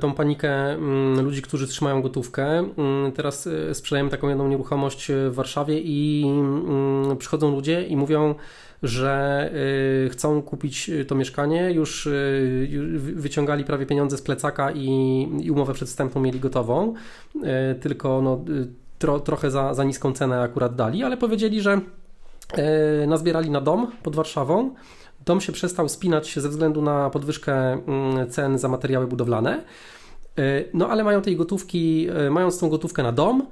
tą 0.00 0.14
panikę 0.14 0.72
mm, 0.72 1.24
ludzi, 1.24 1.42
którzy 1.42 1.66
trzymają 1.66 2.02
gotówkę. 2.02 2.58
Mm, 2.58 3.12
teraz 3.12 3.48
sprzedajemy 3.72 4.10
taką 4.10 4.28
jedną 4.28 4.48
nieruchomość 4.48 5.12
w 5.30 5.34
Warszawie 5.34 5.80
i 5.80 6.24
mm, 6.26 7.16
przychodzą 7.16 7.50
ludzie 7.50 7.82
i 7.82 7.96
mówią, 7.96 8.34
że 8.82 9.50
y, 10.06 10.08
chcą 10.10 10.42
kupić 10.42 10.88
y, 10.88 11.04
to 11.04 11.14
mieszkanie, 11.14 11.72
już 11.72 12.06
y, 12.06 12.98
wyciągali 12.98 13.64
prawie 13.64 13.86
pieniądze 13.86 14.16
z 14.16 14.22
plecaka 14.22 14.70
i, 14.70 15.50
umowę 15.50 15.74
przedwstępną 15.74 16.20
mieli 16.20 16.40
gotową, 16.40 16.94
tylko 17.80 18.22
no, 18.22 18.44
tro, 18.98 19.20
trochę 19.20 19.50
za, 19.50 19.74
za 19.74 19.84
niską 19.84 20.12
cenę 20.12 20.40
akurat 20.40 20.74
dali, 20.74 21.04
ale 21.04 21.16
powiedzieli, 21.16 21.60
że 21.60 21.80
nazbierali 23.06 23.50
na 23.50 23.60
dom 23.60 23.92
pod 24.02 24.16
Warszawą. 24.16 24.74
Dom 25.24 25.40
się 25.40 25.52
przestał 25.52 25.88
spinać 25.88 26.38
ze 26.38 26.48
względu 26.48 26.82
na 26.82 27.10
podwyżkę 27.10 27.72
mm, 27.72 28.30
cen 28.30 28.58
za 28.58 28.68
materiały 28.68 29.06
budowlane. 29.06 29.64
No 30.74 30.88
ale 30.88 31.04
mają 31.04 31.22
tej 31.22 31.36
gotówki, 31.36 32.08
mając 32.30 32.58
tą 32.58 32.68
gotówkę 32.68 33.02
na 33.02 33.12
dom, 33.12 33.46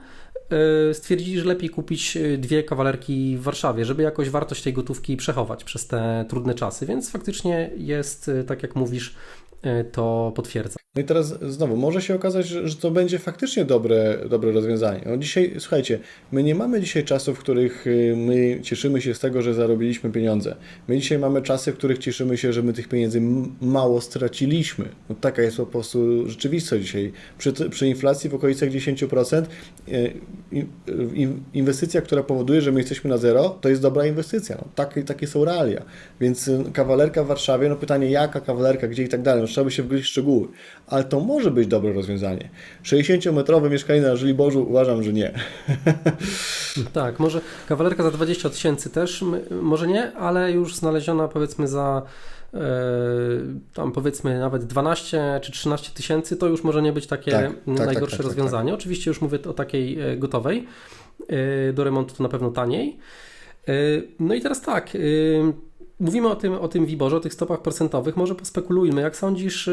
stwierdzili, 0.93 1.39
że 1.39 1.45
lepiej 1.45 1.71
kupić 1.71 2.17
e, 2.17 2.39
dwie 2.39 2.63
kawalerki 2.63 3.37
w 3.37 3.43
Warszawie, 3.43 3.85
żeby 3.85 4.03
jakoś 4.03 4.31
wartość 4.31 4.63
tej 4.63 4.73
gotówki 4.73 5.17
przechować 5.17 5.65
przez 5.65 5.87
te 5.87 6.25
trudne 6.29 6.55
czasy. 6.55 6.87
Więc 6.87 7.11
faktycznie 7.11 7.71
jest, 7.77 8.29
e, 8.29 8.45
tak 8.45 8.63
jak 8.63 8.77
mówisz, 8.77 9.15
to 9.93 10.33
potwierdza. 10.37 10.77
No 10.95 11.03
i 11.03 11.05
teraz 11.05 11.35
znowu, 11.43 11.77
może 11.77 12.03
się 12.03 12.15
okazać, 12.15 12.47
że, 12.47 12.69
że 12.69 12.77
to 12.77 12.91
będzie 12.91 13.19
faktycznie 13.19 13.65
dobre, 13.65 14.19
dobre 14.29 14.53
rozwiązanie. 14.53 15.03
No 15.07 15.17
dzisiaj, 15.17 15.55
słuchajcie, 15.59 15.99
my 16.33 16.43
nie 16.43 16.55
mamy 16.55 16.81
dzisiaj 16.81 17.05
czasów, 17.05 17.37
w 17.37 17.41
których 17.41 17.87
y, 17.87 18.15
my 18.17 18.61
cieszymy 18.63 19.01
się 19.01 19.15
z 19.15 19.21
tego, 19.21 19.43
że 19.43 19.55
zarobiliśmy 19.55 20.11
pieniądze. 20.11 20.57
My 20.89 20.99
dzisiaj 20.99 21.19
mamy 21.19 21.43
czasy, 21.43 21.73
w 21.73 21.77
których 21.77 21.99
cieszymy 21.99 22.37
się, 22.37 22.53
że 22.53 22.63
my 22.63 22.73
tych 22.73 22.89
pieniędzy 22.89 23.21
mało 23.61 24.01
straciliśmy. 24.01 24.89
No 25.09 25.15
taka 25.21 25.43
jest 25.43 25.57
po 25.57 25.67
prostu 25.67 26.29
rzeczywistość 26.29 26.85
dzisiaj. 26.85 27.13
Przy, 27.39 27.53
przy 27.53 27.89
inflacji 27.89 28.31
w 28.31 28.35
okolicach 28.35 28.71
10% 28.71 29.43
y, 29.89 30.13
inwestycja, 31.55 32.01
która 32.01 32.23
powoduje, 32.23 32.61
że 32.61 32.73
my 32.73 32.81
jesteśmy 32.81 33.11
na 33.11 33.19
zero, 33.19 33.59
to 33.61 33.69
jest 33.69 33.83
dobra 33.83 34.07
inwestycja. 34.07 34.57
No, 34.59 34.69
takie, 34.75 35.03
takie 35.03 35.27
są 35.27 35.45
realia. 35.45 35.83
Więc 36.21 36.49
y, 36.49 36.65
kawalerka 36.73 37.25
w 37.25 37.27
Warszawie, 37.27 37.69
no 37.69 37.77
pytanie 37.77 38.11
jaka 38.11 38.41
kawalerka, 38.41 38.89
gdzie 38.89 39.03
i 39.03 39.09
tak 39.09 39.23
dalej, 39.23 39.43
no 39.43 39.49
trzeba 39.49 39.65
by 39.65 39.71
się 39.71 39.83
wgryźć 39.83 40.05
w 40.05 40.11
szczegóły 40.11 40.49
ale 40.91 41.05
to 41.05 41.21
może 41.21 41.51
być 41.51 41.69
dobre 41.69 41.93
rozwiązanie. 41.93 42.49
60-metrowe 42.85 43.71
mieszkanie 43.71 44.01
na 44.01 44.17
Żoliborzu 44.17 44.67
uważam, 44.69 45.03
że 45.03 45.13
nie. 45.13 45.33
Tak, 46.93 47.21
może 47.21 47.41
kawalerka 47.69 48.03
za 48.03 48.11
20 48.11 48.51
tysięcy 48.51 48.91
też, 48.91 49.25
może 49.63 49.87
nie, 49.87 50.13
ale 50.13 50.53
już 50.53 50.77
znaleziona 50.77 51.29
powiedzmy 51.29 51.69
za 51.69 52.03
e, 52.55 52.61
tam 53.75 53.93
powiedzmy 53.93 54.39
nawet 54.39 54.65
12 54.65 55.41
czy 55.43 55.53
13 55.53 55.91
tysięcy, 55.95 56.37
to 56.37 56.47
już 56.47 56.65
może 56.65 56.83
nie 56.83 56.93
być 56.93 57.07
takie 57.07 57.31
Tak, 57.31 57.43
tak, 57.43 57.77
tak, 57.77 57.87
najgorsze 57.87 58.17
tak, 58.17 58.27
tak, 58.27 58.37
rozwiązanie. 58.37 58.75
Oczywiście 58.75 59.11
już 59.11 59.21
mówię 59.21 59.39
o 59.49 59.53
takiej 59.53 60.01
e, 60.01 60.17
gotowej. 60.17 60.67
E, 61.29 61.73
Do 61.73 61.85
remontu 61.85 62.15
to 62.15 62.23
na 62.23 62.29
pewno 62.29 62.51
taniej. 62.51 62.99
No 64.21 64.35
i 64.35 64.41
teraz 64.41 64.63
tak, 64.63 64.91
mówimy 66.01 66.29
o 66.29 66.37
tym, 66.37 66.53
o 66.53 66.69
tym 66.69 66.87
WIBORze, 66.87 67.17
o 67.17 67.21
tych 67.21 67.35
stopach 67.35 67.63
procentowych. 67.63 68.17
Może 68.17 68.35
pospekulujmy, 68.35 69.01
jak 69.01 69.17
sądzisz, 69.17 69.69
e, 69.69 69.73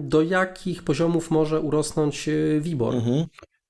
do 0.00 0.22
jakich 0.22 0.82
poziomów 0.82 1.30
może 1.30 1.60
urosnąć 1.60 2.28
e, 2.28 2.60
WIBOR? 2.60 2.94
Mhm. 2.94 3.24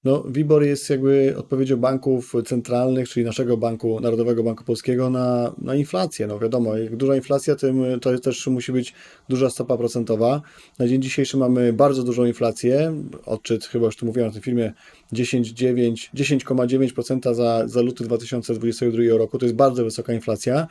No, 0.04 0.24
WIBOR 0.28 0.62
jest 0.62 0.90
jakby 0.90 1.34
odpowiedzią 1.38 1.76
banków 1.76 2.32
centralnych, 2.46 3.08
czyli 3.08 3.26
naszego 3.26 3.56
banku, 3.56 4.00
Narodowego 4.00 4.42
Banku 4.42 4.64
Polskiego 4.64 5.10
na, 5.10 5.54
na 5.58 5.74
inflację. 5.74 6.26
No 6.26 6.38
wiadomo, 6.38 6.76
jak 6.76 6.96
duża 6.96 7.16
inflacja, 7.16 7.56
tym 7.56 8.00
to 8.00 8.18
też 8.18 8.46
musi 8.46 8.72
być 8.72 8.94
duża 9.28 9.50
stopa 9.50 9.76
procentowa. 9.76 10.42
Na 10.78 10.88
dzień 10.88 11.02
dzisiejszy 11.02 11.36
mamy 11.36 11.72
bardzo 11.72 12.02
dużą 12.02 12.24
inflację. 12.24 12.94
Odczyt, 13.26 13.64
chyba 13.64 13.86
już 13.86 13.96
tu 13.96 14.06
mówiłem 14.06 14.28
na 14.28 14.32
tym 14.32 14.42
filmie, 14.42 14.72
10,9 15.12 16.10
10,9% 16.14 17.34
za, 17.34 17.68
za 17.68 17.82
luty 17.82 18.04
2022 18.04 19.02
roku. 19.18 19.38
To 19.38 19.46
jest 19.46 19.56
bardzo 19.56 19.84
wysoka 19.84 20.12
inflacja. 20.12 20.66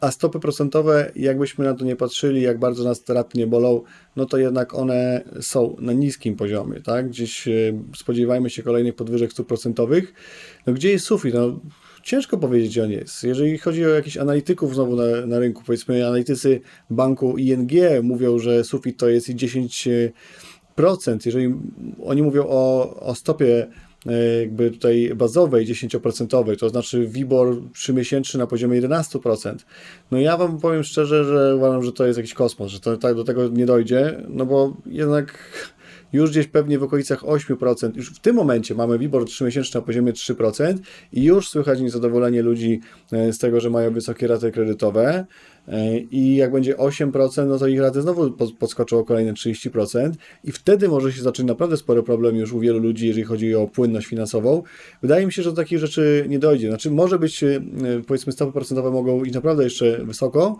A 0.00 0.10
stopy 0.10 0.40
procentowe, 0.40 1.12
jakbyśmy 1.16 1.64
na 1.64 1.74
to 1.74 1.84
nie 1.84 1.96
patrzyli, 1.96 2.42
jak 2.42 2.58
bardzo 2.58 2.84
nas 2.84 3.04
te 3.04 3.24
bolą, 3.46 3.82
no 4.16 4.26
to 4.26 4.38
jednak 4.38 4.74
one 4.74 5.24
są 5.40 5.76
na 5.80 5.92
niskim 5.92 6.36
poziomie, 6.36 6.80
tak? 6.80 7.08
Gdzieś 7.08 7.48
e, 7.48 7.52
spodziewajmy 7.96 8.50
się 8.50 8.62
kolejnych 8.62 8.94
podwyżek 8.94 9.32
stóp 9.32 9.48
procentowych. 9.48 10.14
No 10.66 10.72
gdzie 10.72 10.90
jest 10.90 11.06
sufit? 11.06 11.34
No, 11.34 11.60
ciężko 12.02 12.38
powiedzieć, 12.38 12.70
gdzie 12.70 12.84
on 12.84 12.90
jest. 12.90 13.24
Jeżeli 13.24 13.58
chodzi 13.58 13.86
o 13.86 13.88
jakichś 13.88 14.16
analityków 14.16 14.74
znowu 14.74 14.96
na, 14.96 15.26
na 15.26 15.38
rynku, 15.38 15.62
powiedzmy 15.66 16.06
analitycy 16.06 16.60
banku 16.90 17.38
ING 17.38 17.72
mówią, 18.02 18.38
że 18.38 18.64
sufit 18.64 18.96
to 18.98 19.08
jest 19.08 19.28
i 19.28 19.34
10%. 19.34 20.10
Jeżeli 21.26 21.54
oni 22.04 22.22
mówią 22.22 22.46
o, 22.48 22.96
o 23.00 23.14
stopie 23.14 23.66
e, 23.66 23.89
jakby 24.40 24.70
tutaj 24.70 25.12
bazowej 25.16 25.66
10%, 25.66 26.56
to 26.56 26.68
znaczy 26.68 27.06
WIBOR 27.06 27.62
3-miesięczny 27.72 28.38
na 28.38 28.46
poziomie 28.46 28.82
11%. 28.82 29.54
No 30.10 30.18
ja 30.18 30.36
Wam 30.36 30.60
powiem 30.60 30.84
szczerze, 30.84 31.24
że 31.24 31.56
uważam, 31.56 31.82
że 31.82 31.92
to 31.92 32.06
jest 32.06 32.16
jakiś 32.16 32.34
kosmos, 32.34 32.70
że 32.70 32.80
to 32.80 32.96
tak 32.96 33.14
do 33.14 33.24
tego 33.24 33.48
nie 33.48 33.66
dojdzie, 33.66 34.22
no 34.28 34.46
bo 34.46 34.76
jednak 34.86 35.38
już 36.12 36.30
gdzieś 36.30 36.46
pewnie 36.46 36.78
w 36.78 36.82
okolicach 36.82 37.22
8%, 37.22 37.96
już 37.96 38.10
w 38.10 38.18
tym 38.18 38.36
momencie 38.36 38.74
mamy 38.74 38.98
WIBOR 38.98 39.24
3-miesięczny 39.24 39.74
na 39.74 39.82
poziomie 39.82 40.12
3% 40.12 40.78
i 41.12 41.24
już 41.24 41.48
słychać 41.48 41.80
niezadowolenie 41.80 42.42
ludzi 42.42 42.80
e, 43.12 43.32
z 43.32 43.38
tego, 43.38 43.60
że 43.60 43.70
mają 43.70 43.92
wysokie 43.92 44.26
raty 44.26 44.52
kredytowe 44.52 45.08
e, 45.10 45.26
i 46.10 46.36
jak 46.36 46.52
będzie 46.52 46.74
8%, 46.74 47.46
no 47.46 47.58
to 47.58 47.66
ich 47.66 47.80
raty 47.80 48.02
znowu 48.02 48.30
po- 48.30 48.52
podskoczą 48.58 48.98
o 48.98 49.04
kolejne 49.04 49.32
30% 49.32 50.12
i 50.44 50.52
wtedy 50.52 50.88
może 50.88 51.12
się 51.12 51.22
zacząć 51.22 51.48
naprawdę 51.48 51.76
spory 51.76 52.02
problem 52.02 52.36
już 52.36 52.52
u 52.52 52.60
wielu 52.60 52.78
ludzi, 52.78 53.06
jeżeli 53.06 53.24
chodzi 53.24 53.54
o 53.54 53.66
płynność 53.66 54.06
finansową. 54.06 54.62
Wydaje 55.02 55.26
mi 55.26 55.32
się, 55.32 55.42
że 55.42 55.50
do 55.50 55.56
takich 55.56 55.78
rzeczy 55.78 56.24
nie 56.28 56.38
dojdzie. 56.38 56.68
Znaczy 56.68 56.90
może 56.90 57.18
być, 57.18 57.44
e, 57.44 57.60
powiedzmy 58.06 58.32
stopy 58.32 58.52
procentowe 58.52 58.90
mogą 58.90 59.24
iść 59.24 59.34
naprawdę 59.34 59.64
jeszcze 59.64 60.04
wysoko, 60.04 60.58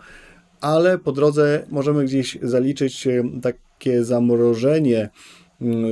ale 0.60 0.98
po 0.98 1.12
drodze 1.12 1.66
możemy 1.70 2.04
gdzieś 2.04 2.38
zaliczyć 2.42 3.06
e, 3.06 3.22
takie 3.42 4.04
zamrożenie, 4.04 5.10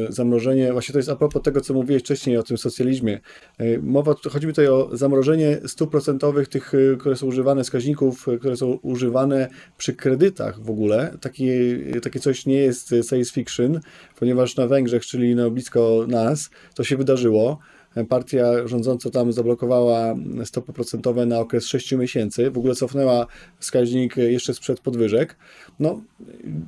zamrożenie, 0.09 0.73
właśnie 0.73 0.93
to 0.93 0.99
jest 0.99 1.09
a 1.09 1.17
propos 1.17 1.43
tego, 1.43 1.61
co 1.61 1.75
mówiłeś 1.75 2.03
wcześniej 2.03 2.37
o 2.37 2.43
tym 2.43 2.59
socjalizmie. 2.59 3.21
E, 3.59 3.79
Mowa, 3.79 4.15
chodzi 4.31 4.47
mi 4.47 4.53
tutaj 4.53 4.69
o 4.69 4.91
zamrożenie 4.93 5.61
stóp 5.67 5.91
procentowych 5.91 6.49
tych, 6.49 6.75
e, 6.75 6.97
które 6.97 7.17
są 7.17 7.27
używane, 7.27 7.65
wskaźników, 7.65 8.29
e, 8.29 8.39
które 8.39 8.57
są 8.57 8.67
używane 8.67 9.49
przy 9.79 9.95
kredytach 9.95 10.63
w 10.63 10.71
ogóle. 10.71 11.19
Takie, 11.21 11.79
takie 12.03 12.21
coś 12.21 12.47
nie 12.47 12.57
jest 12.57 12.95
science 13.09 13.33
fiction, 13.33 13.81
ponieważ 14.19 14.57
na 14.57 14.67
Węgrzech, 14.67 15.07
czyli 15.07 15.35
no 15.35 15.51
blisko 15.51 16.05
nas, 16.09 16.51
to 16.75 16.85
się 16.85 16.97
wydarzyło. 16.97 17.59
Partia 18.05 18.69
rządząca 18.69 19.11
tam 19.11 19.33
zablokowała 19.33 20.15
stopy 20.45 20.73
procentowe 20.73 21.27
na 21.27 21.39
okres 21.39 21.67
6 21.67 21.93
miesięcy. 21.93 22.51
W 22.51 22.59
ogóle 22.59 22.75
cofnęła 22.75 23.27
wskaźnik 23.59 24.17
jeszcze 24.17 24.55
sprzed 24.55 24.81
podwyżek. 24.81 25.37
No, 25.81 26.01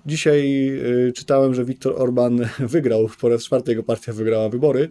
dzisiaj 0.07 0.69
y, 1.09 1.13
czytałem, 1.13 1.55
że 1.55 1.65
Viktor 1.65 2.03
Orban 2.03 2.39
wygrał, 2.59 3.09
po 3.21 3.29
raz 3.29 3.45
czwarty 3.45 3.71
jego 3.71 3.83
partia 3.83 4.13
wygrała 4.13 4.49
wybory. 4.49 4.89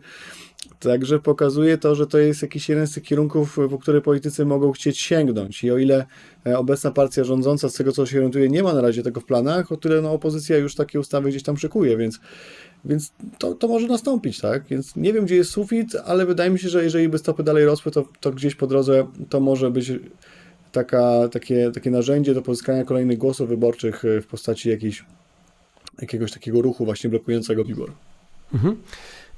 Także 0.80 1.20
pokazuje 1.20 1.78
to, 1.78 1.96
że 1.96 2.08
to 2.08 2.18
jest 2.18 2.42
jakiś 2.42 2.70
jeden 2.70 2.88
z 2.88 2.94
tych 2.94 3.04
kierunków, 3.04 3.58
po 3.70 3.78
który 3.78 4.02
politycy 4.02 4.46
mogą 4.46 4.72
chcieć 4.72 5.00
sięgnąć. 5.00 5.64
I 5.64 5.72
o 5.72 5.78
ile 5.78 6.06
e, 6.46 6.58
obecna 6.58 6.92
partia 6.92 7.24
rządząca, 7.24 7.70
z 7.70 7.74
tego 7.74 7.92
co 7.92 8.06
się 8.06 8.18
orientuje, 8.18 8.50
nie 8.50 8.64
ma 8.64 8.74
na 8.74 8.82
razie 8.82 9.04
tego 9.04 9.22
w 9.22 9.26
planach, 9.26 9.72
o 9.72 9.78
tyle 9.78 10.02
no, 10.02 10.12
opozycja 10.12 10.58
już 10.58 10.76
takie 10.76 11.00
ustawy 11.00 11.30
gdzieś 11.30 11.44
tam 11.44 11.58
szykuje, 11.58 11.98
więc, 11.98 12.20
więc 12.86 13.12
to, 13.38 13.54
to 13.54 13.68
może 13.68 13.88
nastąpić, 13.88 14.40
tak? 14.40 14.64
Więc 14.70 14.96
nie 14.96 15.14
wiem, 15.14 15.26
gdzie 15.26 15.36
jest 15.36 15.52
sufit, 15.52 15.96
ale 16.06 16.26
wydaje 16.26 16.50
mi 16.50 16.60
się, 16.60 16.70
że 16.70 16.84
jeżeli 16.84 17.10
by 17.10 17.18
stopy 17.18 17.44
dalej 17.44 17.66
rosły, 17.66 17.92
to, 17.92 18.06
to 18.20 18.32
gdzieś 18.32 18.56
po 18.56 18.68
drodze 18.68 19.08
to 19.30 19.40
może 19.40 19.72
być 19.72 19.92
taka, 20.72 21.30
takie, 21.32 21.72
takie 21.72 21.92
narzędzie 21.92 22.34
do 22.34 22.42
pozyskania 22.42 22.84
kolejnych 22.84 23.18
głosów 23.18 23.50
wyborczych 23.50 24.06
e, 24.06 24.22
w 24.22 24.28
postaci 24.28 24.70
jakiejś, 24.70 25.06
jakiegoś 26.02 26.32
takiego 26.32 26.62
ruchu 26.62 26.86
właśnie 26.86 27.10
blokującego 27.10 27.66
WIBOR. 27.66 27.92
Mhm. 28.54 28.76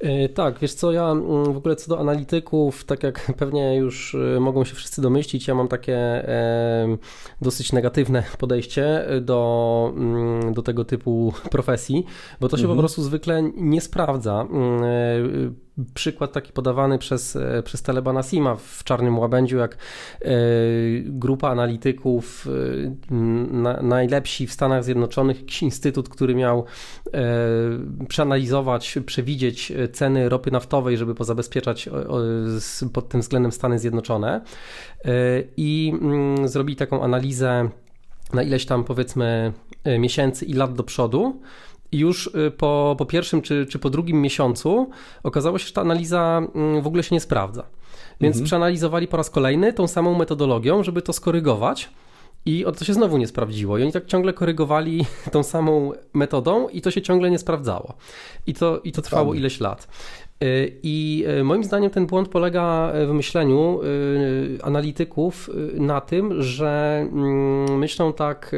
E, 0.02 0.30
Tak, 0.30 0.60
wiesz 0.60 0.74
co, 0.74 0.92
ja 0.92 1.12
mm, 1.12 1.54
w 1.54 1.58
ogóle 1.58 1.76
co 1.76 1.90
do 1.90 2.00
analityków, 2.00 2.84
tak 2.84 3.04
jak 3.04 3.32
pewnie 3.40 3.76
już 3.76 4.16
e, 4.16 4.40
mogą 4.40 4.64
się 4.64 4.76
wszyscy 4.76 5.02
domyślić, 5.02 5.48
ja 5.48 5.56
mam 5.56 5.68
takie 5.68 6.26
dosyć 7.42 7.74
negatywne 7.74 8.24
podejście 8.40 9.06
do, 9.22 9.94
mm, 9.96 10.54
do 10.54 10.62
tego 10.62 10.86
typu 10.86 11.34
profesji, 11.52 12.06
bo 12.40 12.50
to 12.50 12.58
się 12.58 12.68
po 12.68 12.76
prostu 12.76 13.04
zwykle 13.04 13.44
nie 13.56 13.82
sprawdza. 13.82 14.48
Przykład 15.94 16.32
taki 16.32 16.54
podawany 16.54 16.98
przez, 16.98 17.36
e, 17.36 17.64
przez 17.64 17.82
Teleba 17.82 18.24
Sima 18.24 18.56
w 18.56 18.84
Czarnym 18.84 19.20
Łabędziu, 19.20 19.58
jak 19.58 19.78
e, 20.22 20.28
grupa 21.06 21.50
analityków, 21.50 22.48
e, 22.48 23.12
na, 23.52 23.82
najlepsi 23.82 24.48
w 24.48 24.54
Stanach 24.54 24.84
Zjednoczonych, 24.84 25.40
jakiś 25.40 25.64
instytut, 25.64 26.10
który 26.10 26.36
miał 26.36 26.66
przeanalizować, 28.08 29.00
przewidzieć 29.06 29.74
ceny 29.94 30.30
ropy 30.30 30.52
naftowej, 30.52 30.98
żeby 30.98 31.16
pozabezpieczać 31.16 31.90
pod 32.94 33.10
tym 33.10 33.22
względem 33.22 33.52
Stany 33.52 33.80
Zjednoczone. 33.80 34.42
I 35.58 35.94
mm, 36.02 36.48
zrobili 36.48 36.76
taką 36.76 37.04
analizę 37.04 37.70
na 38.34 38.44
ileś 38.44 38.66
tam 38.66 38.84
powiedzmy 38.84 39.54
miesięcy 40.00 40.46
i 40.46 40.54
lat 40.54 40.74
do 40.74 40.84
przodu. 40.84 41.42
I 41.92 41.98
już 41.98 42.28
y, 42.28 42.52
po, 42.52 42.96
po 42.98 43.06
pierwszym 43.06 43.42
czy, 43.42 43.66
czy 43.66 43.80
po 43.80 43.90
drugim 43.90 44.22
miesiącu 44.22 44.90
okazało 45.24 45.58
się, 45.58 45.68
że 45.68 45.74
ta 45.74 45.82
analiza 45.82 46.42
mm, 46.56 46.82
w 46.82 46.88
ogóle 46.88 47.04
się 47.04 47.16
nie 47.16 47.22
sprawdza. 47.22 47.64
Więc 48.22 48.42
przeanalizowali 48.42 49.08
po 49.08 49.18
raz 49.18 49.30
kolejny 49.30 49.74
tą 49.74 49.88
samą 49.88 50.18
metodologią, 50.18 50.84
żeby 50.84 51.02
to 51.02 51.14
skorygować. 51.14 51.90
I 52.46 52.66
to 52.78 52.86
się 52.86 52.94
znowu 52.94 53.18
nie 53.18 53.28
sprawdziło. 53.28 53.78
I 53.78 53.84
oni 53.84 53.92
tak 53.92 54.06
ciągle 54.06 54.34
korygowali 54.34 55.06
tą 55.32 55.44
samą 55.44 55.92
metodą, 56.14 56.68
i 56.68 56.82
to 56.82 56.92
się 56.92 57.02
ciągle 57.02 57.32
nie 57.32 57.40
sprawdzało. 57.40 57.94
I 58.48 58.54
to, 58.54 58.80
i 58.80 58.92
to 58.92 59.02
trwało 59.02 59.34
ileś 59.34 59.60
lat. 59.60 59.88
Y, 60.44 60.80
I 60.84 61.26
y, 61.40 61.44
moim 61.44 61.64
zdaniem 61.64 61.90
ten 61.92 62.06
błąd 62.06 62.30
polega 62.30 62.92
w 63.08 63.14
myśleniu 63.14 63.80
analityków 64.64 65.50
na 65.74 66.02
tym, 66.02 66.44
że 66.44 67.06
mm, 67.12 67.78
myślą 67.78 68.14
tak 68.14 68.56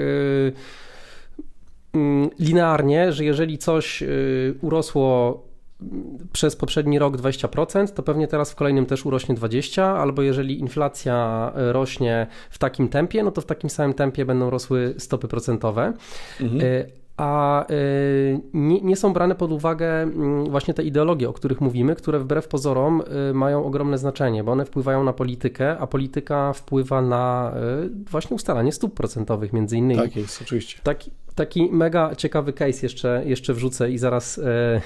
linearnie, 2.40 3.12
że 3.12 3.26
jeżeli 3.26 3.58
coś 3.58 4.04
y, 4.04 4.56
urosło 4.62 5.44
mm, 5.82 6.28
przez 6.34 6.56
poprzedni 6.56 7.00
rok 7.00 7.18
20%, 7.18 7.88
to 7.88 8.04
pewnie 8.04 8.28
teraz 8.28 8.52
w 8.52 8.56
kolejnym 8.56 8.86
też 8.86 9.06
urośnie 9.06 9.36
20%, 9.36 9.82
albo 9.82 10.22
jeżeli 10.22 10.60
inflacja 10.60 11.52
y, 11.70 11.74
rośnie 11.74 12.28
w 12.50 12.58
takim 12.58 12.90
tempie, 12.90 13.24
no 13.24 13.32
to 13.32 13.42
w 13.42 13.46
takim 13.46 13.70
samym 13.70 13.94
tempie 13.94 14.26
będą 14.26 14.50
rosły 14.50 14.96
stopy 14.98 15.28
procentowe. 15.28 15.94
Y, 16.42 17.03
A 17.18 17.66
y, 17.72 18.42
nie, 18.54 18.82
nie 18.82 18.96
są 18.96 19.14
brane 19.14 19.36
pod 19.36 19.52
uwagę 19.52 20.02
mm, 20.02 20.50
właśnie 20.50 20.74
te 20.74 20.84
ideologie, 20.84 21.30
o 21.30 21.34
których 21.34 21.62
mówimy, 21.62 21.96
które 21.96 22.20
wbrew 22.20 22.48
pozorom 22.48 23.04
y, 23.30 23.34
mają 23.34 23.66
ogromne 23.66 23.98
znaczenie, 23.98 24.44
bo 24.44 24.52
one 24.52 24.66
wpływają 24.66 25.04
na 25.04 25.14
politykę, 25.14 25.78
a 25.78 25.88
polityka 25.88 26.54
wpływa 26.54 27.02
na 27.02 27.54
y, 27.86 27.90
właśnie 28.12 28.36
ustalanie 28.36 28.72
stóp 28.72 28.94
procentowych 28.94 29.54
między 29.54 29.78
innymi. 29.78 30.02
Tak 30.02 30.16
jest, 30.16 30.42
oczywiście. 30.42 30.80
Taki, 30.84 31.12
taki 31.36 31.70
mega 31.72 32.16
ciekawy 32.16 32.54
case 32.54 32.80
jeszcze, 32.84 33.24
jeszcze 33.26 33.54
wrzucę 33.54 33.92
i 33.92 33.98
zaraz, 33.98 34.42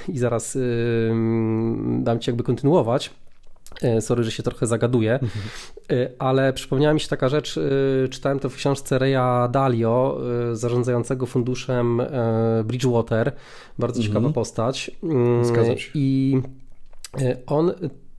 i 0.08 0.18
zaraz 0.18 0.58
dam 2.00 2.20
ci 2.20 2.30
jakby 2.30 2.44
kontynuować. 2.44 3.12
E, 3.82 4.02
sorry, 4.02 4.24
że 4.24 4.32
się 4.32 4.44
trochę 4.44 4.68
zagaduję, 4.68 5.20
e, 5.92 6.10
ale 6.20 6.54
przypomniała 6.54 6.94
mi 6.94 7.00
się 7.00 7.08
taka 7.08 7.30
rzecz, 7.30 7.58
e, 7.58 8.08
czytałem 8.08 8.40
to 8.40 8.50
w 8.50 8.56
książce 8.56 9.00
Reya 9.00 9.50
Dalio, 9.52 10.22
zarządzającego 10.54 11.26
funduszem 11.26 12.02
Bridgewater, 12.64 13.32
bardzo 13.80 14.02
ciekawa 14.02 14.18
Mhm. 14.18 14.34
postać. 14.34 14.92
Mm, 15.04 15.46
Zgadzam 15.46 15.78
się. 15.78 15.92
I 15.94 16.42
on 17.48 17.72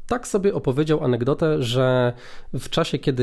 tak 0.09 0.29
sobie 0.29 0.55
opowiedział 0.55 1.05
anegdotę, 1.05 1.63
że 1.63 2.13
w 2.55 2.69
czasie, 2.69 2.99
kiedy 2.99 3.23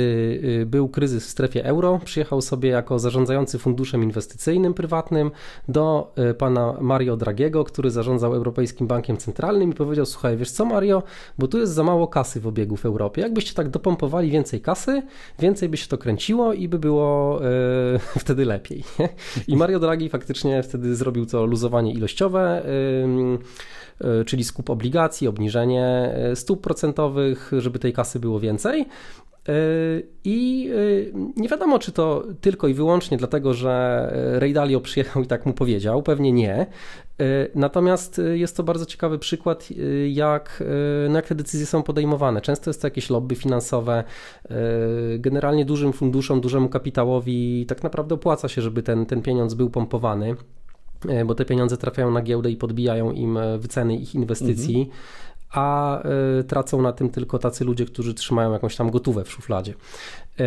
y, 0.62 0.66
był 0.66 0.90
kryzys 0.90 1.26
w 1.26 1.30
strefie 1.30 1.66
euro, 1.66 2.00
przyjechał 2.06 2.42
sobie 2.42 2.70
jako 2.70 3.00
zarządzający 3.00 3.60
funduszem 3.60 4.04
inwestycyjnym 4.04 4.74
prywatnym 4.74 5.32
do 5.68 6.14
y, 6.32 6.34
pana 6.34 6.78
Mario 6.82 7.18
Dragiego, 7.18 7.64
który 7.64 7.92
zarządzał 7.92 8.36
Europejskim 8.36 8.88
Bankiem 8.88 9.18
Centralnym 9.18 9.72
i 9.72 9.74
powiedział: 9.74 10.06
Słuchaj, 10.06 10.38
wiesz 10.38 10.52
co, 10.52 10.66
Mario, 10.66 11.04
bo 11.38 11.48
tu 11.48 11.58
jest 11.58 11.74
za 11.74 11.84
mało 11.84 12.08
kasy 12.08 12.40
w 12.40 12.48
obiegu 12.48 12.76
w 12.76 12.86
Europie. 12.86 13.22
Jakbyście 13.22 13.54
tak 13.54 13.70
dopompowali 13.70 14.32
więcej 14.32 14.62
kasy, 14.62 15.04
więcej 15.40 15.70
by 15.70 15.78
się 15.78 15.88
to 15.88 15.98
kręciło 15.98 16.54
i 16.54 16.68
by 16.68 16.80
było 16.80 17.42
y, 17.46 18.00
wtedy 18.24 18.46
lepiej. 18.46 18.84
I 19.48 19.58
Mario 19.58 19.80
Draghi 19.80 20.10
faktycznie 20.10 20.64
wtedy 20.64 20.96
zrobił 20.96 21.26
to 21.26 21.46
luzowanie 21.46 21.94
ilościowe. 21.94 22.66
Y, 22.66 23.76
E, 23.85 23.85
czyli 24.26 24.44
skup 24.44 24.70
obligacji, 24.70 25.28
obniżenie 25.28 25.86
e, 25.86 26.36
stóp 26.36 26.62
procentowych, 26.62 27.52
żeby 27.58 27.80
tej 27.80 27.94
kasy 27.94 28.20
było 28.20 28.40
więcej. 28.40 28.82
E, 29.50 29.54
I 30.24 30.70
nie 31.38 31.50
wiadomo, 31.50 31.80
czy 31.80 31.92
to 31.92 32.24
tylko 32.42 32.68
i 32.68 32.74
wyłącznie 32.74 33.18
dlatego, 33.18 33.54
że 33.54 34.14
Ray 34.40 34.54
Dalio 34.54 34.82
przyjechał 34.82 35.24
i 35.24 35.28
tak 35.28 35.46
mu 35.46 35.54
powiedział, 35.54 36.04
pewnie 36.04 36.32
nie. 36.32 36.66
Natomiast 37.56 38.22
jest 38.34 38.58
to 38.58 38.64
bardzo 38.64 38.86
ciekawy 38.86 39.20
przykład, 39.20 39.70
jak, 40.08 40.64
no 41.10 41.16
jak 41.16 41.28
te 41.28 41.36
decyzje 41.36 41.66
są 41.66 41.84
podejmowane. 41.84 42.42
Często 42.42 42.70
jest 42.70 42.82
to 42.82 42.88
jakieś 42.88 43.10
lobby 43.10 43.36
finansowe. 43.36 44.04
Generalnie 45.20 45.66
dużym 45.66 45.94
funduszom, 45.94 46.42
dużemu 46.42 46.70
kapitałowi 46.70 47.66
tak 47.68 47.84
naprawdę 47.84 48.16
opłaca 48.16 48.48
się, 48.48 48.62
żeby 48.62 48.84
ten, 48.84 49.06
ten 49.06 49.22
pieniądz 49.22 49.54
był 49.54 49.70
pompowany. 49.70 50.36
E, 51.10 51.26
bo 51.26 51.36
te 51.36 51.46
pieniądze 51.46 51.78
trafiają 51.78 52.12
na 52.12 52.22
giełdę 52.22 52.52
i 52.52 52.56
podbijają 52.56 53.12
im 53.12 53.38
e, 53.38 53.58
wyceny 53.58 53.96
ich 53.96 54.16
inwestycji. 54.16 54.80
Mhm 54.80 55.26
a 55.56 56.02
y, 56.40 56.44
tracą 56.44 56.82
na 56.82 56.92
tym 56.92 57.10
tylko 57.10 57.40
tacy 57.40 57.66
ludzie, 57.66 57.86
którzy 57.86 58.14
trzymają 58.14 58.54
jakąś 58.54 58.76
tam 58.76 58.92
gotówę 58.92 59.24
w 59.24 59.32
szufladzie. 59.32 59.72
Y, 59.72 60.44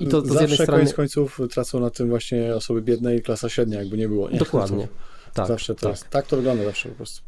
I 0.00 0.06
to, 0.06 0.22
to 0.22 0.28
Zawsze 0.28 0.38
z 0.38 0.40
jednej 0.40 0.56
strony... 0.56 0.80
koniec 0.80 0.94
końców 0.94 1.40
tracą 1.50 1.80
na 1.80 1.90
tym 1.90 2.08
właśnie 2.08 2.54
osoby 2.54 2.82
biedne 2.82 3.16
i 3.16 3.22
klasa 3.22 3.48
średnia, 3.48 3.78
jakby 3.78 3.96
nie 3.96 4.08
było. 4.08 4.30
Nie? 4.30 4.38
Dokładnie. 4.38 4.88
tak, 5.34 5.48
zawsze 5.48 5.74
to 5.74 5.80
tak. 5.80 5.90
Jest, 5.90 6.10
tak 6.10 6.26
to 6.26 6.36
wygląda 6.36 6.64
zawsze 6.64 6.88
po 6.88 6.94
prostu. 6.94 7.27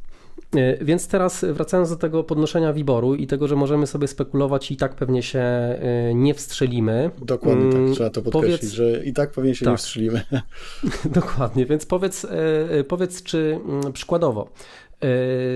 E, 0.57 0.85
więc 0.85 1.09
teraz 1.09 1.45
wracając 1.53 1.91
do 1.91 1.97
tego 1.97 2.25
podnoszenia 2.25 2.73
wiboru 2.73 3.15
i 3.15 3.27
tego, 3.27 3.49
że 3.49 3.57
możemy 3.57 3.87
sobie 3.87 4.09
spekulować 4.09 4.71
i 4.71 4.77
tak 4.77 4.95
pewnie 4.95 5.23
się 5.23 5.39
e, 5.39 5.79
nie 6.15 6.35
wstrzelimy. 6.35 7.11
Dokładnie 7.23 7.73
tak, 7.73 7.81
mm, 7.81 7.95
trzeba 7.95 8.11
to 8.11 8.23
podkreślić, 8.23 8.61
powiedz... 8.61 8.73
że 8.73 9.05
i 9.05 9.13
tak 9.13 9.31
pewnie 9.31 9.55
się 9.55 9.65
tak. 9.65 9.73
nie 9.73 9.79
wstrzelimy. 9.79 10.23
Dokładnie, 11.05 11.67
więc 11.67 11.87
powiedz, 11.87 12.25
e, 12.25 12.85
powiedz 12.85 13.23
czy 13.23 13.61
mm, 13.65 13.93
przykładowo, 13.93 14.51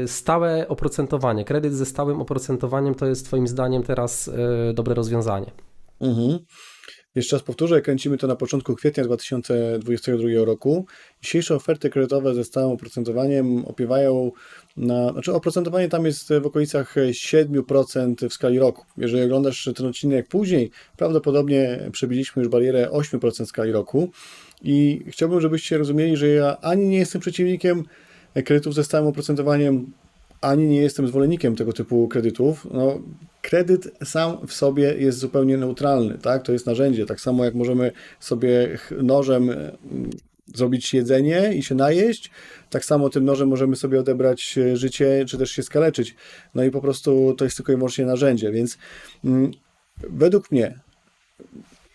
stałe 0.07 0.69
oprocentowanie, 0.69 1.45
kredyt 1.45 1.75
ze 1.75 1.87
stałym 1.87 2.21
oprocentowaniem 2.21 2.95
to 2.95 3.07
jest 3.07 3.27
Twoim 3.27 3.49
zdaniem 3.49 3.83
teraz 3.83 4.31
dobre 4.75 4.95
rozwiązanie? 4.95 5.51
Mhm. 6.01 6.39
Jeszcze 7.15 7.37
raz 7.37 7.43
powtórzę, 7.43 7.83
kręcimy 7.83 8.19
to 8.19 8.27
na 8.27 8.37
początku 8.37 8.75
kwietnia 8.75 9.05
2022 9.05 10.29
roku. 10.45 10.87
Dzisiejsze 11.23 11.55
oferty 11.55 11.91
kredytowe 11.91 12.35
ze 12.35 12.45
stałym 12.45 12.73
oprocentowaniem 12.73 13.65
opiewają 13.65 14.33
na, 14.77 15.13
znaczy 15.13 15.35
oprocentowanie 15.35 15.89
tam 15.89 16.07
jest 16.07 16.29
w 16.43 16.47
okolicach 16.47 16.95
7% 16.97 18.29
w 18.29 18.33
skali 18.33 18.59
roku. 18.59 18.85
Jeżeli 18.97 19.25
oglądasz 19.25 19.71
ten 19.77 19.87
odcinek 19.87 20.29
później, 20.29 20.71
prawdopodobnie 20.97 21.89
przebiliśmy 21.93 22.43
już 22.43 22.53
barierę 22.53 22.89
8% 22.93 23.45
w 23.45 23.49
skali 23.49 23.73
roku 23.73 24.11
i 24.63 25.05
chciałbym, 25.09 25.41
żebyście 25.41 25.79
rozumieli, 25.79 26.17
że 26.17 26.29
ja 26.29 26.57
ani 26.61 26.87
nie 26.87 26.99
jestem 26.99 27.21
przeciwnikiem 27.21 27.85
kredytów 28.45 28.75
ze 28.75 28.85
stałym 28.85 29.09
oprocentowaniem, 29.09 29.93
ani 30.41 30.67
nie 30.67 30.81
jestem 30.81 31.09
zwolennikiem 31.09 31.57
tego 31.57 31.73
typu 31.73 32.09
kredytów. 32.09 32.67
No, 32.71 33.01
kredyt 33.45 33.91
sam 34.05 34.47
w 34.47 34.53
sobie 34.53 34.95
jest 34.99 35.19
zupełnie 35.19 35.57
neutralny, 35.57 36.19
tak? 36.19 36.43
To 36.43 36.53
jest 36.53 36.67
narzędzie. 36.67 37.07
Tak 37.07 37.21
samo 37.21 37.45
jak 37.45 37.55
możemy 37.55 37.93
sobie 38.21 38.79
nożem 39.03 39.51
mm, 39.51 40.11
zrobić 40.55 40.95
jedzenie 40.95 41.55
i 41.55 41.63
się 41.63 41.75
najeść, 41.75 42.31
tak 42.71 42.85
samo 42.85 43.09
tym 43.09 43.25
nożem 43.25 43.49
możemy 43.49 43.77
sobie 43.77 44.01
odebrać 44.01 44.59
e, 44.59 44.77
życie, 44.77 45.25
czy 45.29 45.39
też 45.39 45.51
się 45.51 45.63
skaleczyć. 45.63 46.15
No 46.55 46.65
i 46.65 46.71
po 46.71 46.81
prostu 46.81 47.35
to 47.39 47.45
jest 47.45 47.57
tylko 47.57 47.73
i 47.73 47.77
wyłącznie 47.77 48.07
narzędzie, 48.07 48.53
więc 48.53 48.79
mm, 49.25 49.51
według 50.11 50.51
mnie 50.51 50.81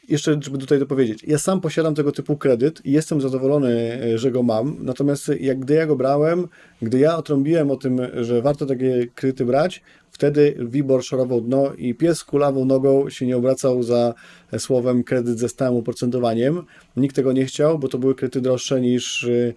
jeszcze, 0.10 0.39
żeby 0.41 0.58
tutaj 0.58 0.80
dopowiedzieć, 0.80 1.24
ja 1.28 1.38
sam 1.38 1.62
posiadam 1.62 1.95
tego 1.95 2.12
typu 2.12 2.38
kredyt 2.38 2.86
i 2.86 2.91
jestem 2.91 3.22
zadowolony, 3.22 4.02
e, 4.04 4.18
że 4.18 4.32
go 4.32 4.43
mam. 4.43 4.78
Natomiast 4.80 5.32
jak 5.39 5.60
gdy 5.60 5.74
ja 5.74 5.86
go 5.86 5.95
brałem, 5.95 6.47
gdy 6.82 7.00
ja 7.00 7.18
otrąbiłem 7.18 7.72
o 7.72 7.76
tym, 7.76 8.02
że 8.22 8.41
warto 8.41 8.66
takie 8.66 9.08
kredyty 9.16 9.45
brać, 9.45 9.82
Wtedy 10.20 10.55
Wibor 10.59 11.03
szorował 11.03 11.41
dno 11.41 11.74
i 11.78 11.95
pies 11.95 12.24
kulawą 12.24 12.65
nogą 12.65 13.09
się 13.09 13.26
nie 13.26 13.38
obracał 13.38 13.84
za 13.84 14.13
słowem 14.57 15.03
kredyt 15.03 15.39
ze 15.39 15.49
stałym 15.49 15.80
oprocentowaniem. 15.80 16.63
Nikt 16.97 17.15
tego 17.15 17.32
nie 17.32 17.45
chciał, 17.45 17.80
bo 17.80 17.88
to 17.88 17.97
były 17.97 18.15
kredyty 18.15 18.41
droższe 18.41 18.82
niż, 18.82 19.24
y, 19.24 19.53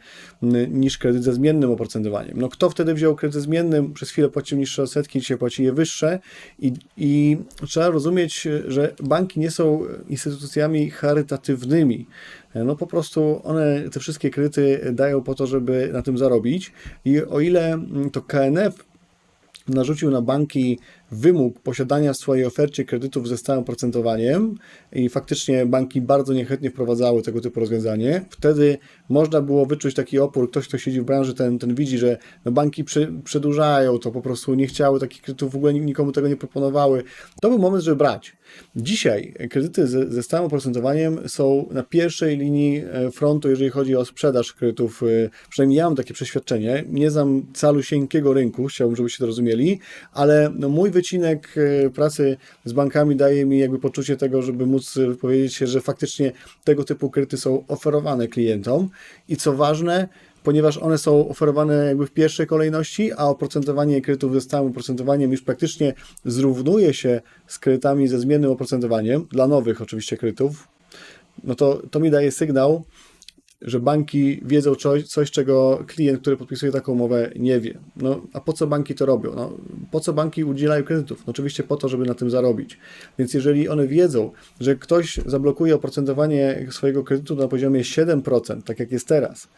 niż 0.70 0.98
kredyt 0.98 1.24
ze 1.24 1.32
zmiennym 1.32 1.70
oprocentowaniem. 1.70 2.40
No 2.40 2.48
kto 2.48 2.70
wtedy 2.70 2.94
wziął 2.94 3.16
kredyt 3.16 3.34
ze 3.34 3.40
zmiennym, 3.40 3.92
przez 3.92 4.10
chwilę 4.10 4.28
płacił 4.28 4.58
niższe 4.58 4.82
odsetki, 4.82 5.20
dzisiaj 5.20 5.38
płaci 5.38 5.64
je 5.64 5.72
wyższe 5.72 6.18
i, 6.58 6.72
i 6.96 7.36
trzeba 7.66 7.88
rozumieć, 7.88 8.48
że 8.68 8.94
banki 9.02 9.40
nie 9.40 9.50
są 9.50 9.82
instytucjami 10.08 10.90
charytatywnymi. 10.90 12.06
No 12.54 12.76
po 12.76 12.86
prostu 12.86 13.40
one 13.44 13.90
te 13.92 14.00
wszystkie 14.00 14.30
kredyty 14.30 14.90
dają 14.92 15.22
po 15.22 15.34
to, 15.34 15.46
żeby 15.46 15.90
na 15.92 16.02
tym 16.02 16.18
zarobić 16.18 16.72
i 17.04 17.22
o 17.22 17.40
ile 17.40 17.78
to 18.12 18.22
KNF 18.22 18.91
narzucił 19.68 20.10
na 20.10 20.22
banki 20.22 20.78
wymóg 21.12 21.60
posiadania 21.60 22.12
w 22.12 22.16
swojej 22.16 22.44
ofercie 22.44 22.84
kredytów 22.84 23.28
ze 23.28 23.38
stałym 23.38 23.64
procentowaniem 23.64 24.54
i 24.92 25.08
faktycznie 25.08 25.66
banki 25.66 26.00
bardzo 26.00 26.32
niechętnie 26.32 26.70
wprowadzały 26.70 27.22
tego 27.22 27.40
typu 27.40 27.60
rozwiązanie. 27.60 28.24
Wtedy 28.30 28.78
można 29.08 29.40
było 29.40 29.66
wyczuć 29.66 29.94
taki 29.94 30.18
opór, 30.18 30.50
ktoś, 30.50 30.68
kto 30.68 30.78
siedzi 30.78 31.00
w 31.00 31.04
branży, 31.04 31.34
ten, 31.34 31.58
ten 31.58 31.74
widzi, 31.74 31.98
że 31.98 32.18
no 32.44 32.52
banki 32.52 32.84
przy, 32.84 33.12
przedłużają 33.24 33.98
to, 33.98 34.10
po 34.10 34.20
prostu 34.20 34.54
nie 34.54 34.66
chciały 34.66 35.00
takich 35.00 35.22
kredytów, 35.22 35.52
w 35.52 35.56
ogóle 35.56 35.74
nikomu 35.74 36.12
tego 36.12 36.28
nie 36.28 36.36
proponowały. 36.36 37.02
To 37.40 37.48
był 37.48 37.58
moment, 37.58 37.84
żeby 37.84 37.96
brać. 37.96 38.36
Dzisiaj 38.76 39.34
kredyty 39.50 39.86
ze, 39.86 40.10
ze 40.10 40.22
stałym 40.22 40.46
oprocentowaniem 40.46 41.28
są 41.28 41.68
na 41.70 41.82
pierwszej 41.82 42.36
linii 42.38 42.82
e, 42.92 43.10
frontu, 43.10 43.50
jeżeli 43.50 43.70
chodzi 43.70 43.96
o 43.96 44.04
sprzedaż 44.04 44.52
kredytów. 44.52 45.02
E, 45.02 45.30
przynajmniej 45.50 45.76
ja 45.76 45.84
mam 45.84 45.96
takie 45.96 46.14
przeświadczenie. 46.14 46.84
Nie 46.88 47.10
znam 47.10 47.46
calusieńkiego 47.52 48.32
rynku, 48.32 48.66
chciałbym, 48.66 48.96
żebyście 48.96 49.18
to 49.18 49.26
rozumieli, 49.26 49.80
ale 50.12 50.52
no 50.58 50.68
mój 50.68 50.90
wycinek 51.02 51.54
e, 51.56 51.90
pracy 51.90 52.36
z 52.64 52.72
bankami 52.72 53.16
daje 53.16 53.46
mi 53.46 53.58
jakby 53.58 53.78
poczucie 53.78 54.16
tego, 54.16 54.42
żeby 54.42 54.66
móc 54.66 54.98
powiedzieć 55.20 55.54
się, 55.54 55.66
że 55.66 55.80
faktycznie 55.80 56.32
tego 56.64 56.84
typu 56.84 57.10
kredyty 57.10 57.36
są 57.36 57.64
oferowane 57.68 58.28
klientom. 58.28 58.88
I 59.28 59.36
co 59.36 59.52
ważne, 59.52 60.08
ponieważ 60.42 60.78
one 60.78 60.98
są 60.98 61.28
oferowane 61.28 61.86
jakby 61.86 62.06
w 62.06 62.10
pierwszej 62.10 62.46
kolejności, 62.46 63.12
a 63.12 63.24
oprocentowanie 63.24 64.02
kredytów 64.02 64.32
ze 64.32 64.40
stałym 64.40 64.70
oprocentowaniem 64.70 65.30
już 65.30 65.42
praktycznie 65.42 65.94
zrównuje 66.24 66.94
się 66.94 67.20
z 67.46 67.58
kredytami 67.58 68.08
ze 68.08 68.18
zmiennym 68.18 68.50
oprocentowaniem, 68.50 69.26
dla 69.30 69.46
nowych 69.46 69.82
oczywiście 69.82 70.16
kredytów, 70.16 70.68
no 71.44 71.54
to, 71.54 71.82
to 71.90 72.00
mi 72.00 72.10
daje 72.10 72.32
sygnał, 72.32 72.84
że 73.64 73.80
banki 73.80 74.40
wiedzą 74.44 74.74
coś, 74.74 75.08
coś, 75.08 75.30
czego 75.30 75.84
klient, 75.86 76.20
który 76.20 76.36
podpisuje 76.36 76.72
taką 76.72 76.92
umowę, 76.92 77.30
nie 77.36 77.60
wie. 77.60 77.78
No, 77.96 78.20
a 78.32 78.40
po 78.40 78.52
co 78.52 78.66
banki 78.66 78.94
to 78.94 79.06
robią? 79.06 79.32
No, 79.34 79.52
po 79.90 80.00
co 80.00 80.12
banki 80.12 80.44
udzielają 80.44 80.84
kredytów? 80.84 81.26
No, 81.26 81.30
oczywiście 81.30 81.62
po 81.62 81.76
to, 81.76 81.88
żeby 81.88 82.06
na 82.06 82.14
tym 82.14 82.30
zarobić. 82.30 82.78
Więc 83.18 83.34
jeżeli 83.34 83.68
one 83.68 83.86
wiedzą, 83.86 84.30
że 84.60 84.76
ktoś 84.76 85.20
zablokuje 85.26 85.74
oprocentowanie 85.74 86.66
swojego 86.70 87.04
kredytu 87.04 87.36
na 87.36 87.48
poziomie 87.48 87.80
7%, 87.80 88.62
tak 88.62 88.80
jak 88.80 88.92
jest 88.92 89.08
teraz, 89.08 89.48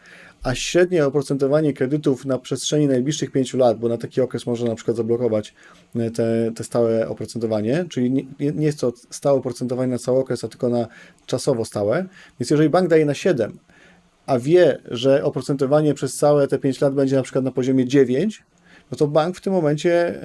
a 0.43 0.55
średnie 0.55 1.05
oprocentowanie 1.05 1.73
kredytów 1.73 2.25
na 2.25 2.39
przestrzeni 2.39 2.87
najbliższych 2.87 3.31
5 3.31 3.53
lat, 3.53 3.79
bo 3.79 3.89
na 3.89 3.97
taki 3.97 4.21
okres 4.21 4.45
można 4.45 4.69
na 4.69 4.75
przykład 4.75 4.97
zablokować 4.97 5.53
e, 5.95 6.11
te, 6.11 6.51
te 6.55 6.63
stałe 6.63 7.07
oprocentowanie, 7.09 7.85
czyli 7.89 8.11
nie, 8.11 8.25
nie 8.39 8.65
jest 8.65 8.79
to 8.79 8.93
stałe 9.09 9.39
oprocentowanie 9.39 9.91
na 9.91 9.97
cały 9.97 10.19
okres, 10.19 10.43
a 10.43 10.47
tylko 10.47 10.69
na 10.69 10.87
czasowo 11.25 11.65
stałe. 11.65 12.05
Więc 12.39 12.49
jeżeli 12.49 12.69
bank 12.69 12.89
daje 12.89 13.05
na 13.05 13.13
7, 13.13 13.57
a 14.25 14.39
wie, 14.39 14.77
że 14.91 15.23
oprocentowanie 15.23 15.93
przez 15.93 16.15
całe 16.15 16.47
te 16.47 16.59
5 16.59 16.81
lat 16.81 16.93
będzie 16.93 17.15
na 17.15 17.23
przykład 17.23 17.45
na 17.45 17.51
poziomie 17.51 17.85
9, 17.85 18.43
no 18.91 18.97
to 18.97 19.07
bank 19.07 19.37
w 19.37 19.41
tym 19.41 19.53
momencie 19.53 20.21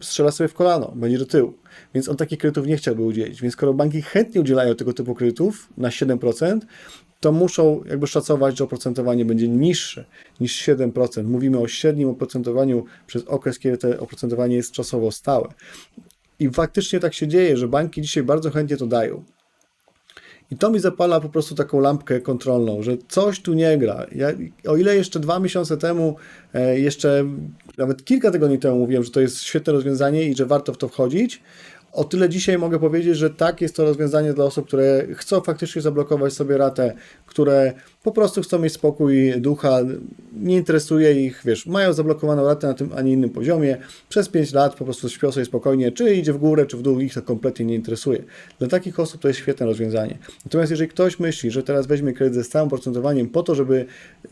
strzela 0.00 0.30
sobie 0.30 0.48
w 0.48 0.54
kolano, 0.54 0.92
będzie 0.96 1.18
do 1.18 1.26
tyłu. 1.26 1.54
Więc 1.94 2.08
on 2.08 2.16
takich 2.16 2.38
kredytów 2.38 2.66
nie 2.66 2.76
chciałby 2.76 3.02
udzielić. 3.02 3.42
Więc 3.42 3.54
skoro 3.54 3.74
banki 3.74 4.02
chętnie 4.02 4.40
udzielają 4.40 4.74
tego 4.74 4.92
typu 4.92 5.14
kredytów 5.14 5.68
na 5.76 5.88
7%, 5.88 6.58
to 7.20 7.32
muszą 7.32 7.84
jakby 7.88 8.06
szacować, 8.06 8.58
że 8.58 8.64
oprocentowanie 8.64 9.24
będzie 9.24 9.48
niższe 9.48 10.04
niż 10.40 10.68
7%. 10.68 11.24
Mówimy 11.24 11.58
o 11.58 11.68
średnim 11.68 12.08
oprocentowaniu 12.08 12.84
przez 13.06 13.24
okres, 13.24 13.58
kiedy 13.58 13.78
to 13.78 13.88
oprocentowanie 13.98 14.56
jest 14.56 14.72
czasowo 14.72 15.10
stałe. 15.10 15.48
I 16.38 16.50
faktycznie 16.50 17.00
tak 17.00 17.14
się 17.14 17.28
dzieje, 17.28 17.56
że 17.56 17.68
banki 17.68 18.02
dzisiaj 18.02 18.22
bardzo 18.22 18.50
chętnie 18.50 18.76
to 18.76 18.86
dają. 18.86 19.24
I 20.52 20.56
to 20.56 20.70
mi 20.70 20.80
zapala 20.80 21.20
po 21.20 21.28
prostu 21.28 21.54
taką 21.54 21.80
lampkę 21.80 22.20
kontrolną, 22.20 22.82
że 22.82 22.96
coś 23.08 23.40
tu 23.40 23.54
nie 23.54 23.78
gra. 23.78 24.06
Ja, 24.14 24.28
o 24.68 24.76
ile 24.76 24.96
jeszcze 24.96 25.20
dwa 25.20 25.38
miesiące 25.38 25.76
temu, 25.76 26.16
e, 26.54 26.78
jeszcze 26.78 27.24
nawet 27.78 28.04
kilka 28.04 28.30
tygodni 28.30 28.58
temu 28.58 28.78
mówiłem, 28.78 29.04
że 29.04 29.10
to 29.10 29.20
jest 29.20 29.42
świetne 29.42 29.72
rozwiązanie 29.72 30.24
i 30.24 30.36
że 30.36 30.46
warto 30.46 30.72
w 30.72 30.78
to 30.78 30.88
wchodzić, 30.88 31.42
o 31.92 32.04
tyle 32.04 32.28
dzisiaj 32.28 32.58
mogę 32.58 32.78
powiedzieć, 32.78 33.16
że 33.16 33.30
tak 33.30 33.60
jest 33.60 33.76
to 33.76 33.84
rozwiązanie 33.84 34.32
dla 34.32 34.44
osób, 34.44 34.66
które 34.66 35.06
chcą 35.14 35.40
faktycznie 35.40 35.82
zablokować 35.82 36.32
sobie 36.32 36.56
ratę, 36.56 36.94
które 37.26 37.72
po 38.02 38.12
prostu 38.12 38.42
chcą 38.42 38.58
mieć 38.58 38.72
spokój 38.72 39.32
ducha, 39.40 39.78
nie 40.32 40.56
interesuje 40.56 41.26
ich, 41.26 41.42
wiesz, 41.44 41.66
mają 41.66 41.92
zablokowaną 41.92 42.46
ratę 42.46 42.66
na 42.66 42.74
tym, 42.74 42.90
a 42.96 43.02
nie 43.02 43.12
innym 43.12 43.30
poziomie, 43.30 43.76
przez 44.08 44.28
5 44.28 44.52
lat 44.52 44.74
po 44.74 44.84
prostu 44.84 45.08
śpią 45.08 45.32
sobie 45.32 45.46
spokojnie, 45.46 45.92
czy 45.92 46.14
idzie 46.14 46.32
w 46.32 46.38
górę, 46.38 46.66
czy 46.66 46.76
w 46.76 46.82
dół, 46.82 47.00
ich 47.00 47.14
to 47.14 47.22
kompletnie 47.22 47.64
nie 47.64 47.74
interesuje. 47.74 48.22
Dla 48.58 48.68
takich 48.68 49.00
osób 49.00 49.20
to 49.20 49.28
jest 49.28 49.40
świetne 49.40 49.66
rozwiązanie. 49.66 50.18
Natomiast 50.44 50.70
jeżeli 50.70 50.90
ktoś 50.90 51.20
myśli, 51.20 51.50
że 51.50 51.62
teraz 51.62 51.86
weźmie 51.86 52.12
kredyt 52.12 52.34
ze 52.34 52.44
stałym 52.44 52.68
procentowaniem 52.68 53.28
po 53.28 53.42
to, 53.42 53.54
żeby 53.54 53.86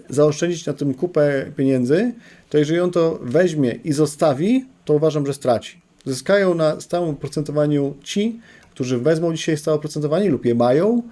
zaoszczędzić 0.09 0.67
na 0.67 0.73
tym 0.73 0.95
kupę 0.95 1.47
pieniędzy, 1.57 2.13
to 2.49 2.59
jeżeli 2.59 2.81
on 2.81 2.91
to 2.91 3.19
weźmie 3.23 3.79
i 3.85 3.93
zostawi, 3.93 4.65
to 4.85 4.95
uważam, 4.95 5.27
że 5.27 5.35
straci. 5.35 5.90
Zyskają 6.05 6.55
na 6.55 6.81
stałym 6.81 7.17
procentowaniu 7.17 7.95
ci, 8.03 8.41
którzy 8.71 8.99
wezmą 8.99 9.35
dzisiaj 9.35 9.57
stałe 9.57 9.77
oprocentowanie 9.77 10.31
lub 10.31 10.45
je 10.45 10.55
mają, 10.55 11.03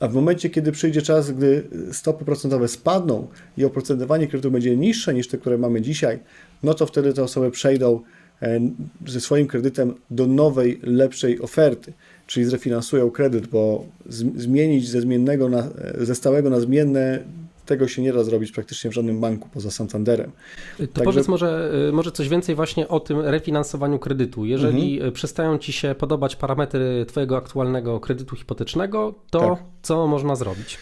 a 0.00 0.08
w 0.08 0.14
momencie, 0.14 0.50
kiedy 0.50 0.72
przyjdzie 0.72 1.02
czas, 1.02 1.30
gdy 1.30 1.64
stopy 1.92 2.24
procentowe 2.24 2.68
spadną 2.68 3.28
i 3.56 3.64
oprocentowanie 3.64 4.26
kredytu 4.26 4.50
będzie 4.50 4.76
niższe 4.76 5.14
niż 5.14 5.28
te, 5.28 5.38
które 5.38 5.58
mamy 5.58 5.80
dzisiaj, 5.80 6.18
no 6.62 6.74
to 6.74 6.86
wtedy 6.86 7.12
te 7.12 7.22
osoby 7.22 7.50
przejdą 7.50 8.00
e, 8.42 8.60
ze 9.06 9.20
swoim 9.20 9.46
kredytem 9.46 9.94
do 10.10 10.26
nowej, 10.26 10.80
lepszej 10.82 11.40
oferty, 11.40 11.92
czyli 12.26 12.46
zrefinansują 12.46 13.10
kredyt, 13.10 13.46
bo 13.46 13.84
zmienić 14.36 14.88
ze 14.88 15.00
zmiennego 15.00 15.48
na, 15.48 15.58
e, 15.58 16.04
ze 16.04 16.14
stałego 16.14 16.50
na 16.50 16.60
zmienne 16.60 17.24
tego 17.70 17.88
się 17.88 18.02
nie 18.02 18.12
da 18.12 18.24
zrobić 18.24 18.52
praktycznie 18.52 18.90
w 18.90 18.94
żadnym 18.94 19.20
banku 19.20 19.48
poza 19.54 19.70
Santanderem. 19.70 20.32
To 20.78 20.86
Także... 20.86 21.04
powiedz 21.04 21.28
może, 21.28 21.72
y, 21.88 21.92
może 21.92 22.12
coś 22.12 22.28
więcej 22.28 22.54
właśnie 22.54 22.88
o 22.88 23.00
tym 23.00 23.20
refinansowaniu 23.20 23.98
kredytu. 23.98 24.44
Jeżeli 24.44 24.94
mhm. 24.94 25.12
przestają 25.12 25.58
Ci 25.58 25.72
się 25.72 25.94
podobać 25.94 26.36
parametry 26.36 27.06
Twojego 27.08 27.36
aktualnego 27.36 28.00
kredytu 28.00 28.36
hipotecznego, 28.36 29.14
to 29.30 29.40
tak. 29.40 29.64
co 29.82 30.06
można 30.06 30.36
zrobić? 30.36 30.78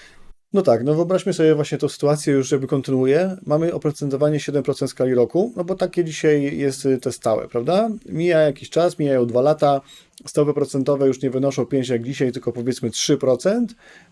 No 0.53 0.63
tak, 0.63 0.85
no 0.85 0.95
wyobraźmy 0.95 1.33
sobie 1.33 1.55
właśnie 1.55 1.79
tą 1.79 1.89
sytuację, 1.89 2.35
już 2.35 2.53
jakby 2.53 2.67
kontynuuję. 2.67 3.37
Mamy 3.47 3.75
oprocentowanie 3.75 4.39
7% 4.39 4.87
skali 4.87 5.15
roku, 5.15 5.53
no 5.57 5.65
bo 5.65 5.75
takie 5.75 6.05
dzisiaj 6.05 6.59
jest 6.59 6.87
y, 6.87 6.99
te 6.99 7.13
stałe, 7.13 7.49
prawda? 7.49 7.91
Mija 8.07 8.41
jakiś 8.41 8.71
czas, 8.71 8.99
mijają 8.99 9.27
dwa 9.27 9.41
lata, 9.41 9.81
stopy 10.27 10.55
procentowe 10.55 11.07
już 11.07 11.23
nie 11.23 11.31
wynoszą 11.31 11.67
5 11.67 11.89
jak 11.89 12.03
dzisiaj, 12.03 12.33
tylko 12.33 12.53
powiedzmy 12.53 12.91
3%, 12.91 13.67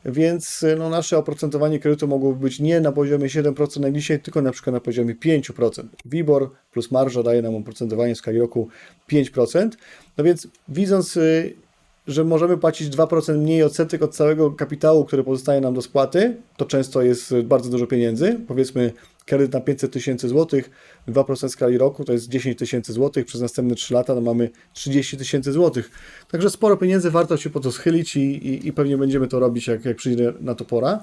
więc 0.05 0.63
y, 0.63 0.77
no, 0.79 0.91
nasze 0.91 1.19
oprocentowanie 1.19 1.79
kredytu 1.79 2.09
mogłoby 2.09 2.41
być 2.41 2.61
nie 2.61 2.81
na 2.81 2.93
poziomie 2.93 3.27
7% 3.27 3.85
jak 3.85 3.93
dzisiaj, 3.93 4.21
tylko 4.21 4.43
na 4.43 4.53
przykład 4.53 4.75
na 4.75 4.81
poziomie 4.81 5.15
5%. 5.15 5.85
WIBOR 6.05 6.51
plus 6.73 6.91
marża 6.91 7.23
daje 7.23 7.43
nam 7.43 7.55
oprocentowanie 7.55 8.15
w 8.15 8.19
skali 8.19 8.39
roku 8.39 8.69
5%. 9.13 9.71
No 10.19 10.25
więc 10.25 10.49
widząc 10.69 11.17
y, 11.17 11.66
że 12.07 12.25
możemy 12.25 12.59
płacić 12.59 12.89
2% 12.89 13.39
mniej 13.39 13.63
odsetek 13.63 14.03
od 14.03 14.15
całego 14.15 14.51
kapitału, 14.51 15.05
który 15.05 15.25
pozostaje 15.25 15.61
nam 15.61 15.75
do 15.75 15.83
spłaty. 15.83 16.37
To 16.57 16.65
często 16.65 17.03
jest 17.03 17.35
bardzo 17.45 17.71
dużo 17.71 17.87
pieniędzy. 17.87 18.41
Powiedzmy, 18.49 18.93
kredyt 19.27 19.53
na 19.53 19.61
500 19.61 19.93
tysięcy 19.93 20.29
złotych, 20.29 20.71
2% 21.09 21.49
skali 21.49 21.79
roku 21.79 22.05
to 22.05 22.13
jest 22.13 22.29
10 22.29 22.59
tysięcy 22.59 22.93
złotych, 22.93 23.27
przez 23.27 23.41
następne 23.41 23.75
3 23.75 23.95
lata 23.95 24.15
no 24.15 24.21
mamy 24.21 24.51
30 24.73 25.17
tysięcy 25.17 25.53
złotych. 25.53 25.91
Także 26.31 26.51
sporo 26.51 26.77
pieniędzy, 26.77 27.11
warto 27.11 27.37
się 27.37 27.51
po 27.51 27.61
to 27.61 27.73
schylić 27.73 28.17
i, 28.17 28.21
i, 28.21 28.69
i 28.69 28.73
pewnie 28.73 28.99
będziemy 28.99 29.29
to 29.29 29.39
robić, 29.39 29.67
jak, 29.67 29.85
jak 29.85 29.97
przyjdzie 29.97 30.33
na 30.41 30.55
to 30.55 30.65
pora. 30.65 31.03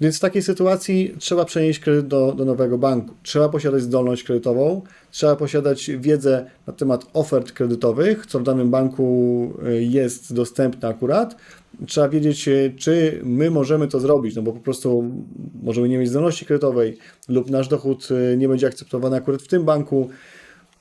Więc 0.00 0.16
w 0.16 0.20
takiej 0.20 0.42
sytuacji 0.42 1.14
trzeba 1.18 1.44
przenieść 1.44 1.78
kredyt 1.78 2.06
do, 2.06 2.32
do 2.32 2.44
nowego 2.44 2.78
banku. 2.78 3.14
Trzeba 3.22 3.48
posiadać 3.48 3.82
zdolność 3.82 4.22
kredytową, 4.22 4.82
trzeba 5.10 5.36
posiadać 5.36 5.90
wiedzę 5.98 6.50
na 6.66 6.72
temat 6.72 7.06
ofert 7.12 7.52
kredytowych, 7.52 8.26
co 8.26 8.38
w 8.38 8.42
danym 8.42 8.70
banku 8.70 9.52
y, 9.68 9.84
jest 9.84 10.34
dostępne 10.34 10.88
akurat. 10.88 11.36
Trzeba 11.86 12.08
wiedzieć, 12.08 12.48
y, 12.48 12.74
czy 12.78 13.20
my 13.24 13.50
możemy 13.50 13.88
to 13.88 14.00
zrobić, 14.00 14.36
no 14.36 14.42
bo 14.42 14.52
po 14.52 14.60
prostu 14.60 15.04
możemy 15.62 15.88
nie 15.88 15.98
mieć 15.98 16.08
zdolności 16.08 16.46
kredytowej 16.46 16.98
lub 17.28 17.50
nasz 17.50 17.68
dochód 17.68 18.08
y, 18.32 18.36
nie 18.36 18.48
będzie 18.48 18.66
akceptowany 18.66 19.16
akurat 19.16 19.42
w 19.42 19.48
tym 19.48 19.64
banku 19.64 20.08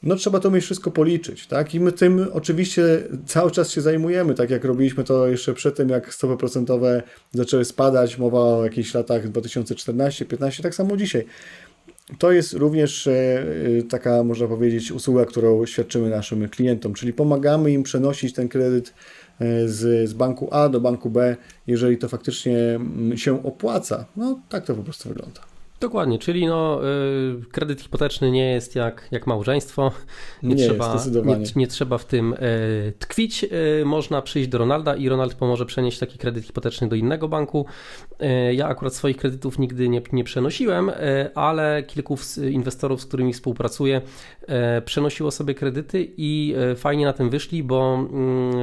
no 0.03 0.15
trzeba 0.15 0.39
to 0.39 0.51
mieć 0.51 0.63
wszystko 0.63 0.91
policzyć, 0.91 1.47
tak? 1.47 1.75
I 1.75 1.79
my 1.79 1.91
tym 1.91 2.27
oczywiście 2.33 2.83
cały 3.25 3.51
czas 3.51 3.71
się 3.71 3.81
zajmujemy, 3.81 4.33
tak 4.33 4.49
jak 4.49 4.65
robiliśmy 4.65 5.03
to 5.03 5.27
jeszcze 5.27 5.53
przed 5.53 5.75
tym, 5.75 5.89
jak 5.89 6.13
stopy 6.13 6.37
procentowe 6.37 7.03
zaczęły 7.33 7.65
spadać, 7.65 8.17
mowa 8.17 8.39
o 8.39 8.63
jakichś 8.63 8.93
latach 8.93 9.31
2014-15, 9.31 10.61
tak 10.63 10.75
samo 10.75 10.97
dzisiaj. 10.97 11.25
To 12.17 12.31
jest 12.31 12.53
również 12.53 13.07
e, 13.07 13.43
taka, 13.89 14.23
można 14.23 14.47
powiedzieć, 14.47 14.91
usługa, 14.91 15.25
którą 15.25 15.65
świadczymy 15.65 16.09
naszym 16.09 16.49
klientom, 16.49 16.93
czyli 16.93 17.13
pomagamy 17.13 17.71
im 17.71 17.83
przenosić 17.83 18.33
ten 18.33 18.49
kredyt 18.49 18.93
e, 19.39 19.67
z, 19.67 20.09
z 20.09 20.13
banku 20.13 20.47
A 20.51 20.69
do 20.69 20.81
banku 20.81 21.09
B, 21.09 21.35
jeżeli 21.67 21.97
to 21.97 22.09
faktycznie 22.09 22.57
mm, 22.57 23.17
się 23.17 23.43
opłaca. 23.43 24.05
No 24.17 24.39
tak 24.49 24.65
to 24.65 24.75
po 24.75 24.83
prostu 24.83 25.09
wygląda. 25.09 25.54
Dokładnie, 25.79 26.19
czyli 26.19 26.47
no, 26.47 26.81
y, 26.85 27.51
kredyt 27.51 27.81
hipoteczny 27.81 28.31
nie 28.31 28.51
jest 28.51 28.75
jak, 28.75 29.07
jak 29.11 29.27
małżeństwo. 29.27 29.91
Nie, 30.43 30.55
nie 30.55 30.67
trzeba, 30.67 31.03
nie, 31.25 31.37
nie, 31.55 31.67
trzeba 31.67 31.97
w 31.97 32.05
tym 32.05 32.33
y, 32.33 32.93
tkwić. 32.99 33.43
Y, 33.81 33.85
można 33.85 34.21
przyjść 34.21 34.49
do 34.49 34.57
Ronalda 34.57 34.95
i 34.95 35.09
Ronald 35.09 35.33
pomoże 35.33 35.65
przenieść 35.65 35.99
taki 35.99 36.17
kredyt 36.17 36.45
hipoteczny 36.45 36.87
do 36.87 36.95
innego 36.95 37.27
banku. 37.27 37.65
Ja 38.53 38.67
akurat 38.67 38.93
swoich 38.93 39.17
kredytów 39.17 39.59
nigdy 39.59 39.89
nie, 39.89 40.01
nie 40.11 40.23
przenosiłem, 40.23 40.91
ale 41.35 41.83
kilku 41.83 42.17
inwestorów, 42.51 43.01
z 43.01 43.05
którymi 43.05 43.33
współpracuję, 43.33 44.01
przenosiło 44.85 45.31
sobie 45.31 45.55
kredyty 45.55 46.13
i 46.17 46.55
fajnie 46.75 47.05
na 47.05 47.13
tym 47.13 47.29
wyszli, 47.29 47.63
bo 47.63 47.93
mm, 47.93 48.53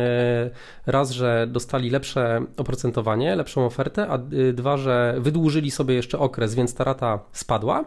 raz, 0.87 1.11
że 1.11 1.47
dostali 1.51 1.91
lepsze 1.91 2.45
oprocentowanie, 2.57 3.37
lepszą 3.37 3.67
ofertę, 3.67 4.09
a 4.09 4.19
dwa, 4.53 4.77
że 4.77 5.15
wydłużyli 5.19 5.71
sobie 5.71 5.95
jeszcze 5.95 6.19
okres, 6.19 6.55
więc 6.55 6.75
ta 6.75 6.85
rata 6.85 7.02
spadła. 7.33 7.85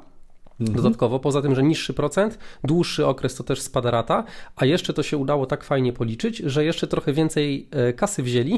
Mhm. 0.60 0.76
Dodatkowo, 0.76 1.20
poza 1.20 1.42
tym, 1.42 1.56
że 1.56 1.64
niższy 1.64 1.94
procent, 1.94 2.40
dłuższy 2.64 3.06
okres 3.06 3.36
to 3.36 3.44
też 3.44 3.62
spada 3.62 3.92
rata, 3.92 4.24
a 4.56 4.66
jeszcze 4.66 4.94
to 4.94 5.04
się 5.04 5.18
udało 5.18 5.46
tak 5.46 5.64
fajnie 5.64 5.94
policzyć, 5.94 6.38
że 6.38 6.66
jeszcze 6.66 6.88
trochę 6.88 7.14
więcej 7.14 7.68
e, 7.72 7.94
kasy 7.94 8.24
wzięli, 8.24 8.54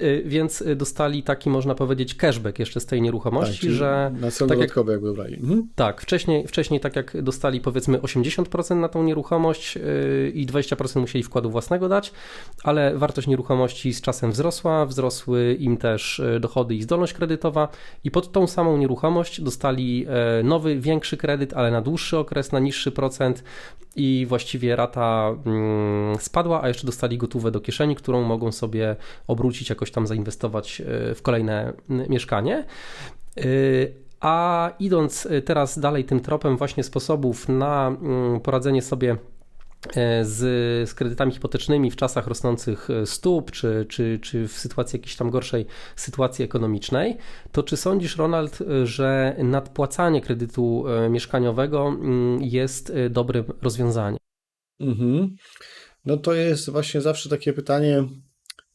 e, 0.00 0.22
więc 0.22 0.64
dostali 0.76 1.22
taki, 1.22 1.50
można 1.50 1.74
powiedzieć, 1.74 2.14
cashback 2.14 2.58
jeszcze 2.58 2.80
z 2.80 2.86
tej 2.86 3.02
nieruchomości, 3.02 3.66
tak, 3.66 3.76
że. 3.76 4.12
Na 4.20 4.30
cel 4.30 4.48
tak 4.48 4.58
dodatkowy, 4.58 4.92
jak, 4.92 5.02
jakby 5.02 5.16
brali. 5.16 5.34
Mhm. 5.34 5.68
Tak, 5.74 6.00
wcześniej, 6.00 6.46
wcześniej, 6.46 6.80
tak 6.80 6.96
jak 6.96 7.22
dostali 7.22 7.60
powiedzmy 7.60 7.98
80% 7.98 8.76
na 8.76 8.88
tą 8.88 9.02
nieruchomość 9.02 9.76
e, 9.76 9.80
i 10.28 10.46
20% 10.46 11.00
musieli 11.00 11.22
wkładu 11.22 11.50
własnego 11.50 11.88
dać, 11.88 12.12
ale 12.64 12.98
wartość 12.98 13.28
nieruchomości 13.28 13.94
z 13.94 14.00
czasem 14.00 14.32
wzrosła, 14.32 14.86
wzrosły 14.86 15.54
im 15.54 15.76
też 15.76 16.22
dochody 16.40 16.74
i 16.74 16.82
zdolność 16.82 17.12
kredytowa, 17.12 17.68
i 18.04 18.10
pod 18.10 18.32
tą 18.32 18.46
samą 18.46 18.76
nieruchomość 18.76 19.40
dostali 19.40 20.06
nowy, 20.44 20.80
większy 20.80 21.16
kredyt 21.16 21.31
kredyt, 21.32 21.54
ale 21.54 21.70
na 21.70 21.80
dłuższy 21.80 22.18
okres, 22.18 22.52
na 22.52 22.58
niższy 22.58 22.92
procent 22.92 23.44
i 23.96 24.26
właściwie 24.28 24.76
rata 24.76 25.34
mm, 25.46 26.16
spadła, 26.18 26.62
a 26.62 26.68
jeszcze 26.68 26.86
dostali 26.86 27.18
gotówę 27.18 27.50
do 27.50 27.60
kieszeni, 27.60 27.96
którą 27.96 28.22
mogą 28.22 28.52
sobie 28.52 28.96
obrócić, 29.26 29.70
jakoś 29.70 29.90
tam 29.90 30.06
zainwestować 30.06 30.80
e, 30.80 31.14
w 31.14 31.22
kolejne 31.22 31.72
mieszkanie. 31.88 32.64
E, 33.36 33.42
a 34.20 34.70
idąc 34.78 35.26
e, 35.26 35.42
teraz 35.42 35.78
dalej 35.78 36.04
tym 36.04 36.20
tropem 36.20 36.56
właśnie 36.56 36.84
sposobów 36.84 37.48
na 37.48 37.88
mm, 37.88 38.40
poradzenie 38.40 38.82
sobie 38.82 39.16
z, 40.22 40.38
z 40.88 40.94
kredytami 40.94 41.32
hipotecznymi 41.32 41.90
w 41.90 41.96
czasach 41.96 42.26
rosnących 42.26 42.90
e, 42.90 43.06
stóp, 43.06 43.50
czy, 43.50 43.86
czy, 43.88 44.18
czy 44.22 44.48
w 44.48 44.52
sytuacji 44.52 44.96
jakiejś 44.96 45.16
tam 45.16 45.30
gorszej 45.30 45.66
sytuacji 45.96 46.44
ekonomicznej, 46.44 47.16
to 47.52 47.62
czy 47.62 47.76
sądzisz, 47.76 48.16
Ronald, 48.16 48.58
e, 48.60 48.86
że 48.86 49.36
nadpłacanie 49.38 50.20
kredytu 50.20 50.84
mieszkaniowego 51.10 51.96
jest 52.40 52.92
dobrym 53.10 53.44
rozwiązaniem? 53.62 54.18
Mhm. 54.80 55.36
No 56.04 56.16
to 56.16 56.34
jest 56.34 56.70
właśnie 56.70 57.00
zawsze 57.00 57.28
takie 57.28 57.52
pytanie, 57.52 58.04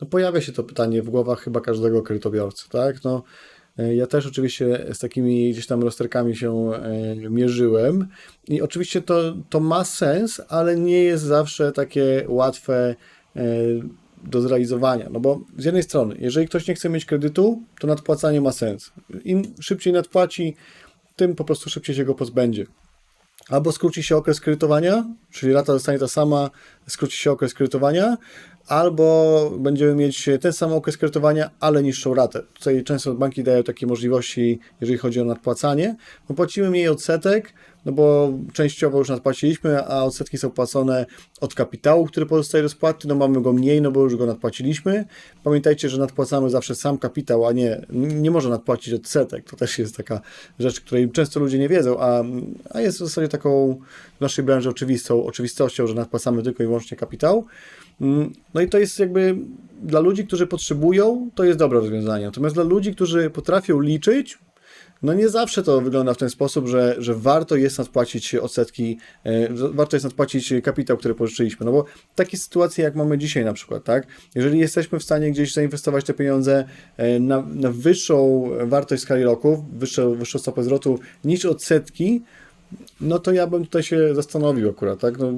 no 0.01 0.07
pojawia 0.07 0.41
się 0.41 0.51
to 0.51 0.63
pytanie 0.63 1.01
w 1.01 1.09
głowach 1.09 1.41
chyba 1.41 1.61
każdego 1.61 2.01
kredytobiorcy, 2.01 2.69
tak? 2.69 3.03
No, 3.03 3.23
E, 3.56 3.56
ja 3.95 4.07
też 4.07 4.25
oczywiście 4.25 4.85
z 4.93 4.99
takimi 4.99 5.51
gdzieś 5.51 5.67
tam 5.67 5.83
rozterkami 5.83 6.35
się 6.35 6.71
e, 6.73 7.15
mierzyłem 7.29 8.07
i 8.47 8.61
oczywiście 8.61 9.01
to, 9.01 9.35
to 9.49 9.59
ma 9.59 9.83
sens, 9.83 10.41
ale 10.49 10.75
nie 10.75 11.03
jest 11.03 11.23
zawsze 11.23 11.71
takie 11.71 12.25
łatwe 12.27 12.95
e, 13.35 13.41
do 14.23 14.41
zrealizowania. 14.41 15.09
No 15.11 15.19
bo 15.19 15.41
z 15.57 15.65
jednej 15.65 15.83
strony, 15.83 16.15
jeżeli 16.19 16.47
ktoś 16.47 16.67
nie 16.67 16.75
chce 16.75 16.89
mieć 16.89 17.05
kredytu, 17.05 17.61
to 17.79 17.87
nadpłacanie 17.87 18.41
ma 18.41 18.51
sens. 18.51 18.91
Im 19.23 19.41
szybciej 19.59 19.93
nadpłaci, 19.93 20.55
tym 21.15 21.35
po 21.35 21.43
prostu 21.43 21.69
szybciej 21.69 21.95
się 21.95 22.05
go 22.05 22.15
pozbędzie. 22.15 22.65
Albo 23.49 23.71
skróci 23.71 24.03
się 24.03 24.17
okres 24.17 24.41
kredytowania, 24.41 25.05
czyli 25.31 25.53
rata 25.53 25.73
zostanie 25.73 25.99
ta 25.99 26.07
sama, 26.07 26.49
skróci 26.87 27.17
się 27.17 27.31
okres 27.31 27.53
kredytowania, 27.53 28.17
albo 28.67 29.51
będziemy 29.59 29.95
mieć 29.95 30.29
ten 30.41 30.53
sam 30.53 30.73
okres 30.73 30.97
kredytowania, 30.97 31.49
ale 31.59 31.83
niższą 31.83 32.13
ratę. 32.13 32.43
Tutaj 32.53 32.83
często 32.83 33.13
banki 33.13 33.43
dają 33.43 33.63
takie 33.63 33.87
możliwości, 33.87 34.59
jeżeli 34.81 34.97
chodzi 34.97 35.21
o 35.21 35.25
nadpłacanie. 35.25 35.95
No 36.29 36.35
płacimy 36.35 36.69
mniej 36.69 36.87
odsetek, 36.87 37.53
no 37.85 37.93
bo 37.93 38.33
częściowo 38.53 38.97
już 38.97 39.09
nadpłaciliśmy, 39.09 39.85
a 39.85 40.03
odsetki 40.03 40.37
są 40.37 40.49
płacone 40.49 41.05
od 41.41 41.55
kapitału, 41.55 42.05
który 42.05 42.25
pozostaje 42.25 42.63
do 42.63 42.69
spłaty, 42.69 43.07
no 43.07 43.15
mamy 43.15 43.41
go 43.41 43.53
mniej, 43.53 43.81
no 43.81 43.91
bo 43.91 44.01
już 44.01 44.15
go 44.15 44.25
nadpłaciliśmy. 44.25 45.05
Pamiętajcie, 45.43 45.89
że 45.89 45.97
nadpłacamy 45.97 46.49
zawsze 46.49 46.75
sam 46.75 46.97
kapitał, 46.97 47.45
a 47.45 47.51
nie, 47.51 47.85
nie 47.89 48.31
można 48.31 48.49
nadpłacić 48.49 48.93
odsetek. 48.93 49.49
To 49.49 49.55
też 49.55 49.79
jest 49.79 49.97
taka 49.97 50.21
rzecz, 50.59 50.81
której 50.81 51.11
często 51.11 51.39
ludzie 51.39 51.59
nie 51.59 51.69
wiedzą, 51.69 51.99
a, 51.99 52.23
a 52.69 52.81
jest 52.81 52.97
w 52.97 52.99
zasadzie 52.99 53.27
taką 53.27 53.79
w 54.17 54.21
naszej 54.21 54.45
branży 54.45 54.69
oczywistą, 54.69 55.25
oczywistością, 55.25 55.87
że 55.87 55.93
nadpłacamy 55.93 56.43
tylko 56.43 56.63
i 56.63 56.65
wyłącznie 56.65 56.97
kapitał. 56.97 57.45
No 58.53 58.61
i 58.61 58.69
to 58.69 58.79
jest 58.79 58.99
jakby 58.99 59.35
dla 59.83 59.99
ludzi, 59.99 60.27
którzy 60.27 60.47
potrzebują, 60.47 61.29
to 61.35 61.43
jest 61.43 61.59
dobre 61.59 61.79
rozwiązanie. 61.79 62.25
Natomiast 62.25 62.55
dla 62.55 62.63
ludzi, 62.63 62.95
którzy 62.95 63.29
potrafią 63.29 63.79
liczyć, 63.79 64.37
no 65.03 65.13
nie 65.13 65.29
zawsze 65.29 65.63
to 65.63 65.81
wygląda 65.81 66.13
w 66.13 66.17
ten 66.17 66.29
sposób, 66.29 66.67
że, 66.67 66.95
że 66.97 67.15
warto 67.15 67.55
jest 67.55 67.77
nadpłacić 67.77 68.35
odsetki, 68.35 68.97
e, 69.23 69.53
warto 69.53 69.95
jest 69.95 70.03
nadpłacić 70.03 70.53
kapitał, 70.63 70.97
który 70.97 71.15
pożyczyliśmy. 71.15 71.65
No 71.65 71.71
bo 71.71 71.85
takie 72.15 72.37
sytuacje, 72.37 72.83
jak 72.83 72.95
mamy 72.95 73.17
dzisiaj 73.17 73.45
na 73.45 73.53
przykład, 73.53 73.83
tak? 73.83 74.07
Jeżeli 74.35 74.59
jesteśmy 74.59 74.99
w 74.99 75.03
stanie 75.03 75.31
gdzieś 75.31 75.53
zainwestować 75.53 76.05
te 76.05 76.13
pieniądze 76.13 76.65
e, 76.97 77.19
na, 77.19 77.41
na 77.41 77.71
wyższą 77.71 78.49
wartość 78.65 79.03
skali 79.03 79.23
roku, 79.23 79.65
wyższą, 79.73 80.15
wyższą 80.15 80.39
stopę 80.39 80.63
zwrotu 80.63 80.99
niż 81.23 81.45
odsetki, 81.45 82.21
no 83.01 83.19
to 83.19 83.31
ja 83.31 83.47
bym 83.47 83.65
tutaj 83.65 83.83
się 83.83 84.15
zastanowił 84.15 84.69
akurat, 84.69 84.99
tak? 84.99 85.17
No, 85.17 85.33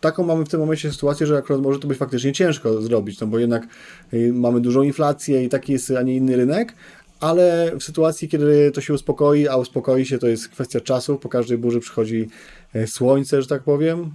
taką 0.00 0.24
mamy 0.24 0.44
w 0.44 0.48
tym 0.48 0.60
momencie 0.60 0.92
sytuację, 0.92 1.26
że 1.26 1.38
akurat 1.38 1.62
może 1.62 1.78
to 1.78 1.88
być 1.88 1.98
faktycznie 1.98 2.32
ciężko 2.32 2.82
zrobić, 2.82 3.20
no 3.20 3.26
bo 3.26 3.38
jednak 3.38 3.66
y, 4.14 4.32
mamy 4.32 4.60
dużą 4.60 4.82
inflację 4.82 5.44
i 5.44 5.48
taki 5.48 5.72
jest, 5.72 5.90
a 5.90 6.02
nie 6.02 6.16
inny 6.16 6.36
rynek, 6.36 6.74
ale 7.20 7.72
w 7.80 7.84
sytuacji, 7.84 8.28
kiedy 8.28 8.70
to 8.70 8.80
się 8.80 8.94
uspokoi, 8.94 9.48
a 9.48 9.56
uspokoi 9.56 10.06
się, 10.06 10.18
to 10.18 10.28
jest 10.28 10.48
kwestia 10.48 10.80
czasu, 10.80 11.18
po 11.18 11.28
każdej 11.28 11.58
burzy 11.58 11.80
przychodzi 11.80 12.28
e, 12.74 12.86
słońce, 12.86 13.42
że 13.42 13.48
tak 13.48 13.62
powiem, 13.62 14.14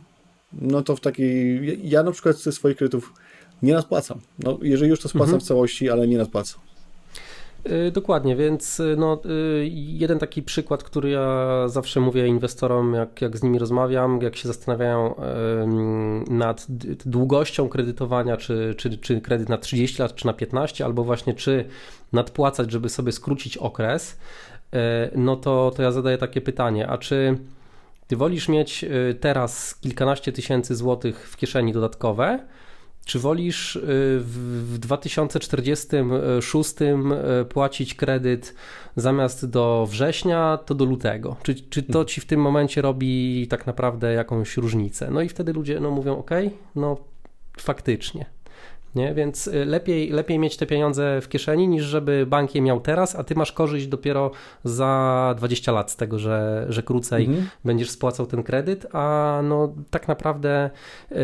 no 0.54 0.82
to 0.82 0.96
w 0.96 1.00
takiej, 1.00 1.80
ja 1.90 2.04
na 2.04 2.12
przykład 2.12 2.38
ze 2.38 2.52
swoich 2.52 2.78
kredytów 2.78 3.14
nie 3.62 3.74
nadpłacam. 3.74 4.20
No, 4.40 4.60
jeżeli 4.62 4.90
już 4.90 5.00
to 5.00 5.10
spłacam 5.10 5.34
mhm. 5.34 5.42
w 5.42 5.48
całości, 5.48 5.90
ale 5.90 6.08
nie 6.08 6.18
nadpłacam. 6.18 6.65
Y, 7.72 7.92
dokładnie, 7.92 8.36
więc 8.36 8.80
y, 8.80 8.96
no, 8.98 9.22
y, 9.26 9.70
jeden 9.74 10.20
taki 10.20 10.44
przykład, 10.44 10.84
który 10.84 11.10
ja 11.10 11.68
zawsze 11.68 12.00
mówię 12.00 12.28
inwestorom, 12.28 12.94
jak, 12.94 13.22
jak 13.22 13.38
z 13.38 13.44
nimi 13.44 13.60
rozmawiam, 13.60 14.22
jak 14.22 14.36
się 14.36 14.48
zastanawiają 14.48 15.16
nad 16.30 16.68
długością 17.06 17.70
kredytowania, 17.70 18.38
czy, 18.38 18.76
czy, 18.78 18.98
czy 18.98 19.22
kredyt 19.22 19.50
na 19.50 19.58
30 19.58 20.02
lat, 20.02 20.16
czy 20.16 20.26
na 20.26 20.34
15, 20.34 20.86
albo 20.86 21.04
właśnie 21.04 21.34
czy 21.34 21.66
nadpłacać, 22.14 22.72
żeby 22.72 22.90
sobie 22.90 23.12
skrócić 23.12 23.58
okres, 23.58 24.20
no 25.16 25.36
to, 25.36 25.72
to 25.76 25.84
ja 25.84 25.92
zadaję 25.92 26.18
takie 26.18 26.42
pytanie, 26.42 26.88
a 26.88 26.98
czy 26.98 27.38
ty 28.08 28.16
wolisz 28.16 28.50
mieć 28.50 28.86
teraz 29.20 29.76
kilkanaście 29.76 30.32
tysięcy 30.32 30.76
złotych 30.76 31.30
w 31.30 31.38
kieszeni 31.38 31.74
dodatkowe, 31.74 32.40
czy 33.06 33.20
wolisz 33.20 33.76
y, 33.76 33.82
w 34.20 34.78
2046 34.80 36.76
y, 36.82 37.46
płacić 37.46 37.96
kredyt 37.96 38.56
zamiast 38.96 39.46
do 39.50 39.88
września, 39.90 40.60
to 40.66 40.76
do 40.76 40.86
lutego? 40.86 41.36
Czy, 41.44 41.56
czy 41.56 41.84
to 41.84 42.06
ci 42.06 42.22
w 42.22 42.26
tym 42.26 42.42
momencie 42.42 42.82
robi 42.82 43.48
tak 43.50 43.68
naprawdę 43.68 44.14
jakąś 44.14 44.58
różnicę? 44.58 45.10
No 45.12 45.22
i 45.22 45.30
wtedy 45.30 45.54
ludzie 45.54 45.80
no, 45.80 45.92
mówią: 45.92 46.18
OK, 46.18 46.32
no 46.76 46.98
faktycznie 47.60 48.35
nie? 48.96 49.14
Więc 49.14 49.48
y, 49.48 49.66
lepiej, 49.66 50.10
lepiej 50.10 50.40
mieć 50.40 50.58
te 50.58 50.66
pieniądze 50.66 51.22
w 51.22 51.30
kieszeni, 51.30 51.68
niż 51.68 51.84
żeby 51.84 52.26
bank 52.26 52.56
je 52.56 52.62
miał 52.62 52.80
teraz, 52.80 53.16
a 53.16 53.24
ty 53.24 53.36
masz 53.36 53.52
korzyść 53.52 53.88
dopiero 53.88 54.32
za 54.64 55.34
20 55.38 55.72
lat 55.72 55.92
z 55.92 55.96
tego, 55.96 56.20
że, 56.20 56.66
że 56.70 56.84
krócej 56.84 57.26
mhm. 57.26 57.48
będziesz 57.66 57.90
spłacał 57.90 58.26
ten 58.26 58.44
kredyt, 58.44 58.88
a 58.92 59.40
no 59.44 59.74
tak 59.90 60.08
naprawdę 60.08 60.70
yy, 61.12 61.18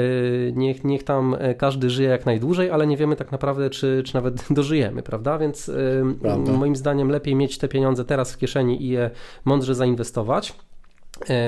niech, 0.55 0.83
niech 0.83 1.03
tam 1.03 1.33
y, 1.33 1.55
każdy 1.55 1.89
żyje 1.89 2.09
jak 2.09 2.25
najdłużej, 2.25 2.71
ale 2.71 2.87
nie 2.87 2.97
wiemy 2.97 3.15
tak 3.15 3.31
naprawdę, 3.31 3.69
czy, 3.69 4.03
czy 4.05 4.13
nawet 4.15 4.45
dożyjemy, 4.53 5.03
prawda? 5.03 5.37
Więc 5.37 5.67
yy, 5.67 6.53
moim 6.57 6.75
zdaniem 6.75 7.09
lepiej 7.11 7.35
mieć 7.35 7.57
te 7.57 7.67
pieniądze 7.67 8.05
teraz 8.05 8.33
w 8.33 8.37
kieszeni 8.37 8.83
i 8.83 8.89
je 8.89 9.09
mądrze 9.45 9.75
zainwestować, 9.75 10.53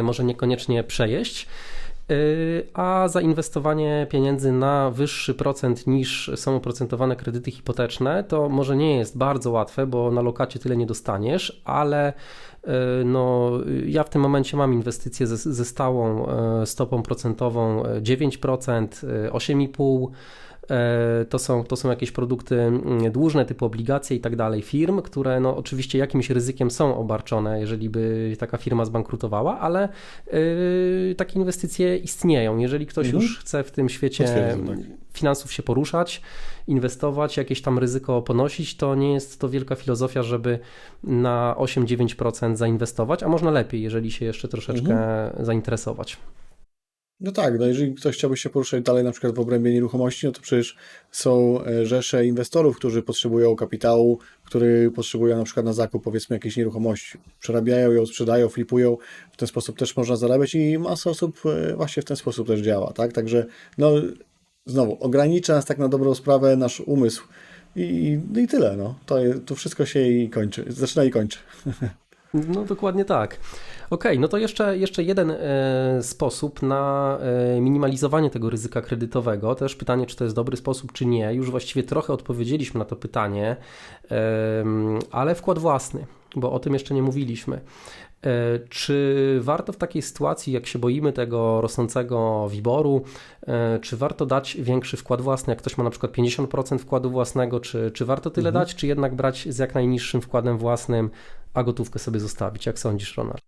może 0.04 0.24
niekoniecznie 0.24 0.84
przejeść. 0.84 1.48
Y, 2.12 2.68
a 2.74 3.08
zainwestowanie 3.08 4.08
pieniędzy 4.10 4.52
na 4.52 4.92
wyższy 4.92 5.34
procent 5.34 5.88
niż 5.88 6.32
są 6.36 6.56
oprocentowane 6.56 7.16
kredyty 7.16 7.52
hipoteczne, 7.52 8.24
to 8.24 8.50
może 8.50 8.76
nie 8.76 8.98
jest 8.98 9.18
bardzo 9.18 9.52
łatwe, 9.52 9.88
bo 9.88 10.12
na 10.12 10.22
lokacie 10.22 10.60
tyle 10.60 10.78
nie 10.78 10.86
dostaniesz, 10.86 11.62
ale 11.66 12.14
y, 12.64 12.70
no, 13.06 13.52
ja 13.86 14.04
w 14.04 14.10
tym 14.10 14.22
momencie 14.22 14.58
mam 14.58 14.74
inwestycje 14.74 15.28
ze, 15.28 15.38
ze 15.38 15.66
stałą 15.66 16.28
y, 16.62 16.66
stopą 16.66 17.04
procentową 17.04 17.84
9%, 17.84 18.88
8,5%. 19.32 20.08
E, 20.70 21.26
to 21.30 21.40
są, 21.40 21.64
to 21.64 21.76
są 21.76 21.90
jakieś 21.90 22.12
produkty 22.12 22.62
mm, 22.62 23.12
dłużne 23.12 23.46
typu 23.46 23.66
obligacje 23.66 24.18
i 24.18 24.20
tak 24.20 24.36
dalej 24.36 24.62
firm, 24.62 25.02
które 25.02 25.40
no 25.40 25.58
oczywiście 25.58 25.98
jakimś 25.98 26.30
ryzykiem 26.30 26.72
są 26.72 26.98
obarczone, 26.98 27.60
jeżeli 27.60 27.90
by 27.90 28.36
taka 28.40 28.58
firma 28.58 28.86
zbankrutowała, 28.86 29.60
ale 29.60 29.90
yy, 30.32 31.16
takie 31.18 31.40
inwestycje 31.40 31.98
istnieją. 31.98 32.58
Jeżeli 32.58 32.86
ktoś 32.86 33.06
mhm. 33.06 33.24
już 33.24 33.40
chce 33.40 33.64
w 33.64 33.72
tym 33.72 33.90
świecie 33.90 34.26
tak. 34.68 34.78
finansów 35.14 35.54
się 35.54 35.64
poruszać, 35.64 36.22
inwestować, 36.68 37.38
jakieś 37.38 37.62
tam 37.62 37.80
ryzyko 37.80 38.22
ponosić, 38.22 38.78
to 38.78 38.96
nie 38.96 39.14
jest 39.14 39.40
to 39.40 39.50
wielka 39.50 39.76
filozofia, 39.76 40.24
żeby 40.24 40.60
na 41.04 41.56
8-9% 41.58 42.56
zainwestować, 42.56 43.24
a 43.24 43.28
można 43.28 43.52
lepiej, 43.52 43.82
jeżeli 43.82 44.12
się 44.12 44.26
jeszcze 44.26 44.48
troszeczkę 44.48 44.92
mhm. 44.92 45.46
zainteresować. 45.46 46.18
No 47.24 47.32
tak, 47.32 47.60
no 47.60 47.66
jeżeli 47.66 47.96
ktoś 47.96 48.16
chciałby 48.16 48.38
się 48.38 48.50
poruszać 48.50 48.84
dalej 48.84 49.04
na 49.04 49.12
przykład 49.12 49.36
w 49.36 49.40
obrębie 49.40 49.74
nieruchomości, 49.74 50.26
no 50.26 50.32
to 50.32 50.42
przecież 50.42 50.76
są 51.12 51.60
e, 51.66 51.86
rzesze 51.86 52.26
inwestorów, 52.26 52.78
którzy 52.78 53.04
potrzebują 53.04 53.56
kapitału, 53.56 54.20
który 54.44 54.92
potrzebują 54.92 55.38
na 55.38 55.44
przykład 55.44 55.66
na 55.66 55.74
zakup 55.74 56.04
powiedzmy 56.04 56.36
jakiejś 56.36 56.58
nieruchomości. 56.58 57.18
Przerabiają 57.40 57.92
ją, 57.92 58.06
sprzedają, 58.06 58.50
flipują, 58.50 58.98
w 59.32 59.38
ten 59.38 59.48
sposób 59.48 59.78
też 59.78 59.98
można 59.98 60.16
zarabiać 60.16 60.56
i 60.56 60.80
masa 60.80 61.10
osób 61.10 61.40
e, 61.46 61.76
właśnie 61.76 62.04
w 62.04 62.06
ten 62.06 62.18
sposób 62.18 62.48
też 62.48 62.60
działa, 62.60 62.94
tak? 62.94 63.14
Także 63.14 63.46
no 63.78 63.92
znowu, 64.66 64.98
ogranicza 65.00 65.54
nas 65.54 65.66
tak 65.66 65.78
na 65.78 65.88
dobrą 65.88 66.16
sprawę 66.16 66.58
nasz 66.58 66.80
umysł 66.80 67.28
i, 67.76 68.20
no 68.34 68.40
i 68.40 68.48
tyle, 68.48 68.78
no. 68.78 68.96
To, 69.06 69.16
to 69.46 69.56
wszystko 69.56 69.86
się 69.86 70.08
i 70.08 70.30
kończy, 70.30 70.66
zaczyna 70.68 71.04
i 71.04 71.12
kończy. 71.12 71.40
No 72.34 72.66
dokładnie 72.66 73.06
tak. 73.06 73.40
OK, 73.90 74.04
no 74.20 74.28
to 74.28 74.38
jeszcze, 74.38 74.78
jeszcze 74.78 75.04
jeden 75.04 75.32
e, 75.32 76.00
sposób 76.02 76.62
na 76.62 77.18
e, 77.56 77.62
minimalizowanie 77.62 78.30
tego 78.30 78.50
ryzyka 78.50 78.82
kredytowego. 78.82 79.56
Też 79.56 79.76
pytanie, 79.76 80.06
czy 80.06 80.16
to 80.16 80.24
jest 80.24 80.36
dobry 80.36 80.58
sposób, 80.58 80.92
czy 80.92 81.06
nie. 81.06 81.34
Już 81.34 81.52
właściwie 81.52 81.84
trochę 81.84 82.14
odpowiedzieliśmy 82.14 82.80
na 82.80 82.86
to 82.86 82.96
pytanie, 82.96 83.56
e, 84.12 84.64
ale 85.12 85.36
wkład 85.36 85.60
własny, 85.60 86.06
bo 86.36 86.52
o 86.52 86.60
tym 86.60 86.74
jeszcze 86.74 86.94
nie 86.94 87.02
mówiliśmy. 87.02 87.62
E, 88.26 88.60
czy 88.70 89.38
warto 89.42 89.74
w 89.74 89.78
takiej 89.78 90.02
sytuacji, 90.02 90.54
jak 90.54 90.68
się 90.68 90.80
boimy 90.80 91.14
tego 91.14 91.62
rosnącego 91.62 92.50
wiboru, 92.50 93.04
e, 93.48 93.80
czy 93.80 93.98
warto 93.98 94.26
dać 94.26 94.58
większy 94.60 94.98
wkład 94.98 95.22
własny, 95.22 95.52
jak 95.52 95.60
ktoś 95.60 95.78
ma 95.78 95.84
na 95.84 95.90
przykład 95.90 96.12
50% 96.12 96.78
wkładu 96.80 97.10
własnego, 97.10 97.60
czy, 97.60 97.92
czy 97.92 98.06
warto 98.06 98.30
tyle 98.30 98.50
mhm. 98.50 98.66
dać, 98.66 98.76
czy 98.76 98.88
jednak 98.88 99.16
brać 99.16 99.48
z 99.50 99.58
jak 99.58 99.76
najniższym 99.76 100.22
wkładem 100.22 100.58
własnym, 100.58 101.10
a 101.54 101.64
gotówkę 101.64 102.00
sobie 102.00 102.20
zostawić? 102.20 102.66
Jak 102.66 102.80
sądzisz, 102.80 103.18
Ronald? 103.18 103.42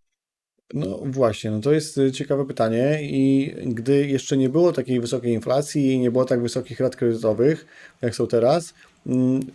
No 0.73 0.99
właśnie, 1.05 1.51
no 1.51 1.59
to 1.59 1.73
jest 1.73 1.97
y, 1.97 2.11
ciekawe 2.11 2.45
pytanie 2.45 2.99
i 3.01 3.53
gdy 3.65 4.07
jeszcze 4.07 4.37
nie 4.37 4.49
było 4.49 4.71
takiej 4.71 4.99
wysokiej 4.99 5.33
inflacji 5.33 5.91
i 5.91 5.99
nie 5.99 6.11
było 6.11 6.25
tak 6.25 6.41
wysokich 6.41 6.79
rat 6.79 6.95
kredytowych, 6.95 7.65
jak 8.01 8.15
są 8.15 8.27
teraz, 8.27 8.73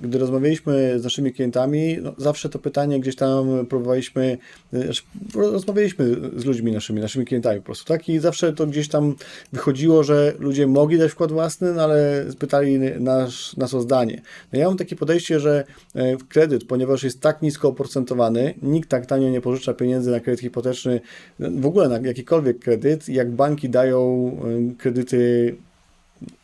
gdy 0.02 0.18
rozmawialiśmy 0.18 1.00
z 1.00 1.04
naszymi 1.04 1.32
klientami, 1.32 1.98
no 2.02 2.14
zawsze 2.18 2.48
to 2.48 2.58
pytanie 2.58 3.00
gdzieś 3.00 3.16
tam 3.16 3.66
próbowaliśmy, 3.66 4.38
y, 4.74 4.82
znaczy, 4.82 5.02
rozmawialiśmy 5.34 6.16
z 6.36 6.44
ludźmi 6.44 6.72
naszymi, 6.72 7.00
naszymi 7.00 7.24
klientami 7.24 7.60
po 7.60 7.66
prostu, 7.66 7.84
tak? 7.84 8.08
I 8.08 8.18
zawsze 8.18 8.52
to 8.52 8.66
gdzieś 8.66 8.88
tam 8.88 9.14
wychodziło, 9.52 10.02
że 10.02 10.34
ludzie 10.38 10.66
mogli 10.66 10.98
dać 10.98 11.12
wkład 11.12 11.32
własny, 11.32 11.72
no 11.72 11.82
ale 11.82 12.24
pytali 12.38 12.78
nas, 12.78 13.56
nas 13.56 13.74
o 13.74 13.80
zdanie. 13.80 14.22
No 14.52 14.58
ja 14.58 14.66
mam 14.66 14.76
takie 14.76 14.96
podejście, 14.96 15.40
że 15.40 15.64
e, 15.94 16.16
kredyt, 16.28 16.64
ponieważ 16.64 17.02
jest 17.02 17.20
tak 17.20 17.42
nisko 17.42 17.68
oprocentowany, 17.68 18.54
nikt 18.62 18.88
tak 18.88 19.06
tanio 19.06 19.28
nie 19.28 19.40
pożycza 19.40 19.74
pieniędzy 19.74 20.10
na 20.10 20.20
kredyt 20.20 20.40
hipoteczny, 20.40 21.00
w 21.38 21.66
ogóle 21.66 21.88
na 21.88 21.98
jakikolwiek 21.98 22.58
kredyt, 22.58 23.08
jak 23.08 23.30
banki 23.30 23.68
dają 23.70 24.36
kredyty 24.78 25.54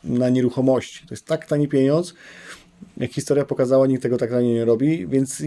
na 0.04 0.28
nieruchomości. 0.28 1.06
To 1.06 1.14
jest 1.14 1.26
tak 1.26 1.46
tani 1.46 1.68
pieniądz, 1.68 2.14
jak 2.96 3.12
historia 3.12 3.44
pokazała, 3.44 3.86
nikt 3.86 4.02
tego 4.02 4.16
tak 4.16 4.30
nie 4.42 4.64
robi, 4.64 5.06
więc 5.06 5.42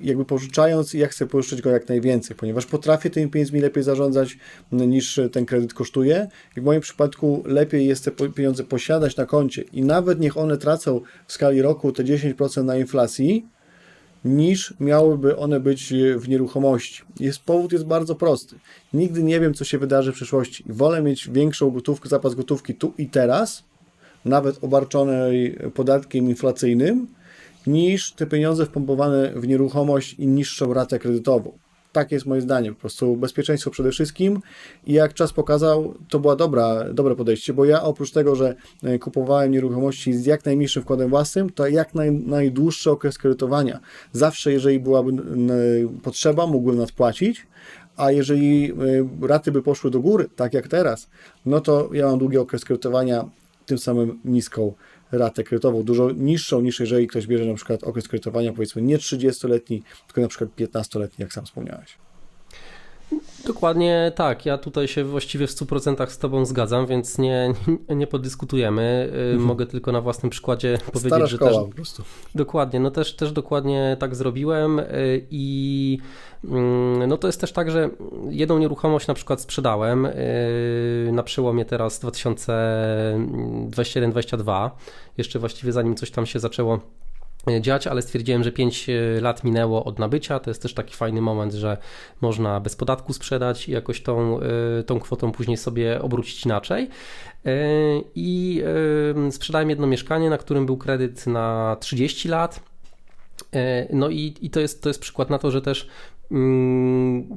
jakby 0.00 0.24
pożyczając, 0.24 0.94
ja 0.94 1.08
chcę 1.08 1.26
pożyczyć 1.26 1.62
go 1.62 1.70
jak 1.70 1.88
najwięcej, 1.88 2.36
ponieważ 2.36 2.66
potrafię 2.66 3.10
tymi 3.10 3.30
pieniędzmi 3.30 3.60
lepiej 3.60 3.82
zarządzać 3.82 4.38
niż 4.72 5.20
ten 5.32 5.46
kredyt 5.46 5.74
kosztuje. 5.74 6.28
I 6.56 6.60
w 6.60 6.64
moim 6.64 6.80
przypadku 6.80 7.42
lepiej 7.46 7.86
jest 7.86 8.04
te 8.04 8.10
pieniądze 8.10 8.64
posiadać 8.64 9.16
na 9.16 9.26
koncie 9.26 9.62
i 9.62 9.82
nawet 9.82 10.20
niech 10.20 10.36
one 10.36 10.56
tracą 10.56 11.00
w 11.26 11.32
skali 11.32 11.62
roku 11.62 11.92
te 11.92 12.04
10% 12.04 12.64
na 12.64 12.76
inflacji, 12.76 13.46
niż 14.24 14.74
miałyby 14.80 15.36
one 15.36 15.60
być 15.60 15.94
w 16.16 16.28
nieruchomości. 16.28 17.02
Jest, 17.20 17.40
powód 17.40 17.72
jest 17.72 17.84
bardzo 17.84 18.14
prosty. 18.14 18.56
Nigdy 18.92 19.22
nie 19.22 19.40
wiem, 19.40 19.54
co 19.54 19.64
się 19.64 19.78
wydarzy 19.78 20.12
w 20.12 20.14
przyszłości. 20.14 20.64
Wolę 20.66 21.02
mieć 21.02 21.28
większą 21.28 21.70
gotówkę, 21.70 22.08
zapas 22.08 22.34
gotówki 22.34 22.74
tu 22.74 22.92
i 22.98 23.08
teraz, 23.08 23.64
nawet 24.24 24.64
obarczonej 24.64 25.58
podatkiem 25.74 26.28
inflacyjnym, 26.28 27.06
niż 27.66 28.12
te 28.12 28.26
pieniądze 28.26 28.66
wpompowane 28.66 29.32
w 29.36 29.48
nieruchomość 29.48 30.14
i 30.14 30.26
niższą 30.26 30.74
ratę 30.74 30.98
kredytową. 30.98 31.58
Tak 31.92 32.12
jest 32.12 32.26
moje 32.26 32.40
zdanie. 32.40 32.72
Po 32.72 32.80
prostu 32.80 33.16
bezpieczeństwo 33.16 33.70
przede 33.70 33.90
wszystkim 33.90 34.40
i 34.86 34.92
jak 34.92 35.14
czas 35.14 35.32
pokazał, 35.32 35.94
to 36.08 36.18
była 36.18 36.36
dobra, 36.36 36.84
dobre 36.92 37.16
podejście, 37.16 37.52
bo 37.52 37.64
ja 37.64 37.82
oprócz 37.82 38.12
tego, 38.12 38.36
że 38.36 38.54
e, 38.82 38.98
kupowałem 38.98 39.50
nieruchomości 39.50 40.12
z 40.12 40.26
jak 40.26 40.44
najmniejszym 40.44 40.82
wkładem 40.82 41.10
własnym, 41.10 41.50
to 41.50 41.68
jak 41.68 41.94
naj, 41.94 42.12
najdłuższy 42.12 42.90
okres 42.90 43.18
kredytowania. 43.18 43.80
Zawsze, 44.12 44.52
jeżeli 44.52 44.80
byłaby 44.80 45.12
potrzeba, 46.02 46.46
mógłbym 46.46 46.78
nadpłacić, 46.78 47.46
a 47.96 48.10
jeżeli 48.10 48.72
e, 48.72 49.26
raty 49.26 49.52
by 49.52 49.62
poszły 49.62 49.90
do 49.90 50.00
góry, 50.00 50.28
tak 50.36 50.54
jak 50.54 50.68
teraz, 50.68 51.08
no 51.46 51.60
to 51.60 51.90
ja 51.92 52.06
mam 52.06 52.18
długi 52.18 52.38
okres 52.38 52.64
kredytowania, 52.64 53.24
tym 53.70 53.78
samym 53.78 54.20
niską 54.24 54.74
ratę 55.12 55.44
kredytową, 55.44 55.82
dużo 55.82 56.10
niższą 56.10 56.60
niż 56.60 56.80
jeżeli 56.80 57.06
ktoś 57.06 57.26
bierze 57.26 57.44
na 57.44 57.54
przykład 57.54 57.84
okres 57.84 58.08
kredytowania 58.08 58.52
powiedzmy 58.52 58.82
nie 58.82 58.98
30-letni, 58.98 59.82
tylko 60.06 60.20
na 60.20 60.28
przykład 60.28 60.50
15-letni, 60.56 61.22
jak 61.22 61.32
sam 61.32 61.44
wspomniałeś. 61.44 62.09
Dokładnie 63.46 64.12
tak. 64.14 64.46
Ja 64.46 64.58
tutaj 64.58 64.88
się 64.88 65.04
właściwie 65.04 65.46
w 65.46 65.50
100% 65.50 66.10
z 66.10 66.18
Tobą 66.18 66.44
zgadzam, 66.44 66.86
więc 66.86 67.18
nie, 67.18 67.54
nie 67.88 68.06
podyskutujemy. 68.06 69.10
Y, 69.14 69.18
mhm. 69.18 69.42
Mogę 69.42 69.66
tylko 69.66 69.92
na 69.92 70.00
własnym 70.00 70.30
przykładzie 70.30 70.78
Stara 70.78 70.92
powiedzieć, 70.92 71.30
że 71.30 71.38
też. 71.38 71.56
po 71.56 71.66
prostu. 71.66 72.02
Dokładnie, 72.34 72.80
no 72.80 72.90
też, 72.90 73.16
też 73.16 73.32
dokładnie 73.32 73.96
tak 74.00 74.14
zrobiłem 74.14 74.78
y, 74.78 74.84
i 75.30 75.98
mm, 76.44 77.08
no 77.08 77.16
to 77.16 77.26
jest 77.26 77.40
też 77.40 77.52
tak, 77.52 77.70
że 77.70 77.90
jedną 78.30 78.58
nieruchomość 78.58 79.06
na 79.06 79.14
przykład 79.14 79.40
sprzedałem 79.40 80.06
y, 80.06 81.10
na 81.12 81.22
przełomie 81.22 81.64
teraz 81.64 82.04
2021-2022, 82.04 84.70
jeszcze 85.18 85.38
właściwie 85.38 85.72
zanim 85.72 85.96
coś 85.96 86.10
tam 86.10 86.26
się 86.26 86.38
zaczęło 86.38 86.80
dziać, 87.60 87.86
ale 87.86 88.02
stwierdziłem, 88.02 88.44
że 88.44 88.52
5 88.52 88.88
e, 88.88 89.20
lat 89.20 89.44
minęło 89.44 89.84
od 89.84 89.98
nabycia. 89.98 90.40
To 90.40 90.50
jest 90.50 90.62
też 90.62 90.74
taki 90.74 90.94
fajny 90.94 91.20
moment, 91.20 91.52
że 91.52 91.76
można 92.20 92.60
bez 92.60 92.76
podatku 92.76 93.12
sprzedać 93.12 93.68
i 93.68 93.72
jakoś 93.72 94.02
tą, 94.02 94.40
e, 94.40 94.82
tą 94.82 95.00
kwotą 95.00 95.32
później 95.32 95.56
sobie 95.56 96.02
obrócić 96.02 96.44
inaczej. 96.44 96.88
I 98.14 98.62
sprzedałem 99.30 99.70
jedno 99.70 99.86
mieszkanie, 99.86 100.30
na 100.30 100.38
którym 100.38 100.66
był 100.66 100.76
kredyt 100.76 101.26
na 101.26 101.76
30 101.80 102.28
lat. 102.28 102.60
No 103.92 104.08
i, 104.08 104.34
i 104.40 104.50
to, 104.50 104.60
jest, 104.60 104.82
to 104.82 104.88
jest 104.88 105.00
przykład 105.00 105.30
na 105.30 105.38
to, 105.38 105.50
że 105.50 105.62
też 105.62 105.88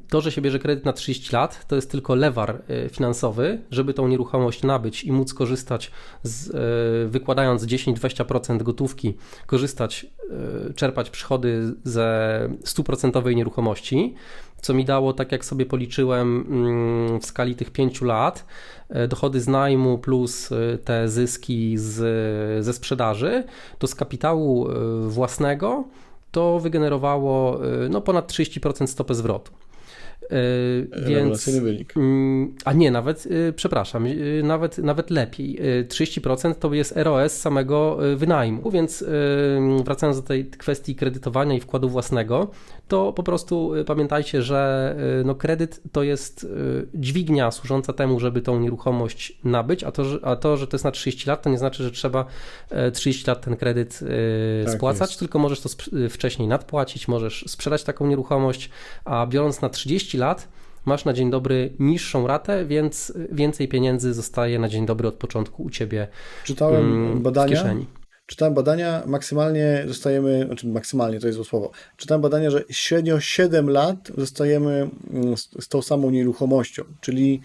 to, 0.10 0.22
że 0.22 0.32
się 0.32 0.42
bierze 0.42 0.60
kredyt 0.60 0.86
na 0.86 0.94
30 0.94 1.36
lat, 1.36 1.68
to 1.68 1.76
jest 1.76 1.92
tylko 1.92 2.16
lewar 2.16 2.62
e, 2.68 2.90
finansowy, 2.90 3.62
żeby 3.72 3.94
tą 3.94 4.08
nieruchomość 4.08 4.64
nabyć 4.64 5.04
i 5.04 5.12
móc 5.12 5.34
korzystać, 5.34 5.92
z, 6.24 6.50
e, 6.50 7.10
wykładając 7.10 7.64
10-20% 7.64 8.64
gotówki, 8.64 9.14
korzystać, 9.46 10.06
e, 10.70 10.74
czerpać 10.74 11.10
przychody 11.10 11.74
ze 11.84 12.50
100% 12.64 13.36
nieruchomości, 13.36 14.16
co 14.62 14.74
mi 14.74 14.86
dało, 14.86 15.14
tak 15.14 15.32
jak 15.32 15.46
sobie 15.46 15.66
policzyłem 15.66 16.46
mm, 16.50 17.20
w 17.20 17.26
skali 17.26 17.56
tych 17.56 17.72
5 17.72 18.02
lat, 18.02 18.46
dochody 19.08 19.42
z 19.42 19.48
najmu 19.48 19.98
plus 19.98 20.50
te 20.86 21.10
zyski 21.10 21.78
z, 21.78 22.66
ze 22.66 22.74
sprzedaży, 22.74 23.44
to 23.80 23.88
z 23.88 23.96
kapitału 23.96 24.68
własnego 25.08 25.84
to 26.34 26.60
wygenerowało 26.60 27.66
y, 27.86 27.90
no, 27.90 28.02
ponad 28.02 28.32
30% 28.32 28.88
stopę 28.88 29.16
zwrotu. 29.16 29.52
Yy, 30.30 31.06
więc, 31.08 31.50
wynik. 31.50 31.98
Mm, 31.98 32.56
a 32.66 32.74
nie, 32.74 32.92
nawet, 32.92 33.26
yy, 33.26 33.54
przepraszam, 33.56 34.08
nawet, 34.44 34.78
nawet 34.78 35.10
lepiej. 35.10 35.60
30% 35.88 36.56
to 36.56 36.74
jest 36.74 36.94
ROS 36.96 37.34
samego 37.38 37.98
wynajmu, 38.16 38.72
więc 38.72 39.06
wracając 39.84 40.22
do 40.22 40.28
tej 40.28 40.46
kwestii 40.46 40.96
kredytowania 40.96 41.56
i 41.56 41.60
wkładu 41.60 41.90
własnego, 41.90 42.52
to 42.88 43.14
po 43.14 43.24
prostu 43.24 43.72
pamiętajcie, 43.86 44.42
że 44.42 44.96
no 45.26 45.36
kredyt 45.36 45.82
to 45.92 46.04
jest 46.04 46.48
dźwignia 46.94 47.52
służąca 47.52 47.94
temu, 47.94 48.20
żeby 48.20 48.42
tą 48.42 48.60
nieruchomość 48.60 49.38
nabyć, 49.44 49.84
a 49.84 49.92
to, 49.92 50.06
że, 50.06 50.20
a 50.24 50.36
to, 50.36 50.58
że 50.58 50.68
to 50.68 50.76
jest 50.76 50.86
na 50.86 50.92
30 50.92 51.30
lat, 51.30 51.42
to 51.42 51.50
nie 51.50 51.58
znaczy, 51.58 51.84
że 51.84 51.92
trzeba 51.92 52.26
30 52.94 53.28
lat 53.28 53.42
ten 53.42 53.58
kredyt 53.58 54.00
tak 54.66 54.74
spłacać, 54.74 55.10
jest. 55.10 55.20
tylko 55.20 55.40
możesz 55.40 55.62
to 55.62 55.70
wcześniej 56.10 56.48
nadpłacić, 56.48 57.08
możesz 57.08 57.46
sprzedać 57.48 57.84
taką 57.84 58.08
nieruchomość, 58.08 58.70
a 59.06 59.28
biorąc 59.28 59.62
na 59.62 59.70
30 59.70 60.13
30 60.14 60.18
lat. 60.18 60.48
Masz 60.86 61.06
na 61.06 61.14
dzień 61.14 61.32
dobry 61.32 61.74
niższą 61.80 62.28
ratę, 62.28 62.66
więc 62.66 63.14
więcej 63.32 63.68
pieniędzy 63.68 64.14
zostaje 64.14 64.60
na 64.60 64.70
dzień 64.70 64.86
dobry 64.86 65.08
od 65.08 65.16
początku 65.16 65.64
u 65.64 65.70
ciebie 65.70 66.08
Czytałem 66.44 67.06
mm, 67.06 67.22
badania, 67.22 67.48
w 67.48 67.50
kieszeni. 67.50 67.86
Czytałem 68.26 68.54
badania, 68.54 69.04
maksymalnie 69.06 69.84
zostajemy, 69.88 70.46
znaczy 70.46 70.68
maksymalnie 70.68 71.20
to 71.20 71.28
jest 71.28 71.36
złe 71.36 71.46
słowo, 71.46 71.72
czytałem 71.98 72.22
badania, 72.22 72.50
że 72.52 72.64
średnio 72.70 73.20
7 73.20 73.70
lat 73.70 74.12
zostajemy 74.18 74.90
mm, 75.14 75.38
z, 75.38 75.50
z 75.60 75.68
tą 75.68 75.82
samą 75.82 76.10
nieruchomością, 76.10 76.84
czyli 77.02 77.42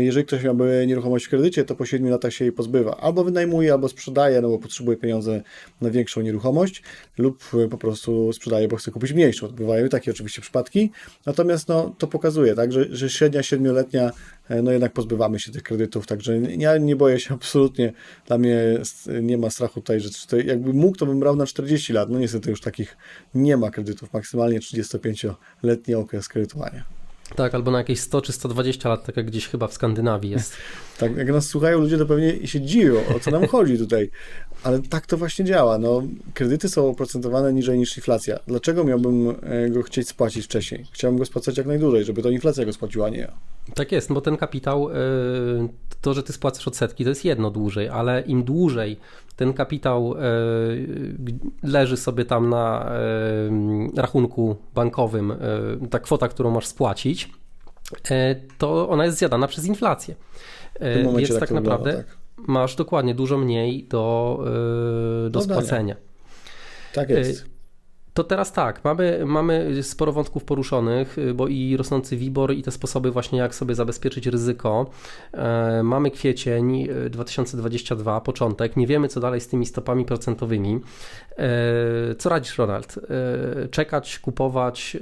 jeżeli 0.00 0.26
ktoś 0.26 0.44
miałby 0.44 0.84
nieruchomość 0.86 1.26
w 1.26 1.28
kredycie, 1.28 1.64
to 1.64 1.76
po 1.76 1.86
7 1.86 2.10
latach 2.10 2.32
się 2.32 2.44
jej 2.44 2.52
pozbywa. 2.52 2.96
Albo 2.96 3.24
wynajmuje, 3.24 3.72
albo 3.72 3.88
sprzedaje, 3.88 4.40
no 4.40 4.48
bo 4.48 4.58
potrzebuje 4.58 4.96
pieniądze 4.96 5.42
na 5.80 5.90
większą 5.90 6.20
nieruchomość, 6.20 6.82
lub 7.18 7.42
e, 7.54 7.68
po 7.68 7.78
prostu 7.78 8.32
sprzedaje, 8.32 8.68
bo 8.68 8.76
chce 8.76 8.90
kupić 8.90 9.12
mniejszą. 9.12 9.48
Bywają 9.48 9.88
takie 9.88 10.10
oczywiście 10.10 10.42
przypadki. 10.42 10.90
Natomiast 11.26 11.68
no, 11.68 11.94
to 11.98 12.06
pokazuje, 12.06 12.54
tak, 12.54 12.72
że, 12.72 12.96
że 12.96 13.10
średnia 13.10 13.40
7-letnia, 13.40 14.10
e, 14.48 14.62
no 14.62 14.72
jednak 14.72 14.92
pozbywamy 14.92 15.40
się 15.40 15.52
tych 15.52 15.62
kredytów, 15.62 16.06
także 16.06 16.38
ja 16.38 16.78
nie 16.78 16.96
boję 16.96 17.20
się 17.20 17.34
absolutnie. 17.40 17.92
Dla 18.26 18.38
mnie 18.38 18.78
nie 19.22 19.38
ma 19.38 19.50
strachu 19.50 19.80
tutaj, 19.80 20.00
że 20.00 20.08
jakby 20.44 20.72
mógł, 20.72 20.96
to 20.96 21.06
bym 21.06 21.20
brał 21.20 21.36
na 21.36 21.46
40 21.46 21.92
lat. 21.92 22.10
No 22.10 22.18
niestety 22.18 22.50
już 22.50 22.60
takich 22.60 22.96
nie 23.34 23.56
ma 23.56 23.70
kredytów, 23.70 24.12
maksymalnie 24.12 24.60
35-letni 24.60 25.94
okres 25.94 26.28
kredytowania. 26.28 27.01
Tak, 27.36 27.54
albo 27.54 27.70
na 27.70 27.78
jakieś 27.78 28.00
100 28.00 28.22
czy 28.22 28.32
120 28.32 28.88
lat, 28.88 29.04
tak 29.04 29.16
jak 29.16 29.26
gdzieś 29.26 29.48
chyba 29.48 29.66
w 29.68 29.72
Skandynawii 29.72 30.30
jest. 30.30 30.56
Tak, 30.98 31.16
jak 31.16 31.28
nas 31.28 31.46
słuchają 31.46 31.78
ludzie, 31.78 31.98
to 31.98 32.06
pewnie 32.06 32.46
się 32.46 32.60
dziwią, 32.60 33.00
o 33.16 33.20
co 33.20 33.30
nam 33.30 33.46
chodzi 33.46 33.78
tutaj. 33.78 34.10
Ale 34.64 34.82
tak 34.82 35.06
to 35.06 35.16
właśnie 35.16 35.44
działa. 35.44 35.78
No, 35.78 36.02
kredyty 36.34 36.68
są 36.68 36.88
oprocentowane 36.88 37.52
niżej 37.52 37.78
niż 37.78 37.96
inflacja. 37.96 38.38
Dlaczego 38.46 38.84
miałbym 38.84 39.34
e, 39.42 39.70
go 39.70 39.82
chcieć 39.82 40.08
spłacić 40.08 40.44
wcześniej? 40.44 40.86
Chciałbym 40.92 41.18
go 41.18 41.24
spłacać 41.24 41.58
jak 41.58 41.66
najdłużej, 41.66 42.04
żeby 42.04 42.22
to 42.22 42.30
inflacja 42.30 42.64
go 42.64 42.72
spłaciła, 42.72 43.08
nie 43.08 43.18
ja. 43.18 43.32
Tak 43.74 43.92
jest, 43.92 44.12
bo 44.12 44.20
ten 44.20 44.36
kapitał, 44.36 44.90
e, 44.90 44.94
to, 46.00 46.14
że 46.14 46.22
ty 46.22 46.32
spłacasz 46.32 46.68
odsetki, 46.68 47.04
to 47.04 47.10
jest 47.10 47.24
jedno 47.24 47.50
dłużej, 47.50 47.88
ale 47.88 48.20
im 48.20 48.44
dłużej 48.44 48.96
ten 49.36 49.52
kapitał 49.52 50.14
e, 50.14 50.20
leży 51.62 51.96
sobie 51.96 52.24
tam 52.24 52.48
na 52.48 52.92
rachunku 53.96 54.56
bankowym, 54.74 55.32
ta 55.90 55.98
kwota, 55.98 56.28
którą 56.28 56.50
masz 56.50 56.66
spłacić, 56.66 57.30
to 58.58 58.88
ona 58.88 59.04
jest 59.04 59.18
zjadana 59.18 59.48
przez 59.48 59.64
inflację. 59.64 60.14
Więc 61.16 61.28
tak, 61.28 61.40
tak 61.40 61.50
naprawdę 61.50 61.90
wygląda, 61.90 62.08
tak? 62.12 62.21
Masz 62.46 62.76
dokładnie 62.76 63.14
dużo 63.14 63.38
mniej 63.38 63.84
do, 63.84 64.38
yy, 65.24 65.30
do 65.30 65.40
spłacenia. 65.40 65.96
Tak 66.94 67.10
jest. 67.10 67.44
Yy, 67.44 67.52
to 68.14 68.24
teraz 68.24 68.52
tak, 68.52 68.84
mamy, 68.84 69.22
mamy 69.26 69.82
sporo 69.82 70.12
wątków 70.12 70.44
poruszonych, 70.44 71.16
yy, 71.16 71.34
bo 71.34 71.48
i 71.48 71.76
rosnący 71.76 72.16
WIBOR 72.16 72.54
i 72.54 72.62
te 72.62 72.70
sposoby 72.70 73.10
właśnie 73.10 73.38
jak 73.38 73.54
sobie 73.54 73.74
zabezpieczyć 73.74 74.26
ryzyko. 74.26 74.90
Mamy 75.82 76.10
kwiecień 76.10 76.88
2022, 77.10 78.20
początek, 78.20 78.76
nie 78.76 78.86
wiemy 78.86 79.08
co 79.08 79.20
dalej 79.20 79.40
z 79.40 79.48
tymi 79.48 79.66
stopami 79.66 80.04
procentowymi. 80.04 80.80
Co 82.18 82.28
radzisz 82.28 82.58
Ronald? 82.58 82.98
Czekać, 83.70 84.18
kupować? 84.18 84.96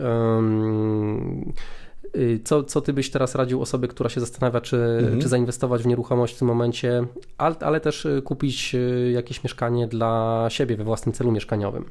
Y, 2.16 2.40
co, 2.44 2.64
co 2.64 2.80
ty 2.80 2.92
byś 2.92 3.11
teraz 3.11 3.34
radził 3.34 3.62
osobie, 3.62 3.88
która 3.88 4.11
się 4.11 4.20
zastanawia, 4.20 4.61
czy, 4.61 4.76
mhm. 4.76 5.20
czy 5.20 5.28
zainwestować 5.28 5.82
w 5.82 5.86
nieruchomość 5.86 6.34
w 6.34 6.38
tym 6.38 6.48
momencie, 6.48 7.06
ale, 7.38 7.56
ale 7.61 7.80
też 7.80 8.04
y, 8.04 8.22
kupić 8.24 8.74
y, 8.74 9.11
jakieś 9.14 9.44
mieszkanie 9.44 9.88
dla 9.88 10.46
siebie 10.50 10.76
we 10.76 10.84
własnym 10.84 11.12
celu 11.12 11.32
mieszkaniowym? 11.32 11.84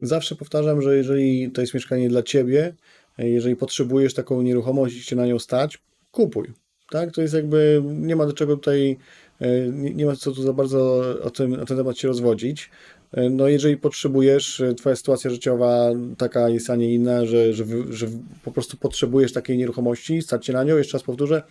Zawsze 0.00 0.36
powtarzam, 0.36 0.82
że 0.82 0.96
jeżeli 0.96 1.50
to 1.50 1.60
jest 1.60 1.74
mieszkanie 1.74 2.08
dla 2.08 2.22
ciebie, 2.22 2.74
jeżeli 3.18 3.56
potrzebujesz 3.56 4.14
taką 4.14 4.42
nieruchomość 4.42 4.96
i 4.96 5.02
się 5.02 5.16
na 5.16 5.26
nią 5.26 5.38
stać, 5.38 5.78
kupuj. 6.10 6.52
Tak? 6.90 7.12
To 7.12 7.22
jest 7.22 7.34
jakby, 7.34 7.82
nie 7.84 8.16
ma 8.16 8.26
do 8.26 8.32
czego 8.32 8.56
tutaj, 8.56 8.98
nie, 9.72 9.94
nie 9.94 10.06
ma 10.06 10.16
co 10.16 10.32
tu 10.32 10.42
za 10.42 10.52
bardzo 10.52 11.04
o, 11.22 11.30
tym, 11.30 11.52
o 11.52 11.64
ten 11.64 11.76
temat 11.76 11.98
się 11.98 12.08
rozwodzić. 12.08 12.70
No 13.30 13.48
jeżeli 13.48 13.76
potrzebujesz, 13.76 14.62
twoja 14.76 14.96
sytuacja 14.96 15.30
życiowa 15.30 15.90
taka 16.18 16.48
jest, 16.48 16.70
a 16.70 16.76
nie 16.76 16.94
inna, 16.94 17.26
że, 17.26 17.52
że, 17.52 17.64
że 17.90 18.06
po 18.44 18.50
prostu 18.50 18.76
potrzebujesz 18.76 19.32
takiej 19.32 19.58
nieruchomości, 19.58 20.22
stać 20.22 20.46
się 20.46 20.52
na 20.52 20.64
nią, 20.64 20.76
jeszcze 20.76 20.92
raz 20.98 21.02
powtórzę, 21.02 21.42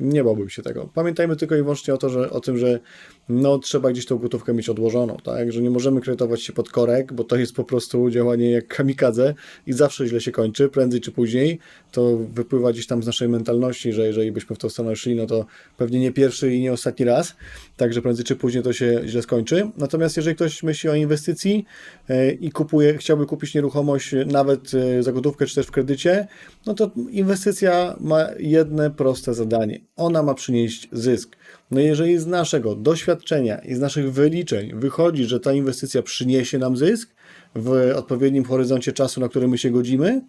nie 0.00 0.24
bałbym 0.24 0.48
się 0.48 0.62
tego. 0.62 0.88
Pamiętajmy 0.94 1.36
tylko 1.36 1.56
i 1.56 1.62
wyłącznie 1.62 1.94
o, 1.94 1.98
to, 1.98 2.08
że, 2.08 2.30
o 2.30 2.40
tym, 2.40 2.58
że 2.58 2.80
no, 3.28 3.58
trzeba 3.58 3.90
gdzieś 3.90 4.06
tą 4.06 4.18
gotówkę 4.18 4.54
mieć 4.54 4.68
odłożoną, 4.68 5.16
tak? 5.24 5.52
Że 5.52 5.62
nie 5.62 5.70
możemy 5.70 6.00
kredytować 6.00 6.42
się 6.42 6.52
pod 6.52 6.70
korek, 6.70 7.12
bo 7.12 7.24
to 7.24 7.36
jest 7.36 7.54
po 7.54 7.64
prostu 7.64 8.10
działanie 8.10 8.50
jak 8.50 8.66
kamikadze 8.66 9.34
i 9.66 9.72
zawsze 9.72 10.06
źle 10.06 10.20
się 10.20 10.32
kończy, 10.32 10.68
prędzej 10.68 11.00
czy 11.00 11.12
później. 11.12 11.58
To 11.92 12.16
wypływa 12.16 12.72
gdzieś 12.72 12.86
tam 12.86 13.02
z 13.02 13.06
naszej 13.06 13.28
mentalności, 13.28 13.92
że 13.92 14.06
jeżeli 14.06 14.32
byśmy 14.32 14.56
w 14.56 14.58
tą 14.58 14.68
stronę 14.68 14.96
szli, 14.96 15.14
no 15.16 15.26
to 15.26 15.46
pewnie 15.76 16.00
nie 16.00 16.12
pierwszy 16.12 16.54
i 16.54 16.60
nie 16.60 16.72
ostatni 16.72 17.04
raz, 17.04 17.36
także 17.76 18.02
prędzej 18.02 18.24
czy 18.24 18.36
później 18.36 18.62
to 18.62 18.72
się 18.72 19.02
źle 19.06 19.22
skończy. 19.22 19.70
Natomiast 19.76 20.16
jeżeli 20.16 20.36
ktoś 20.36 20.62
myśli 20.62 20.88
o 20.90 20.94
inwestycji 20.94 21.64
e, 22.08 22.32
i 22.32 22.50
kupuje, 22.50 22.98
chciałby 22.98 23.26
kupić 23.26 23.54
nieruchomość 23.54 24.10
nawet 24.26 24.74
e, 24.74 25.02
za 25.02 25.12
gotówkę 25.12 25.46
czy 25.46 25.54
też 25.54 25.66
w 25.66 25.70
kredycie, 25.70 26.26
no 26.66 26.74
to 26.74 26.90
inwestycja 27.10 27.96
ma 28.00 28.26
jedne 28.38 28.90
proste 28.90 29.34
zadanie. 29.34 29.80
Ona 29.96 30.22
ma 30.22 30.34
przynieść 30.34 30.88
zysk. 30.92 31.36
No 31.70 31.80
jeżeli 31.80 32.18
z 32.18 32.26
naszego 32.26 32.74
doświadczenia 32.74 33.58
i 33.58 33.74
z 33.74 33.80
naszych 33.80 34.12
wyliczeń 34.12 34.72
wychodzi, 34.74 35.24
że 35.24 35.40
ta 35.40 35.52
inwestycja 35.52 36.02
przyniesie 36.02 36.58
nam 36.58 36.76
zysk 36.76 37.10
w 37.54 37.92
odpowiednim 37.96 38.44
horyzoncie 38.44 38.92
czasu, 38.92 39.20
na 39.20 39.28
który 39.28 39.48
my 39.48 39.58
się 39.58 39.70
godzimy, 39.70 40.20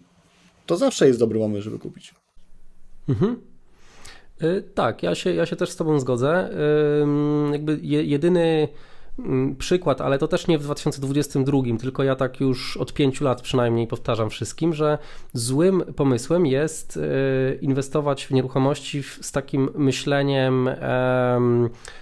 to 0.66 0.76
zawsze 0.76 1.06
jest 1.06 1.18
dobry 1.18 1.38
moment, 1.38 1.64
żeby 1.64 1.78
kupić. 1.78 2.14
Mhm. 3.08 3.40
Y, 4.42 4.62
tak, 4.74 5.02
ja 5.02 5.14
się, 5.14 5.34
ja 5.34 5.46
się 5.46 5.56
też 5.56 5.70
z 5.70 5.76
Tobą 5.76 6.00
zgodzę. 6.00 6.50
Jakby 7.52 7.78
jedyny 7.82 8.68
przykład, 9.58 10.00
ale 10.00 10.18
to 10.18 10.28
też 10.28 10.46
nie 10.46 10.58
w 10.58 10.62
2022, 10.62 11.58
tylko 11.80 12.02
ja 12.02 12.16
tak 12.16 12.40
już 12.40 12.76
od 12.76 12.92
pięciu 12.92 13.24
lat 13.24 13.42
przynajmniej 13.42 13.86
powtarzam 13.86 14.30
wszystkim, 14.30 14.74
że 14.74 14.98
złym 15.32 15.82
pomysłem 15.96 16.46
jest 16.46 16.96
e, 16.96 17.54
inwestować 17.54 18.26
w 18.26 18.30
nieruchomości 18.30 19.02
z 19.02 19.32
takim 19.32 19.70
myśleniem 19.74 20.70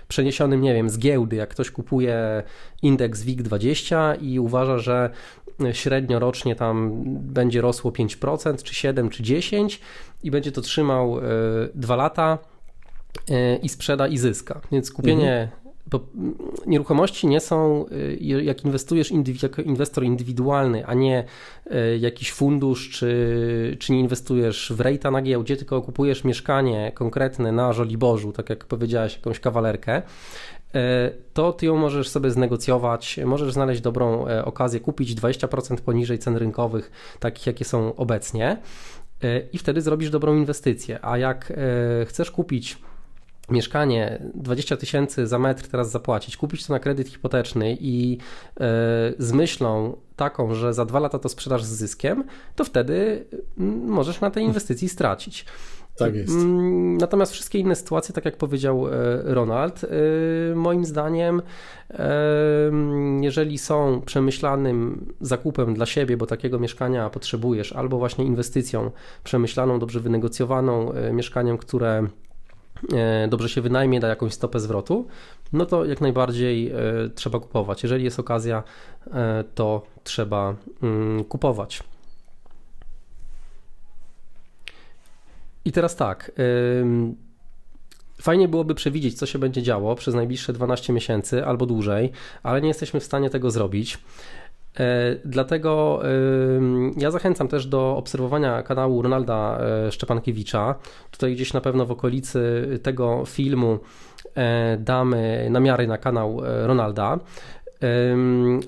przeniesionym, 0.08 0.60
nie 0.60 0.74
wiem, 0.74 0.90
z 0.90 0.98
giełdy. 0.98 1.36
Jak 1.36 1.48
ktoś 1.48 1.70
kupuje 1.70 2.42
indeks 2.82 3.24
WIG20 3.24 4.22
i 4.22 4.40
uważa, 4.40 4.78
że 4.78 5.10
średnio 5.72 6.18
rocznie 6.18 6.56
tam 6.56 6.92
będzie 7.20 7.60
rosło 7.60 7.90
5%, 7.90 8.62
czy 8.62 8.74
7, 8.74 9.10
czy 9.10 9.22
10 9.22 9.80
i 10.22 10.30
będzie 10.30 10.52
to 10.52 10.60
trzymał 10.60 11.20
2 11.74 11.94
e, 11.94 11.96
lata 11.96 12.38
e, 13.30 13.56
i 13.56 13.68
sprzeda 13.68 14.08
i 14.08 14.18
zyska. 14.18 14.60
Więc 14.72 14.90
kupienie 14.92 15.42
mhm 15.42 15.61
bo 15.92 16.00
nieruchomości 16.66 17.26
nie 17.26 17.40
są, 17.40 17.86
y, 17.92 18.18
jak 18.20 18.64
inwestujesz 18.64 19.12
jako 19.42 19.62
inwestor 19.62 20.04
indywidualny, 20.04 20.86
a 20.86 20.94
nie 20.94 21.24
y, 21.66 21.98
jakiś 21.98 22.32
fundusz, 22.32 22.90
czy, 22.90 23.76
czy 23.80 23.92
nie 23.92 24.00
inwestujesz 24.00 24.72
w 24.76 24.80
rejta 24.80 25.10
na 25.10 25.22
giełdzie, 25.22 25.56
tylko 25.56 25.82
kupujesz 25.82 26.24
mieszkanie 26.24 26.92
konkretne 26.94 27.52
na 27.52 27.72
Żoliborzu, 27.72 28.32
tak 28.32 28.50
jak 28.50 28.64
powiedziałeś, 28.64 29.16
jakąś 29.16 29.40
kawalerkę, 29.40 30.02
y, 30.02 30.78
to 31.32 31.52
ty 31.52 31.66
ją 31.66 31.76
możesz 31.76 32.08
sobie 32.08 32.30
znegocjować, 32.30 33.20
możesz 33.24 33.52
znaleźć 33.52 33.80
dobrą 33.80 34.26
e, 34.28 34.44
okazję, 34.44 34.80
kupić 34.80 35.14
20% 35.14 35.76
poniżej 35.76 36.18
cen 36.18 36.36
rynkowych, 36.36 36.90
takich 37.20 37.46
jakie 37.46 37.64
są 37.64 37.96
obecnie 37.96 38.58
i 39.52 39.58
wtedy 39.58 39.80
zrobisz 39.80 40.10
dobrą 40.10 40.36
inwestycję. 40.36 40.98
A 41.02 41.18
jak 41.18 41.52
e, 41.56 42.04
chcesz 42.06 42.30
kupić 42.30 42.78
mieszkanie 43.52 44.22
20 44.34 44.76
tysięcy 44.76 45.26
za 45.26 45.38
metr 45.38 45.68
teraz 45.68 45.90
zapłacić, 45.90 46.36
kupić 46.36 46.66
to 46.66 46.72
na 46.72 46.78
kredyt 46.78 47.08
hipoteczny 47.08 47.76
i 47.80 48.10
yy, 48.10 48.66
z 49.18 49.32
myślą 49.32 49.96
taką, 50.16 50.54
że 50.54 50.74
za 50.74 50.84
dwa 50.84 50.98
lata 50.98 51.18
to 51.18 51.28
sprzedasz 51.28 51.64
z 51.64 51.68
zyskiem, 51.68 52.24
to 52.56 52.64
wtedy 52.64 53.24
możesz 53.86 54.20
na 54.20 54.30
tej 54.30 54.44
inwestycji 54.44 54.88
stracić. 54.88 55.46
Tak 55.96 56.14
jest. 56.14 56.34
Natomiast 56.98 57.32
wszystkie 57.32 57.58
inne 57.58 57.76
sytuacje, 57.76 58.14
tak 58.14 58.24
jak 58.24 58.36
powiedział 58.36 58.88
e, 58.88 58.90
Ronald, 59.22 59.84
e, 59.84 60.54
moim 60.54 60.84
zdaniem, 60.84 61.42
jeżeli 63.20 63.58
są 63.58 64.02
przemyślanym 64.06 65.06
zakupem 65.20 65.74
dla 65.74 65.86
siebie, 65.86 66.16
bo 66.16 66.26
takiego 66.26 66.58
mieszkania 66.58 67.10
potrzebujesz, 67.10 67.72
albo 67.72 67.98
właśnie 67.98 68.24
inwestycją 68.24 68.90
przemyślaną, 69.24 69.78
dobrze 69.78 70.00
wynegocjowaną, 70.00 70.92
mieszkaniem, 71.12 71.58
które 71.58 72.06
E, 72.31 72.31
dobrze 73.28 73.48
się 73.48 73.60
wynajmie, 73.60 74.00
da 74.00 74.08
jakąś 74.08 74.32
stopę 74.32 74.60
zwrotu, 74.60 75.06
no 75.52 75.66
to 75.66 75.84
jak 75.84 76.00
najbardziej 76.00 76.70
e, 76.70 76.74
trzeba 77.14 77.40
kupować. 77.40 77.82
Jeżeli 77.82 78.04
jest 78.04 78.20
okazja, 78.20 78.62
e, 79.12 79.44
to 79.54 79.82
trzeba 80.04 80.54
mm, 80.82 81.24
kupować. 81.24 81.82
I 85.64 85.72
teraz 85.72 85.96
tak. 85.96 86.32
Fajnie 88.22 88.48
byłoby 88.48 88.74
przewidzieć, 88.74 89.18
co 89.18 89.26
się 89.26 89.38
będzie 89.38 89.62
działo 89.62 89.94
przez 89.94 90.14
najbliższe 90.14 90.52
12 90.52 90.92
miesięcy 90.92 91.46
albo 91.46 91.66
dłużej, 91.66 92.10
ale 92.42 92.60
nie 92.60 92.68
jesteśmy 92.68 93.00
w 93.00 93.04
stanie 93.04 93.30
tego 93.30 93.50
zrobić. 93.50 93.98
E, 94.80 95.16
dlatego 95.24 96.02
ja 96.96 97.10
zachęcam 97.10 97.48
też 97.48 97.66
do 97.66 97.96
obserwowania 97.96 98.62
kanału 98.62 99.02
Ronalda 99.02 99.58
e, 99.60 99.92
Szczepankiewicza. 99.92 100.74
Tutaj 101.10 101.34
gdzieś 101.34 101.52
na 101.52 101.60
pewno 101.60 101.86
w 101.86 101.90
okolicy 101.90 102.68
tego 102.82 103.22
filmu 103.26 103.78
e, 104.34 104.76
damy 104.76 105.48
namiary 105.50 105.86
na 105.86 105.98
kanał 105.98 106.40
Ronalda. 106.44 107.18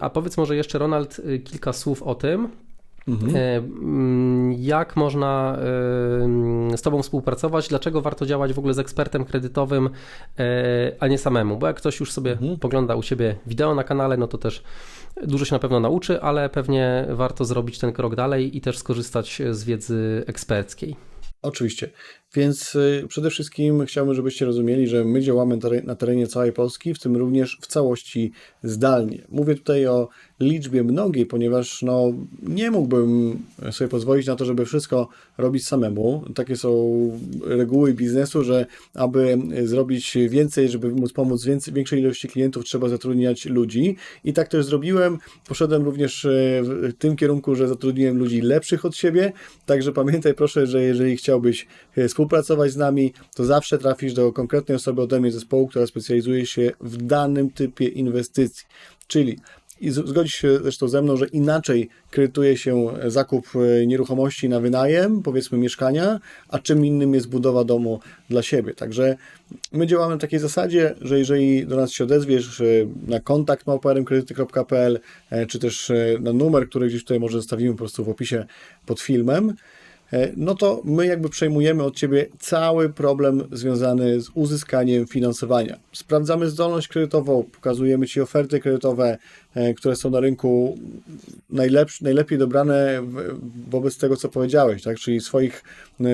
A 0.01 0.11
powiedz 0.11 0.37
może 0.37 0.57
jeszcze, 0.57 0.79
Ronald, 0.79 1.21
kilka 1.45 1.73
słów 1.73 2.03
o 2.03 2.15
tym, 2.15 2.49
Mhm. 3.09 4.53
Jak 4.59 4.97
można 4.97 5.59
z 6.77 6.83
Tobą 6.83 7.03
współpracować? 7.03 7.69
Dlaczego 7.69 8.01
warto 8.01 8.27
działać 8.27 8.53
w 8.53 8.59
ogóle 8.59 8.75
z 8.75 8.79
ekspertem 8.79 9.25
kredytowym, 9.25 9.91
a 11.01 11.07
nie 11.07 11.19
samemu? 11.19 11.57
Bo 11.57 11.67
jak 11.67 11.77
ktoś 11.77 12.01
już 12.01 12.13
sobie 12.13 12.33
mhm. 12.33 12.57
pogląda 12.59 12.97
u 12.97 13.03
siebie 13.03 13.37
wideo 13.47 13.75
na 13.75 13.85
kanale, 13.85 14.17
no 14.17 14.27
to 14.27 14.39
też 14.39 14.63
Dużo 15.23 15.45
się 15.45 15.55
na 15.55 15.59
pewno 15.59 15.81
nauczy, 15.81 16.21
ale 16.21 16.49
pewnie 16.49 17.07
warto 17.11 17.45
zrobić 17.45 17.79
ten 17.79 17.93
krok 17.93 18.17
dalej 18.17 18.57
i 18.57 18.61
też 18.61 18.79
skorzystać 18.79 19.43
z 19.51 19.65
wiedzy 19.65 20.25
eksperckiej. 20.27 20.97
Oczywiście. 21.43 21.91
Więc 22.35 22.75
y, 22.75 23.05
przede 23.09 23.31
wszystkim 23.31 23.87
chciałbym, 23.87 24.15
żebyście 24.15 24.45
rozumieli, 24.45 24.89
że 24.89 25.05
my 25.05 25.21
działamy 25.21 25.59
na 25.85 25.95
terenie 25.95 26.27
całej 26.27 26.53
Polski, 26.53 26.95
w 26.95 26.99
tym 26.99 27.17
również 27.17 27.59
w 27.61 27.67
całości 27.67 28.33
zdalnie. 28.63 29.27
Mówię 29.29 29.55
tutaj 29.55 29.87
o 29.87 30.09
liczbie 30.41 30.85
mnogiej, 30.85 31.27
ponieważ 31.27 31.83
no, 31.83 32.13
nie 32.43 32.71
mógłbym 32.71 33.39
sobie 33.71 33.89
pozwolić 33.89 34.27
na 34.27 34.37
to, 34.37 34.45
żeby 34.45 34.67
wszystko 34.67 35.09
robić 35.39 35.67
samemu. 35.67 36.25
Takie 36.35 36.57
są 36.57 37.11
reguły 37.45 37.95
biznesu, 37.95 38.45
że 38.45 38.67
aby 38.95 39.39
zrobić 39.65 40.17
więcej, 40.29 40.69
żeby 40.69 40.89
móc 40.89 41.13
pomóc 41.13 41.45
więcej, 41.45 41.75
większej 41.75 42.01
ilości 42.01 42.29
klientów, 42.29 42.65
trzeba 42.65 42.89
zatrudniać 42.89 43.47
ludzi. 43.47 43.97
I 44.25 44.33
tak 44.33 44.49
też 44.49 44.65
zrobiłem. 44.65 45.19
Poszedłem 45.49 45.85
również 45.85 46.25
e, 46.25 46.29
w 46.63 46.93
tym 46.99 47.17
kierunku, 47.17 47.55
że 47.55 47.69
zatrudniłem 47.69 48.19
ludzi 48.19 48.41
lepszych 48.41 48.85
od 48.85 48.97
siebie. 48.97 49.33
Także 49.67 49.93
pamiętaj 49.93 50.35
proszę, 50.35 50.67
że 50.67 50.83
jeżeli 50.83 51.17
chciałbyś 51.17 51.67
e, 51.97 52.09
współpracować 52.09 52.73
z 52.73 52.77
nami, 52.77 53.13
to 53.35 53.45
zawsze 53.45 53.79
trafisz 53.79 54.15
do 54.15 54.33
konkretnej 54.33 54.77
osoby 54.77 55.03
ode 55.03 55.21
mnie 55.21 55.33
zespołu, 55.33 55.69
która 55.69 55.87
specjalizuje 55.87 56.47
się 56.47 56.73
w 56.81 56.97
danym 56.97 57.51
typie 57.51 57.89
inwestycji. 57.89 58.65
Czyli 59.07 59.39
i 59.81 59.91
zgodzi 59.91 60.31
się 60.31 60.59
zresztą 60.59 60.89
ze 60.89 61.03
mną, 61.03 61.17
że 61.17 61.27
inaczej 61.27 61.89
kredytuje 62.11 62.57
się 62.57 62.87
zakup 63.07 63.47
e, 63.57 63.87
nieruchomości 63.87 64.49
na 64.49 64.61
wynajem, 64.61 65.23
powiedzmy 65.23 65.59
mieszkania, 65.59 66.21
a 66.49 66.59
czym 66.59 66.87
innym 66.87 67.15
jest 67.15 67.29
budowa 67.29 67.65
domu 67.65 68.01
dla 68.31 68.43
siebie. 68.43 68.75
Także 68.75 69.17
my 69.73 69.87
działamy 69.87 70.15
na 70.15 70.21
takiej 70.21 70.41
zasadzie, 70.41 70.95
że 71.01 71.19
jeżeli 71.19 71.67
do 71.67 71.77
nas 71.77 71.91
się 71.91 72.05
odezwiesz 72.05 72.61
e, 72.61 72.65
na 73.07 73.21
kontakt 73.21 73.67
małparemkredyty.pl, 73.67 75.01
e, 75.31 75.47
czy 75.47 75.59
też 75.59 75.93
na 76.21 76.33
numer, 76.33 76.69
który 76.69 76.89
gdzieś 76.89 77.03
tutaj 77.03 77.21
może 77.21 77.39
zostawimy 77.39 77.73
po 77.73 77.79
prostu 77.79 78.05
w 78.05 78.09
opisie 78.09 78.47
pod 78.87 79.01
filmem, 79.01 79.55
no 80.37 80.55
to 80.55 80.83
my 80.85 81.07
jakby 81.07 81.29
przejmujemy 81.29 81.83
od 81.83 81.97
Ciebie 81.97 82.27
cały 82.39 82.89
problem 82.89 83.43
związany 83.53 84.21
z 84.21 84.31
uzyskaniem 84.35 85.07
finansowania. 85.07 85.79
Sprawdzamy 85.93 86.51
zdolność 86.51 86.89
kredytową, 86.89 87.45
pokazujemy 87.53 88.07
Ci 88.07 88.21
oferty 88.21 88.61
kredytowe, 88.61 89.19
e, 89.55 89.75
które 89.75 89.97
są 89.97 90.11
na 90.11 90.21
rynku 90.21 90.79
najlepsze, 91.51 92.05
najlepiej 92.05 92.39
dobrane 92.39 93.03
wobec 93.71 93.99
tego, 93.99 94.17
co 94.17 94.29
powiedziałeś, 94.29 94.83
tak? 94.83 94.99
czyli 94.99 95.21
swoich 95.21 95.63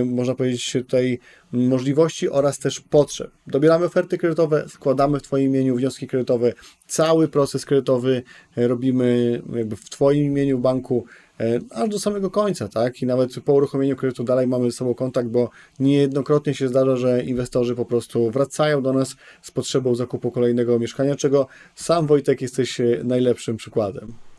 można 0.06 0.34
powiedzieć, 0.34 0.72
tutaj 0.72 1.18
możliwości 1.52 2.28
oraz 2.28 2.58
też 2.58 2.80
potrzeb. 2.80 3.30
Dobieramy 3.46 3.84
oferty 3.84 4.18
kredytowe, 4.18 4.64
składamy 4.68 5.18
w 5.18 5.22
Twoim 5.22 5.46
imieniu 5.46 5.76
wnioski 5.76 6.06
kredytowe, 6.06 6.52
cały 6.86 7.28
proces 7.28 7.66
kredytowy 7.66 8.22
y, 8.58 8.68
robimy 8.68 9.42
jakby 9.54 9.76
w 9.76 9.90
Twoim 9.90 10.24
imieniu 10.24 10.58
banku, 10.58 11.04
y, 11.40 11.60
aż 11.70 11.88
do 11.88 11.98
samego 11.98 12.30
końca, 12.30 12.68
tak? 12.68 13.02
I 13.02 13.06
nawet 13.06 13.40
po 13.44 13.52
uruchomieniu 13.52 13.96
kredytu 13.96 14.24
dalej 14.24 14.46
mamy 14.46 14.70
ze 14.70 14.76
sobą 14.76 14.94
kontakt, 14.94 15.28
bo 15.28 15.50
niejednokrotnie 15.80 16.54
się 16.54 16.68
zdarza, 16.68 16.96
że 16.96 17.24
inwestorzy 17.24 17.74
po 17.74 17.84
prostu 17.84 18.30
wracają 18.30 18.82
do 18.82 18.92
nas 18.92 19.16
z 19.42 19.50
potrzebą 19.50 19.94
zakupu 19.94 20.30
kolejnego 20.30 20.78
mieszkania, 20.78 21.16
czego 21.16 21.46
sam 21.74 22.06
Wojtek 22.06 22.42
jesteś 22.42 22.80
najlepszym 23.04 23.56
przykładem. 23.56 24.29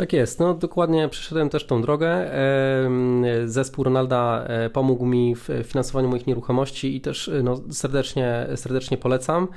Tak 0.00 0.12
jest, 0.12 0.40
no 0.40 0.54
dokładnie 0.54 1.08
przeszedłem 1.08 1.48
też 1.48 1.66
tą 1.66 1.82
drogę. 1.82 2.30
Zespół 3.44 3.84
Ronalda 3.84 4.44
e, 4.46 4.70
pomógł 4.70 5.06
mi 5.06 5.34
w 5.36 5.48
finansowaniu 5.64 6.08
moich 6.08 6.26
nieruchomości 6.26 6.96
i 6.96 7.00
też 7.00 7.28
e, 7.28 7.42
no, 7.42 7.60
serdecznie, 7.70 8.46
serdecznie 8.56 8.96
polecam. 8.96 9.48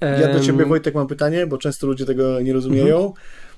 Ja 0.00 0.32
do 0.32 0.40
Ciebie 0.40 0.64
Wojtek 0.64 0.94
mam 0.94 1.06
pytanie, 1.06 1.46
bo 1.46 1.58
często 1.58 1.86
ludzie 1.86 2.04
tego 2.04 2.40
nie 2.40 2.52
rozumieją. 2.52 3.06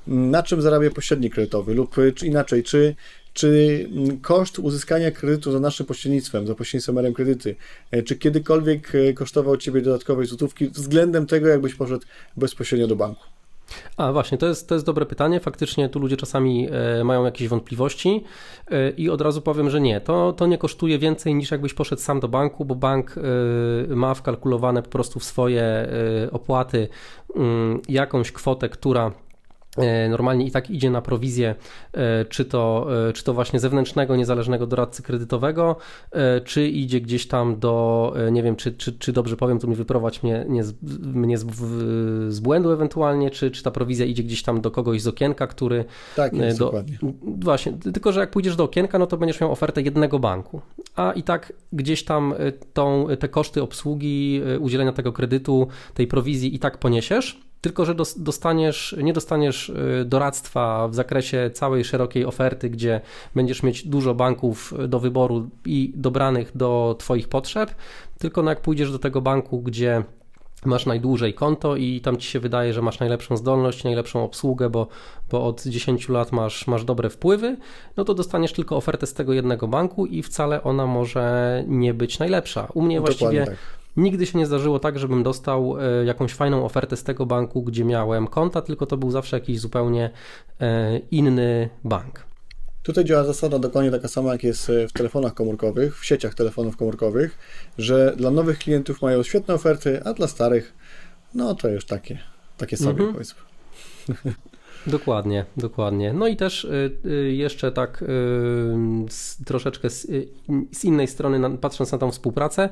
Mhm. 0.07 0.31
Na 0.31 0.43
czym 0.43 0.63
zarabia 0.63 0.91
pośrednik 0.91 1.35
kredytowy 1.35 1.75
lub 1.75 1.97
czy 2.15 2.27
inaczej, 2.27 2.63
czy 2.63 2.95
czy 3.33 3.89
koszt 4.23 4.59
uzyskania 4.59 5.11
kredytu 5.11 5.53
za 5.53 5.61
naszym 5.61 5.87
pośrednictwem, 5.87 6.47
za 6.47 6.55
pośrednictwem 6.55 6.99
RM 6.99 7.15
Kredyty, 7.15 7.57
e, 7.91 8.03
czy 8.03 8.17
kiedykolwiek 8.17 8.93
kosztował 9.15 9.57
Ciebie 9.57 9.81
dodatkowej 9.81 10.27
złotówki 10.27 10.69
względem 10.69 11.27
tego, 11.27 11.49
jakbyś 11.49 11.75
poszedł 11.75 12.07
bezpośrednio 12.37 12.87
do 12.87 12.97
banku? 12.97 13.34
A 13.97 14.13
właśnie, 14.13 14.39
to 14.39 14.47
jest, 14.47 14.69
to 14.69 14.75
jest 14.75 14.87
dobre 14.87 15.07
pytanie. 15.07 15.41
Faktycznie 15.41 15.89
tu 15.89 15.99
ludzie 15.99 16.17
czasami 16.17 16.69
e, 17.01 17.05
mają 17.05 17.25
jakieś 17.25 17.49
wątpliwości 17.49 18.25
e, 18.71 18.91
i 18.91 19.11
od 19.11 19.21
razu 19.21 19.43
powiem, 19.43 19.71
że 19.71 19.81
nie. 19.81 20.01
To, 20.01 20.33
to 20.33 20.47
nie 20.47 20.59
kosztuje 20.59 20.99
więcej 20.99 21.35
niż 21.35 21.51
jakbyś 21.51 21.75
poszedł 21.75 22.03
sam 22.03 22.21
do 22.21 22.29
banku, 22.29 22.65
bo 22.65 22.75
bank 22.75 23.15
e, 23.19 23.95
ma 23.95 24.15
wkalkulowane 24.15 24.83
po 24.83 24.91
prostu 24.91 25.21
w 25.21 25.25
swoje 25.25 25.65
opłaty 26.33 26.89
mm, 27.37 27.81
jakąś 27.89 28.33
kwotę, 28.33 28.69
która 28.69 29.13
normalnie 30.11 30.47
i 30.47 30.51
tak 30.51 30.71
idzie 30.71 30.91
na 30.91 31.03
prowizję, 31.03 31.55
e, 31.93 32.25
czy 32.25 32.45
to, 32.45 32.87
e, 33.09 33.13
czy 33.13 33.25
to 33.25 33.35
właśnie 33.35 33.61
zewnętrznego, 33.61 34.17
niezależnego 34.17 34.67
doradcy 34.67 35.03
kredytowego, 35.03 35.77
czy 36.45 36.69
idzie 36.69 37.01
gdzieś 37.01 37.29
tam 37.29 37.59
do, 37.59 38.15
nie 38.33 38.43
wiem, 38.43 38.57
czy, 38.57 38.73
czy, 38.73 38.99
czy 38.99 39.13
dobrze 39.13 39.37
powiem, 39.37 39.59
tu 39.59 39.69
mi 39.69 39.75
wyprowadź 39.75 40.23
mnie, 40.23 40.45
nie 40.49 40.65
z, 40.65 40.75
mnie 41.03 41.39
z, 41.39 41.45
z, 42.35 42.41
błędu 42.41 42.71
ewentualnie, 42.71 43.31
czy, 43.31 43.51
czy 43.51 43.63
ta 43.63 43.71
prowizja 43.71 44.07
idzie 44.07 44.23
gdzieś 44.23 44.43
tam 44.43 44.61
do 44.61 44.71
kogoś 44.71 45.03
z 45.03 45.07
okienka, 45.07 45.47
który... 45.47 45.85
Tak, 46.17 46.33
jest, 46.33 46.59
do, 46.59 46.65
dokładnie. 46.65 46.99
Właśnie, 47.23 47.73
tylko 47.73 48.13
że 48.13 48.21
jak 48.21 48.31
pójdziesz 48.31 48.57
do 48.57 48.65
okienka, 48.65 48.99
no 48.99 49.07
to 49.07 49.17
będziesz 49.17 49.41
miał 49.41 49.53
ofertę 49.53 49.83
jednego 49.83 50.19
banku, 50.19 50.61
a 50.97 51.13
i 51.13 51.23
tak 51.23 51.53
gdzieś 51.73 52.05
tam 52.05 52.35
tą, 52.73 53.07
te 53.19 53.29
koszty 53.29 53.63
obsługi, 53.63 54.43
udzielenia 54.61 54.93
tego 54.93 55.13
kredytu, 55.13 55.69
tej 55.95 56.07
prowizji 56.07 56.55
i 56.55 56.59
tak 56.59 56.79
poniesiesz, 56.79 57.44
tylko 57.65 57.85
że 57.85 57.95
dostaniesz, 58.17 58.97
nie 59.03 59.13
dostaniesz 59.13 59.69
y, 59.69 60.05
doradztwa 60.07 60.89
w 60.89 60.95
zakresie 60.95 61.51
całej 61.55 61.85
szerokiej 61.85 62.25
oferty, 62.25 62.71
gdzie 62.71 63.01
będziesz 63.35 63.63
mieć 63.63 63.89
dużo 63.89 64.15
banków 64.15 64.75
do 64.89 65.01
wyboru 65.01 65.51
i 65.65 65.93
dobranych 65.97 66.57
do 66.57 66.97
Twoich 66.99 67.29
potrzeb, 67.29 67.75
tylko 68.19 68.43
no 68.43 68.51
jak 68.51 68.61
pójdziesz 68.61 68.93
do 68.93 68.99
tego 68.99 69.21
banku, 69.21 69.63
gdzie 69.63 70.03
masz 70.65 70.87
najdłużej 70.87 71.35
konto 71.35 71.77
i 71.77 72.01
tam 72.01 72.17
ci 72.17 72.29
się 72.29 72.41
wydaje, 72.41 72.73
że 72.73 72.83
masz 72.83 73.01
najlepszą 73.01 73.37
zdolność, 73.37 73.85
najlepszą 73.85 74.25
obsługę, 74.25 74.71
bo, 74.71 74.87
bo 75.31 75.47
od 75.47 75.63
10 75.63 76.09
lat 76.09 76.33
masz, 76.33 76.67
masz 76.67 76.85
dobre 76.85 77.11
wpływy, 77.11 77.57
no 77.97 78.05
to 78.05 78.15
dostaniesz 78.15 78.53
tylko 78.53 78.77
ofertę 78.77 79.07
z 79.07 79.15
tego 79.15 79.33
jednego 79.33 79.69
banku 79.69 80.07
i 80.07 80.23
wcale 80.23 80.63
ona 80.63 80.87
może 80.87 81.65
nie 81.67 81.95
być 81.95 82.19
najlepsza. 82.19 82.69
U 82.75 82.83
mnie 82.83 82.97
Dokładnie 82.97 83.19
właściwie 83.19 83.47
tak. 83.47 83.84
Nigdy 83.97 84.27
się 84.27 84.39
nie 84.39 84.47
zdarzyło 84.47 84.79
tak, 84.79 84.99
żebym 84.99 85.23
dostał 85.23 85.77
e, 85.81 86.05
jakąś 86.05 86.35
fajną 86.35 86.65
ofertę 86.65 86.97
z 86.97 87.05
tego 87.05 87.27
banku, 87.27 87.63
gdzie 87.63 87.85
miałem 87.85 88.27
konta, 88.27 88.63
tylko 88.63 88.87
to 88.87 88.97
był 88.97 89.11
zawsze 89.11 89.37
jakiś 89.37 89.61
zupełnie 89.61 90.11
e, 90.61 90.99
inny 90.99 91.69
bank. 91.85 92.27
Tutaj 92.83 93.05
działa 93.05 93.25
zasada 93.25 93.59
dokładnie 93.59 93.91
taka 93.91 94.09
sama, 94.09 94.33
jak 94.33 94.45
jest 94.45 94.73
w 94.89 94.93
telefonach 94.93 95.35
komórkowych, 95.35 95.99
w 95.99 96.05
sieciach 96.05 96.35
telefonów 96.35 96.77
komórkowych, 96.77 97.39
że 97.79 98.15
dla 98.17 98.31
nowych 98.31 98.59
klientów 98.59 99.03
mają 99.03 99.23
świetne 99.23 99.55
oferty, 99.55 100.05
a 100.05 100.13
dla 100.13 100.29
starych, 100.29 100.73
no 101.35 101.55
to 101.55 101.69
już 101.69 101.85
takie, 101.85 102.19
takie 102.59 102.77
sobie 102.77 102.91
mhm. 102.91 103.13
powiedzmy. 103.13 103.41
Dokładnie, 104.87 105.45
dokładnie. 105.57 106.13
No 106.13 106.27
i 106.27 106.37
też 106.37 106.65
y, 106.65 106.99
y, 107.05 107.33
jeszcze 107.33 107.73
tak 107.73 108.03
y, 108.03 108.07
troszeczkę 109.45 109.91
z 109.91 110.85
innej 110.85 111.09
strony, 111.09 111.59
patrząc 111.59 111.93
na 111.93 111.99
tą 111.99 112.11
współpracę, 112.11 112.69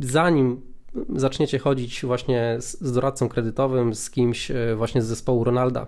zanim 0.00 0.60
zaczniecie 1.16 1.58
chodzić 1.58 2.04
właśnie 2.04 2.56
z 2.58 2.92
doradcą 2.92 3.28
kredytowym, 3.28 3.94
z 3.94 4.10
kimś 4.10 4.52
właśnie 4.76 5.02
z 5.02 5.06
zespołu 5.06 5.44
Ronalda, 5.44 5.86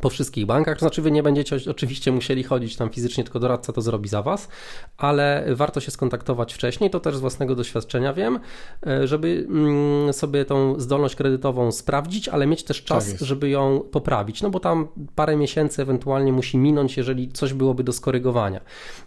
po 0.00 0.10
wszystkich 0.10 0.46
bankach. 0.46 0.74
To 0.74 0.80
znaczy, 0.80 1.02
wy 1.02 1.10
nie 1.10 1.22
będziecie 1.22 1.56
oczywiście 1.70 2.12
musieli 2.12 2.42
chodzić 2.42 2.76
tam 2.76 2.90
fizycznie, 2.90 3.24
tylko 3.24 3.40
doradca 3.40 3.72
to 3.72 3.82
zrobi 3.82 4.08
za 4.08 4.22
was, 4.22 4.48
ale 4.96 5.44
warto 5.54 5.80
się 5.80 5.90
skontaktować 5.90 6.54
wcześniej. 6.54 6.90
To 6.90 7.00
też 7.00 7.16
z 7.16 7.20
własnego 7.20 7.54
doświadczenia 7.54 8.12
wiem, 8.12 8.40
e, 8.86 9.06
żeby 9.06 9.46
mm, 9.48 10.12
sobie 10.12 10.44
tą 10.44 10.80
zdolność 10.80 11.16
kredytową 11.16 11.72
sprawdzić, 11.72 12.28
ale 12.28 12.46
mieć 12.46 12.64
też 12.64 12.84
czas, 12.84 13.12
tak 13.12 13.20
żeby 13.20 13.48
ją 13.48 13.80
poprawić. 13.80 14.42
No 14.42 14.50
bo 14.50 14.60
tam 14.60 14.88
parę 15.14 15.36
miesięcy 15.36 15.82
ewentualnie 15.82 16.32
musi 16.32 16.58
minąć, 16.58 16.96
jeżeli 16.96 17.32
coś 17.32 17.52
byłoby 17.52 17.84
do 17.84 17.92
skorygowania. 17.92 18.60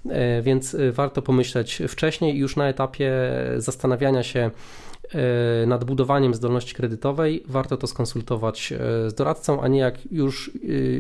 E, 0.10 0.42
więc 0.42 0.76
e, 0.76 0.92
warto 0.92 1.22
pomyśleć 1.22 1.82
wcześniej 1.88 2.36
i 2.36 2.38
już 2.38 2.56
na 2.56 2.70
etapie 2.70 3.12
zastanawiania 3.58 4.24
się, 4.24 4.52
nad 5.68 5.84
budowaniem 5.84 6.34
zdolności 6.34 6.76
kredytowej, 6.76 7.44
warto 7.48 7.78
to 7.78 7.88
skonsultować 7.88 8.72
e, 8.72 8.78
z 9.10 9.14
doradcą, 9.14 9.62
a 9.62 9.68
nie 9.68 9.80
jak 9.80 10.12
już 10.12 10.50
e, 10.50 10.52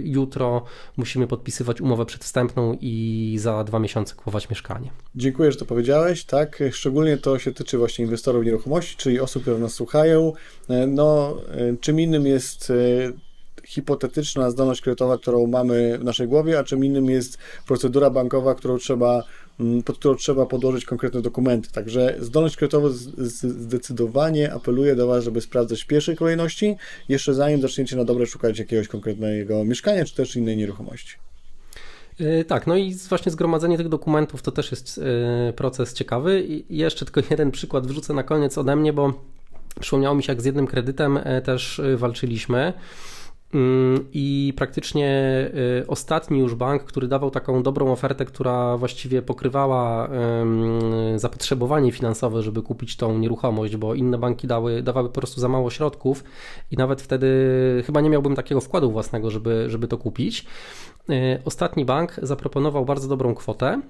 jutro 0.03 0.63
musimy 0.97 1.27
podpisywać 1.27 1.81
umowę 1.81 2.05
przedwstępną 2.05 2.77
i 2.81 3.35
za 3.39 3.63
dwa 3.63 3.79
miesiące 3.79 4.15
kupować 4.15 4.49
mieszkanie. 4.49 4.91
Dziękuję, 5.15 5.51
że 5.51 5.57
to 5.57 5.65
powiedziałeś. 5.65 6.25
Tak, 6.25 6.63
szczególnie 6.71 7.17
to 7.17 7.39
się 7.39 7.53
tyczy 7.53 7.77
właśnie 7.77 8.05
inwestorów 8.05 8.45
nieruchomości, 8.45 8.97
czyli 8.97 9.19
osób, 9.19 9.41
które 9.41 9.57
nas 9.57 9.73
słuchają. 9.73 10.33
No, 10.87 11.37
czym 11.81 11.99
innym 11.99 12.25
jest 12.27 12.73
hipotetyczna 13.65 14.51
zdolność 14.51 14.81
kredytowa, 14.81 15.17
którą 15.17 15.47
mamy 15.47 15.97
w 15.97 16.03
naszej 16.03 16.27
głowie, 16.27 16.59
a 16.59 16.63
czym 16.63 16.85
innym 16.85 17.09
jest 17.09 17.37
procedura 17.67 18.09
bankowa, 18.09 18.55
którą 18.55 18.77
trzeba 18.77 19.23
Mm, 19.61 19.83
pod 19.83 19.97
którą 19.97 20.15
trzeba 20.15 20.45
podłożyć 20.45 20.85
konkretne 20.85 21.21
dokumenty. 21.21 21.71
Także 21.71 22.15
zdolność 22.19 22.55
kredytowa 22.57 22.87
zdecydowanie 23.37 24.53
apeluję 24.53 24.95
do 24.95 25.07
Was, 25.07 25.23
żeby 25.23 25.41
sprawdzać 25.41 25.83
w 25.83 25.87
pierwszej 25.87 26.15
kolejności, 26.15 26.75
jeszcze 27.09 27.33
zanim 27.33 27.61
zaczniecie 27.61 27.95
na 27.95 28.03
dobre 28.03 28.25
szukać 28.25 28.59
jakiegoś 28.59 28.87
konkretnego 28.87 29.65
mieszkania, 29.65 30.05
czy 30.05 30.15
też 30.15 30.35
innej 30.35 30.57
nieruchomości. 30.57 31.15
E, 32.19 32.45
tak, 32.45 32.67
no 32.67 32.75
i 32.75 32.95
właśnie 32.95 33.31
zgromadzenie 33.31 33.77
tych 33.77 33.89
dokumentów 33.89 34.41
to 34.41 34.51
też 34.51 34.71
jest 34.71 34.99
e, 35.49 35.53
proces 35.53 35.93
ciekawy. 35.93 36.41
I 36.41 36.77
jeszcze 36.77 37.05
tylko 37.05 37.21
jeden 37.29 37.51
przykład 37.51 37.87
wrzucę 37.87 38.13
na 38.13 38.23
koniec 38.23 38.57
ode 38.57 38.75
mnie, 38.75 38.93
bo 38.93 39.13
przypomniało 39.79 40.15
mi 40.15 40.23
się, 40.23 40.31
jak 40.31 40.41
z 40.41 40.45
jednym 40.45 40.67
kredytem 40.67 41.19
e, 41.23 41.41
też 41.41 41.81
walczyliśmy. 41.95 42.73
Mm, 43.53 44.05
I 44.13 44.53
praktycznie 44.57 45.09
y, 45.81 45.87
ostatni 45.87 46.39
już 46.39 46.55
bank, 46.55 46.83
który 46.83 47.07
dawał 47.07 47.31
taką 47.31 47.63
dobrą 47.63 47.91
ofertę, 47.91 48.25
która 48.25 48.77
właściwie 48.77 49.21
pokrywała 49.21 50.09
zapotrzebowanie 51.15 51.91
finansowe, 51.91 52.41
żeby 52.41 52.61
kupić 52.61 52.97
tą 52.97 53.17
nieruchomość, 53.17 53.75
bo 53.75 53.95
inne 53.95 54.17
banki 54.17 54.47
dały, 54.47 54.81
dawały 54.83 55.09
po 55.09 55.13
prostu 55.13 55.41
za 55.41 55.47
mało 55.47 55.69
środków 55.69 56.23
i 56.71 56.77
nawet 56.77 57.01
wtedy 57.01 57.27
chyba 57.85 58.01
nie 58.01 58.09
miałbym 58.09 58.35
takiego 58.35 58.61
wkładu 58.61 58.91
własnego, 58.91 59.31
żeby, 59.31 59.65
żeby 59.69 59.87
to 59.87 59.97
kupić. 59.97 60.45
Y, 61.09 61.41
ostatni 61.45 61.85
bank 61.85 62.19
zaproponował 62.21 62.85
bardzo 62.85 63.07
dobrą 63.07 63.35
kwotę. 63.35 63.81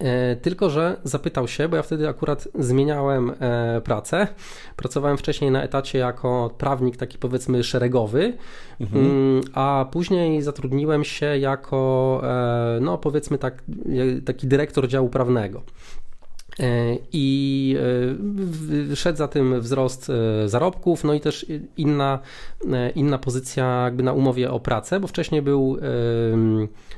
E, 0.00 0.36
tylko, 0.36 0.70
że 0.70 0.96
zapytał 1.04 1.48
się, 1.48 1.68
bo 1.68 1.76
ja 1.76 1.82
wtedy 1.82 2.08
akurat 2.08 2.48
zmieniałem 2.54 3.32
e, 3.40 3.80
pracę. 3.80 4.28
Pracowałem 4.76 5.18
wcześniej 5.18 5.50
na 5.50 5.62
etacie 5.62 5.98
jako 5.98 6.54
prawnik, 6.58 6.96
taki 6.96 7.18
powiedzmy 7.18 7.64
szeregowy, 7.64 8.36
mhm. 8.80 9.06
Mm, 9.06 9.40
a 9.54 9.86
później 9.92 10.42
zatrudniłem 10.42 11.04
się 11.04 11.38
jako, 11.38 12.20
e, 12.24 12.78
no 12.80 12.98
powiedzmy 12.98 13.38
tak, 13.38 13.62
taki 14.24 14.46
dyrektor 14.46 14.88
działu 14.88 15.08
prawnego. 15.08 15.62
E, 16.60 16.96
I 17.12 17.76
e, 18.92 18.96
szedł 18.96 19.18
za 19.18 19.28
tym 19.28 19.60
wzrost 19.60 20.10
e, 20.10 20.48
zarobków, 20.48 21.04
no 21.04 21.14
i 21.14 21.20
też 21.20 21.46
inna, 21.76 22.18
inna 22.94 23.18
pozycja 23.18 23.84
jakby 23.84 24.02
na 24.02 24.12
umowie 24.12 24.50
o 24.50 24.60
pracę, 24.60 25.00
bo 25.00 25.06
wcześniej 25.06 25.42
był 25.42 25.76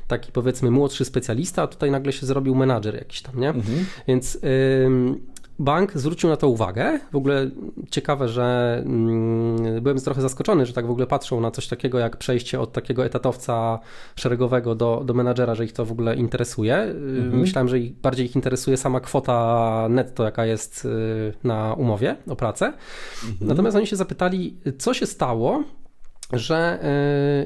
taki 0.09 0.33
powiedzmy 0.33 0.71
młodszy 0.71 1.05
specjalista, 1.05 1.63
a 1.63 1.67
tutaj 1.67 1.91
nagle 1.91 2.13
się 2.13 2.27
zrobił 2.27 2.55
menadżer 2.55 2.95
jakiś 2.95 3.23
tam, 3.23 3.41
nie? 3.41 3.49
Mhm. 3.49 3.87
Więc 4.09 4.39
bank 5.59 5.93
zwrócił 5.95 6.29
na 6.29 6.37
to 6.37 6.49
uwagę. 6.49 7.01
W 7.13 7.17
ogóle 7.17 7.51
ciekawe, 7.91 8.29
że 8.29 8.79
mm, 8.87 9.83
byłem 9.83 10.01
trochę 10.01 10.23
zaskoczony, 10.23 10.67
że 10.67 10.73
tak 10.73 10.87
w 10.87 10.91
ogóle 10.91 11.07
patrzą 11.07 11.41
na 11.41 11.51
coś 11.51 11.69
takiego 11.69 11.99
jak 11.99 12.17
przejście 12.17 12.61
od 12.61 12.73
takiego 12.73 13.05
etatowca 13.05 13.79
szeregowego 14.17 14.75
do, 14.75 15.03
do 15.05 15.15
menadżera, 15.15 15.55
że 15.55 15.65
ich 15.65 15.73
to 15.73 15.85
w 15.85 15.93
ogóle 15.93 16.17
interesuje. 16.17 16.77
Mhm. 16.77 17.41
Myślałem, 17.41 17.69
że 17.69 17.78
ich, 17.78 17.93
bardziej 17.93 18.27
ich 18.27 18.37
interesuje 18.37 18.77
sama 18.77 19.01
kwota 19.01 19.87
netto, 19.91 20.24
jaka 20.24 20.47
jest 20.47 20.85
y, 20.85 20.89
na 21.45 21.74
umowie 21.74 22.16
o 22.28 22.37
pracę. 22.37 22.66
Mhm. 22.66 23.49
Natomiast 23.49 23.77
oni 23.77 23.87
się 23.87 23.97
zapytali, 23.97 24.57
co 24.78 24.95
się 24.95 25.07
stało, 25.07 25.65
że 26.32 26.78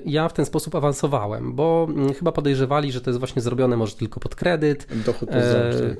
y, 0.07 0.11
ja 0.11 0.29
w 0.29 0.33
ten 0.33 0.47
sposób 0.47 0.75
awansowałem, 0.75 1.55
bo 1.55 1.87
mm, 1.91 2.15
chyba 2.15 2.33
podejrzewali, 2.33 2.93
że 2.93 3.01
to 3.01 3.11
jest 3.11 3.19
właśnie 3.19 3.43
zrobione 3.43 3.77
może 3.77 3.97
tylko 3.97 4.21
pod 4.21 4.35
kredyt. 4.35 4.87
Dochód 5.07 5.29
e, 5.33 5.97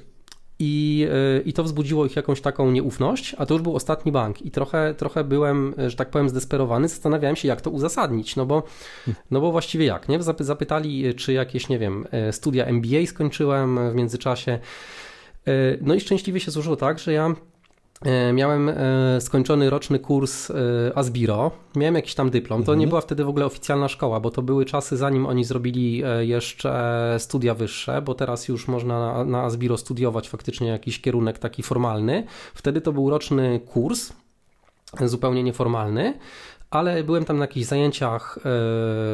i, 0.59 1.07
y, 1.39 1.43
I 1.43 1.53
to 1.53 1.65
wzbudziło 1.65 2.07
ich 2.07 2.17
jakąś 2.17 2.41
taką 2.41 2.71
nieufność, 2.71 3.37
a 3.39 3.47
to 3.47 3.55
już 3.55 3.63
był 3.63 3.77
ostatni 3.77 4.13
bank. 4.13 4.43
I 4.43 4.51
trochę, 4.51 4.95
trochę 4.95 5.25
byłem, 5.25 5.75
że 5.87 5.97
tak 5.97 6.11
powiem, 6.11 6.29
zdesperowany, 6.29 6.89
zastanawiałem 6.89 7.37
się, 7.37 7.49
jak 7.49 7.61
to 7.61 7.71
uzasadnić, 7.71 8.37
no 8.37 8.47
bo, 8.47 8.63
no 9.31 9.41
bo 9.41 9.53
właściwie 9.53 9.87
jak, 9.87 10.09
nie? 10.09 10.19
Zapytali, 10.39 11.15
czy 11.15 11.33
jakieś, 11.33 11.69
nie 11.69 11.79
wiem, 11.79 12.07
studia 12.31 12.65
MBA 12.65 13.07
skończyłem 13.07 13.91
w 13.91 13.95
międzyczasie, 13.95 14.59
no 15.81 15.95
i 15.95 16.01
szczęśliwie 16.01 16.41
się 16.41 16.51
złożyło 16.51 16.77
tak, 16.77 16.99
że 16.99 17.13
ja 17.13 17.35
miałem 18.33 18.69
e, 18.69 19.21
skończony 19.21 19.71
roczny 19.71 19.99
kurs 19.99 20.51
e, 20.51 20.55
Asbiro, 20.95 21.51
miałem 21.77 21.95
jakiś 21.95 22.15
tam 22.15 22.31
dyplom. 22.31 22.61
To 22.65 22.73
mhm. 22.73 22.79
nie 22.79 22.87
była 22.87 23.01
wtedy 23.01 23.25
w 23.25 23.29
ogóle 23.29 23.47
oficjalna 23.47 23.89
szkoła, 23.89 24.21
bo 24.21 24.31
to 24.31 24.43
były 24.43 24.65
czasy 24.65 24.97
zanim 24.97 25.27
oni 25.27 25.45
zrobili 25.45 26.03
jeszcze 26.21 27.17
studia 27.19 27.55
wyższe, 27.55 28.03
bo 28.03 28.15
teraz 28.15 28.49
już 28.49 28.69
można 28.69 29.01
na, 29.01 29.25
na 29.25 29.43
Asbiro 29.43 29.77
studiować 29.77 30.29
faktycznie 30.29 30.69
jakiś 30.69 31.01
kierunek 31.01 31.39
taki 31.39 31.63
formalny. 31.63 32.27
Wtedy 32.55 32.81
to 32.81 32.93
był 32.93 33.11
roczny 33.11 33.61
kurs, 33.61 34.13
zupełnie 35.01 35.43
nieformalny 35.43 36.15
ale 36.73 37.05
byłem 37.05 37.25
tam 37.25 37.39
na 37.39 37.45
jakichś 37.45 37.67
zajęciach 37.67 38.39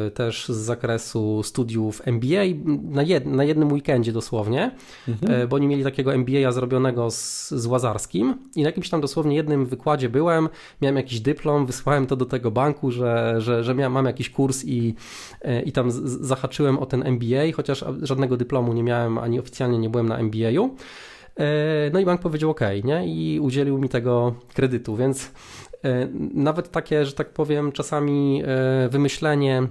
y, 0.07 0.11
też 0.11 0.45
z 0.49 0.57
zakresu 0.57 1.43
studiów 1.43 2.01
MBA 2.05 2.43
na, 2.83 3.03
jed, 3.03 3.25
na 3.25 3.43
jednym 3.43 3.71
weekendzie 3.71 4.11
dosłownie, 4.11 4.71
mhm. 5.07 5.41
y, 5.41 5.47
bo 5.47 5.55
oni 5.55 5.67
mieli 5.67 5.83
takiego 5.83 6.13
MBA 6.13 6.51
zrobionego 6.51 7.11
z, 7.11 7.49
z 7.49 7.65
Łazarskim 7.65 8.37
i 8.55 8.61
na 8.61 8.69
jakimś 8.69 8.89
tam 8.89 9.01
dosłownie 9.01 9.35
jednym 9.35 9.65
wykładzie 9.65 10.09
byłem, 10.09 10.49
miałem 10.81 10.95
jakiś 10.95 11.19
dyplom, 11.19 11.65
wysłałem 11.65 12.07
to 12.07 12.15
do 12.15 12.25
tego 12.25 12.51
banku, 12.51 12.91
że, 12.91 13.35
że, 13.37 13.63
że 13.63 13.75
miałem, 13.75 13.91
mam 13.93 14.05
jakiś 14.05 14.29
kurs 14.29 14.65
i, 14.65 14.95
y, 15.45 15.61
i 15.61 15.71
tam 15.71 15.91
z, 15.91 15.95
zahaczyłem 16.21 16.79
o 16.79 16.85
ten 16.85 17.07
MBA, 17.07 17.51
chociaż 17.55 17.85
żadnego 18.01 18.37
dyplomu 18.37 18.73
nie 18.73 18.83
miałem, 18.83 19.17
ani 19.17 19.39
oficjalnie 19.39 19.77
nie 19.77 19.89
byłem 19.89 20.07
na 20.07 20.17
MBA-u. 20.17 20.75
No 21.93 21.99
i 21.99 22.05
bank 22.05 22.21
powiedział 22.21 22.49
OK, 22.49 22.59
nie? 22.83 23.07
I 23.07 23.39
udzielił 23.39 23.77
mi 23.77 23.89
tego 23.89 24.35
kredytu, 24.53 24.95
więc 24.95 25.31
E, 25.68 25.68
nawet 26.33 26.71
takie, 26.71 27.05
że 27.05 27.13
tak 27.13 27.29
powiem, 27.33 27.71
czasami 27.71 28.43
e, 28.45 28.89
wymyślenie 28.89 29.67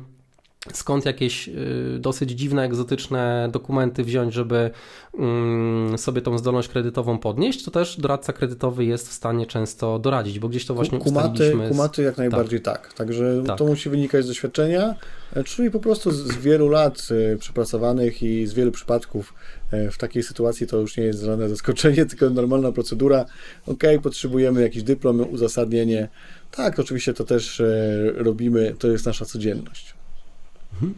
skąd 0.72 1.04
jakieś 1.04 1.48
e, 1.48 1.52
dosyć 1.98 2.30
dziwne, 2.30 2.64
egzotyczne 2.64 3.48
dokumenty 3.52 4.04
wziąć, 4.04 4.34
żeby 4.34 4.70
mm, 5.18 5.98
sobie 5.98 6.22
tą 6.22 6.38
zdolność 6.38 6.68
kredytową 6.68 7.18
podnieść, 7.18 7.64
to 7.64 7.70
też 7.70 8.00
doradca 8.00 8.32
kredytowy 8.32 8.84
jest 8.84 9.08
w 9.08 9.12
stanie 9.12 9.46
często 9.46 9.98
doradzić, 9.98 10.38
bo 10.38 10.48
gdzieś 10.48 10.66
to 10.66 10.74
właśnie 10.74 10.98
kumaty, 10.98 11.28
ustaliliśmy. 11.32 11.68
Kumaty 11.68 12.02
jak 12.02 12.16
najbardziej 12.16 12.60
tak. 12.60 12.82
tak. 12.82 12.94
Także 12.94 13.42
tak. 13.46 13.58
to 13.58 13.64
musi 13.64 13.90
wynikać 13.90 14.24
z 14.24 14.28
doświadczenia, 14.28 14.94
czyli 15.44 15.70
po 15.70 15.80
prostu 15.80 16.10
z, 16.10 16.36
wielu 16.36 16.68
lat 16.68 17.08
przepracowanych 17.38 18.22
i 18.22 18.46
z 18.46 18.54
wielu 18.54 18.72
przypadków 18.72 19.34
w 19.92 19.98
takiej 19.98 20.22
sytuacji 20.22 20.66
to 20.66 20.76
już 20.76 20.96
nie 20.96 21.04
jest 21.04 21.22
żadne 21.22 21.48
zaskoczenie, 21.48 22.06
tylko 22.10 22.30
normalna 22.30 22.72
procedura. 22.72 23.24
Ok, 23.66 23.82
potrzebujemy 24.02 24.62
jakiś 24.62 24.82
dyplom, 24.82 25.20
uzasadnienie. 25.30 26.08
Tak, 26.50 26.78
oczywiście 26.78 27.14
to 27.14 27.24
też 27.24 27.62
robimy, 28.14 28.74
to 28.78 28.88
jest 28.88 29.06
nasza 29.06 29.24
codzienność. 29.24 29.97
Mhm. 30.82 30.94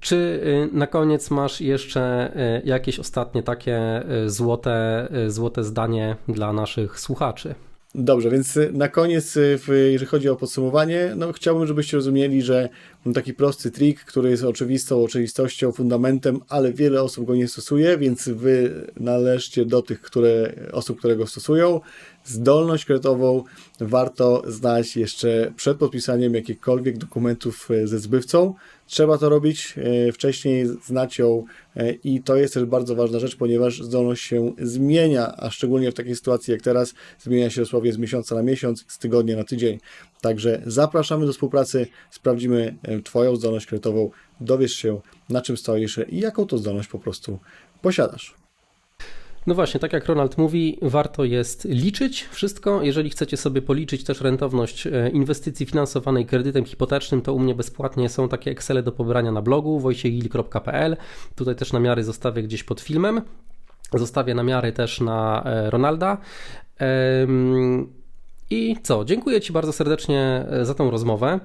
Czy 0.00 0.40
na 0.72 0.86
koniec 0.86 1.30
masz 1.30 1.60
jeszcze 1.60 2.32
jakieś 2.64 2.98
ostatnie 2.98 3.42
takie 3.42 4.02
złote, 4.26 5.08
złote 5.28 5.64
zdanie 5.64 6.16
dla 6.28 6.52
naszych 6.52 7.00
słuchaczy? 7.00 7.54
Dobrze, 7.94 8.30
więc 8.30 8.56
y, 8.56 8.70
na 8.72 8.88
koniec, 8.88 9.36
y, 9.36 9.58
jeżeli 9.68 10.06
chodzi 10.06 10.28
o 10.28 10.36
podsumowanie, 10.36 11.12
no 11.16 11.32
chciałbym, 11.32 11.66
żebyście 11.66 11.96
rozumieli, 11.96 12.42
że 12.42 12.68
taki 13.14 13.34
prosty 13.34 13.70
trik, 13.70 14.00
który 14.00 14.30
jest 14.30 14.44
oczywistą 14.44 15.02
oczywistością, 15.02 15.72
fundamentem, 15.72 16.40
ale 16.48 16.72
wiele 16.72 17.02
osób 17.02 17.26
go 17.26 17.34
nie 17.34 17.48
stosuje, 17.48 17.98
więc 17.98 18.28
wy 18.28 18.86
należcie 18.96 19.64
do 19.64 19.82
tych 19.82 20.00
które, 20.00 20.54
osób, 20.72 20.98
które 20.98 21.16
go 21.16 21.26
stosują. 21.26 21.80
Zdolność 22.24 22.84
kredytową 22.84 23.44
warto 23.80 24.42
znać 24.46 24.96
jeszcze 24.96 25.52
przed 25.56 25.78
podpisaniem 25.78 26.34
jakichkolwiek 26.34 26.98
dokumentów 26.98 27.70
y, 27.70 27.86
ze 27.86 27.98
zbywcą. 27.98 28.54
Trzeba 28.86 29.18
to 29.18 29.28
robić, 29.28 29.74
e, 29.76 30.12
wcześniej 30.12 30.66
znać 30.86 31.18
ją 31.18 31.44
e, 31.76 31.92
i 31.92 32.22
to 32.22 32.36
jest 32.36 32.54
też 32.54 32.64
bardzo 32.64 32.94
ważna 32.94 33.18
rzecz, 33.18 33.36
ponieważ 33.36 33.82
zdolność 33.82 34.24
się 34.24 34.52
zmienia, 34.58 35.34
a 35.36 35.50
szczególnie 35.50 35.90
w 35.90 35.94
takiej 35.94 36.16
sytuacji 36.16 36.52
jak 36.52 36.62
teraz 36.62 36.94
zmienia 37.20 37.50
się 37.50 37.60
dosłownie 37.60 37.92
z 37.92 37.98
miesiąca 37.98 38.34
na 38.34 38.42
miesiąc, 38.42 38.84
z 38.88 38.98
tygodnia 38.98 39.36
na 39.36 39.44
tydzień. 39.44 39.78
Także 40.20 40.62
zapraszamy 40.66 41.26
do 41.26 41.32
współpracy, 41.32 41.86
sprawdzimy 42.10 42.76
e, 42.82 43.02
Twoją 43.02 43.36
zdolność 43.36 43.66
kredytową, 43.66 44.10
dowiesz 44.40 44.72
się 44.72 45.00
na 45.28 45.42
czym 45.42 45.56
stoisz 45.56 46.00
i 46.08 46.20
jaką 46.20 46.46
to 46.46 46.58
zdolność 46.58 46.88
po 46.88 46.98
prostu 46.98 47.38
posiadasz. 47.82 48.34
No 49.48 49.54
właśnie, 49.54 49.80
tak 49.80 49.92
jak 49.92 50.06
Ronald 50.06 50.38
mówi, 50.38 50.78
warto 50.82 51.24
jest 51.24 51.64
liczyć 51.64 52.28
wszystko. 52.30 52.82
Jeżeli 52.82 53.10
chcecie 53.10 53.36
sobie 53.36 53.62
policzyć 53.62 54.04
też 54.04 54.20
rentowność 54.20 54.86
e, 54.86 55.10
inwestycji 55.12 55.66
finansowanej 55.66 56.26
kredytem 56.26 56.64
hipotecznym, 56.64 57.22
to 57.22 57.34
u 57.34 57.38
mnie 57.38 57.54
bezpłatnie 57.54 58.08
są 58.08 58.28
takie 58.28 58.50
Excele 58.50 58.82
do 58.82 58.92
pobrania 58.92 59.32
na 59.32 59.42
blogu 59.42 59.80
wojciechgil.pl. 59.80 60.96
Tutaj 61.36 61.56
też 61.56 61.72
namiary 61.72 62.04
zostawię 62.04 62.42
gdzieś 62.42 62.64
pod 62.64 62.80
filmem. 62.80 63.22
Zostawię 63.94 64.34
namiary 64.34 64.72
też 64.72 65.00
na 65.00 65.42
e, 65.44 65.70
Ronalda. 65.70 66.18
I 68.50 68.76
co? 68.82 69.04
Dziękuję 69.04 69.40
Ci 69.40 69.52
bardzo 69.52 69.72
serdecznie 69.72 70.44
e, 70.50 70.64
za 70.64 70.74
tą 70.74 70.90
rozmowę. 70.90 71.40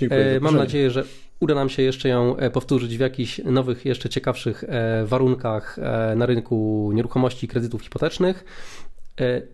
Dziękuję 0.00 0.36
e, 0.36 0.40
Mam 0.40 0.56
nadzieję, 0.56 0.90
że 0.90 1.04
uda 1.40 1.54
nam 1.54 1.68
się 1.68 1.82
jeszcze 1.82 2.08
ją 2.08 2.36
e, 2.36 2.50
powtórzyć 2.50 2.96
w 2.96 3.00
jakichś 3.00 3.38
nowych, 3.44 3.84
jeszcze 3.84 4.08
ciekawszych 4.08 4.64
warunkach 5.04 5.76
na 6.16 6.26
rynku 6.26 6.90
nieruchomości 6.94 7.46
i 7.46 7.48
kredytów 7.48 7.82
hipotecznych. 7.82 8.44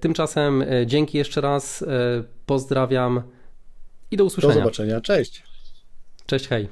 Tymczasem 0.01 0.65
dzięki 0.87 1.19
jeszcze 1.19 1.41
raz, 1.41 1.85
pozdrawiam 2.47 3.23
i 4.11 4.17
do 4.17 4.25
usłyszenia. 4.25 4.55
Do 4.55 4.61
zobaczenia, 4.61 5.01
cześć. 5.01 5.43
Cześć, 6.27 6.49
hej. 6.49 6.69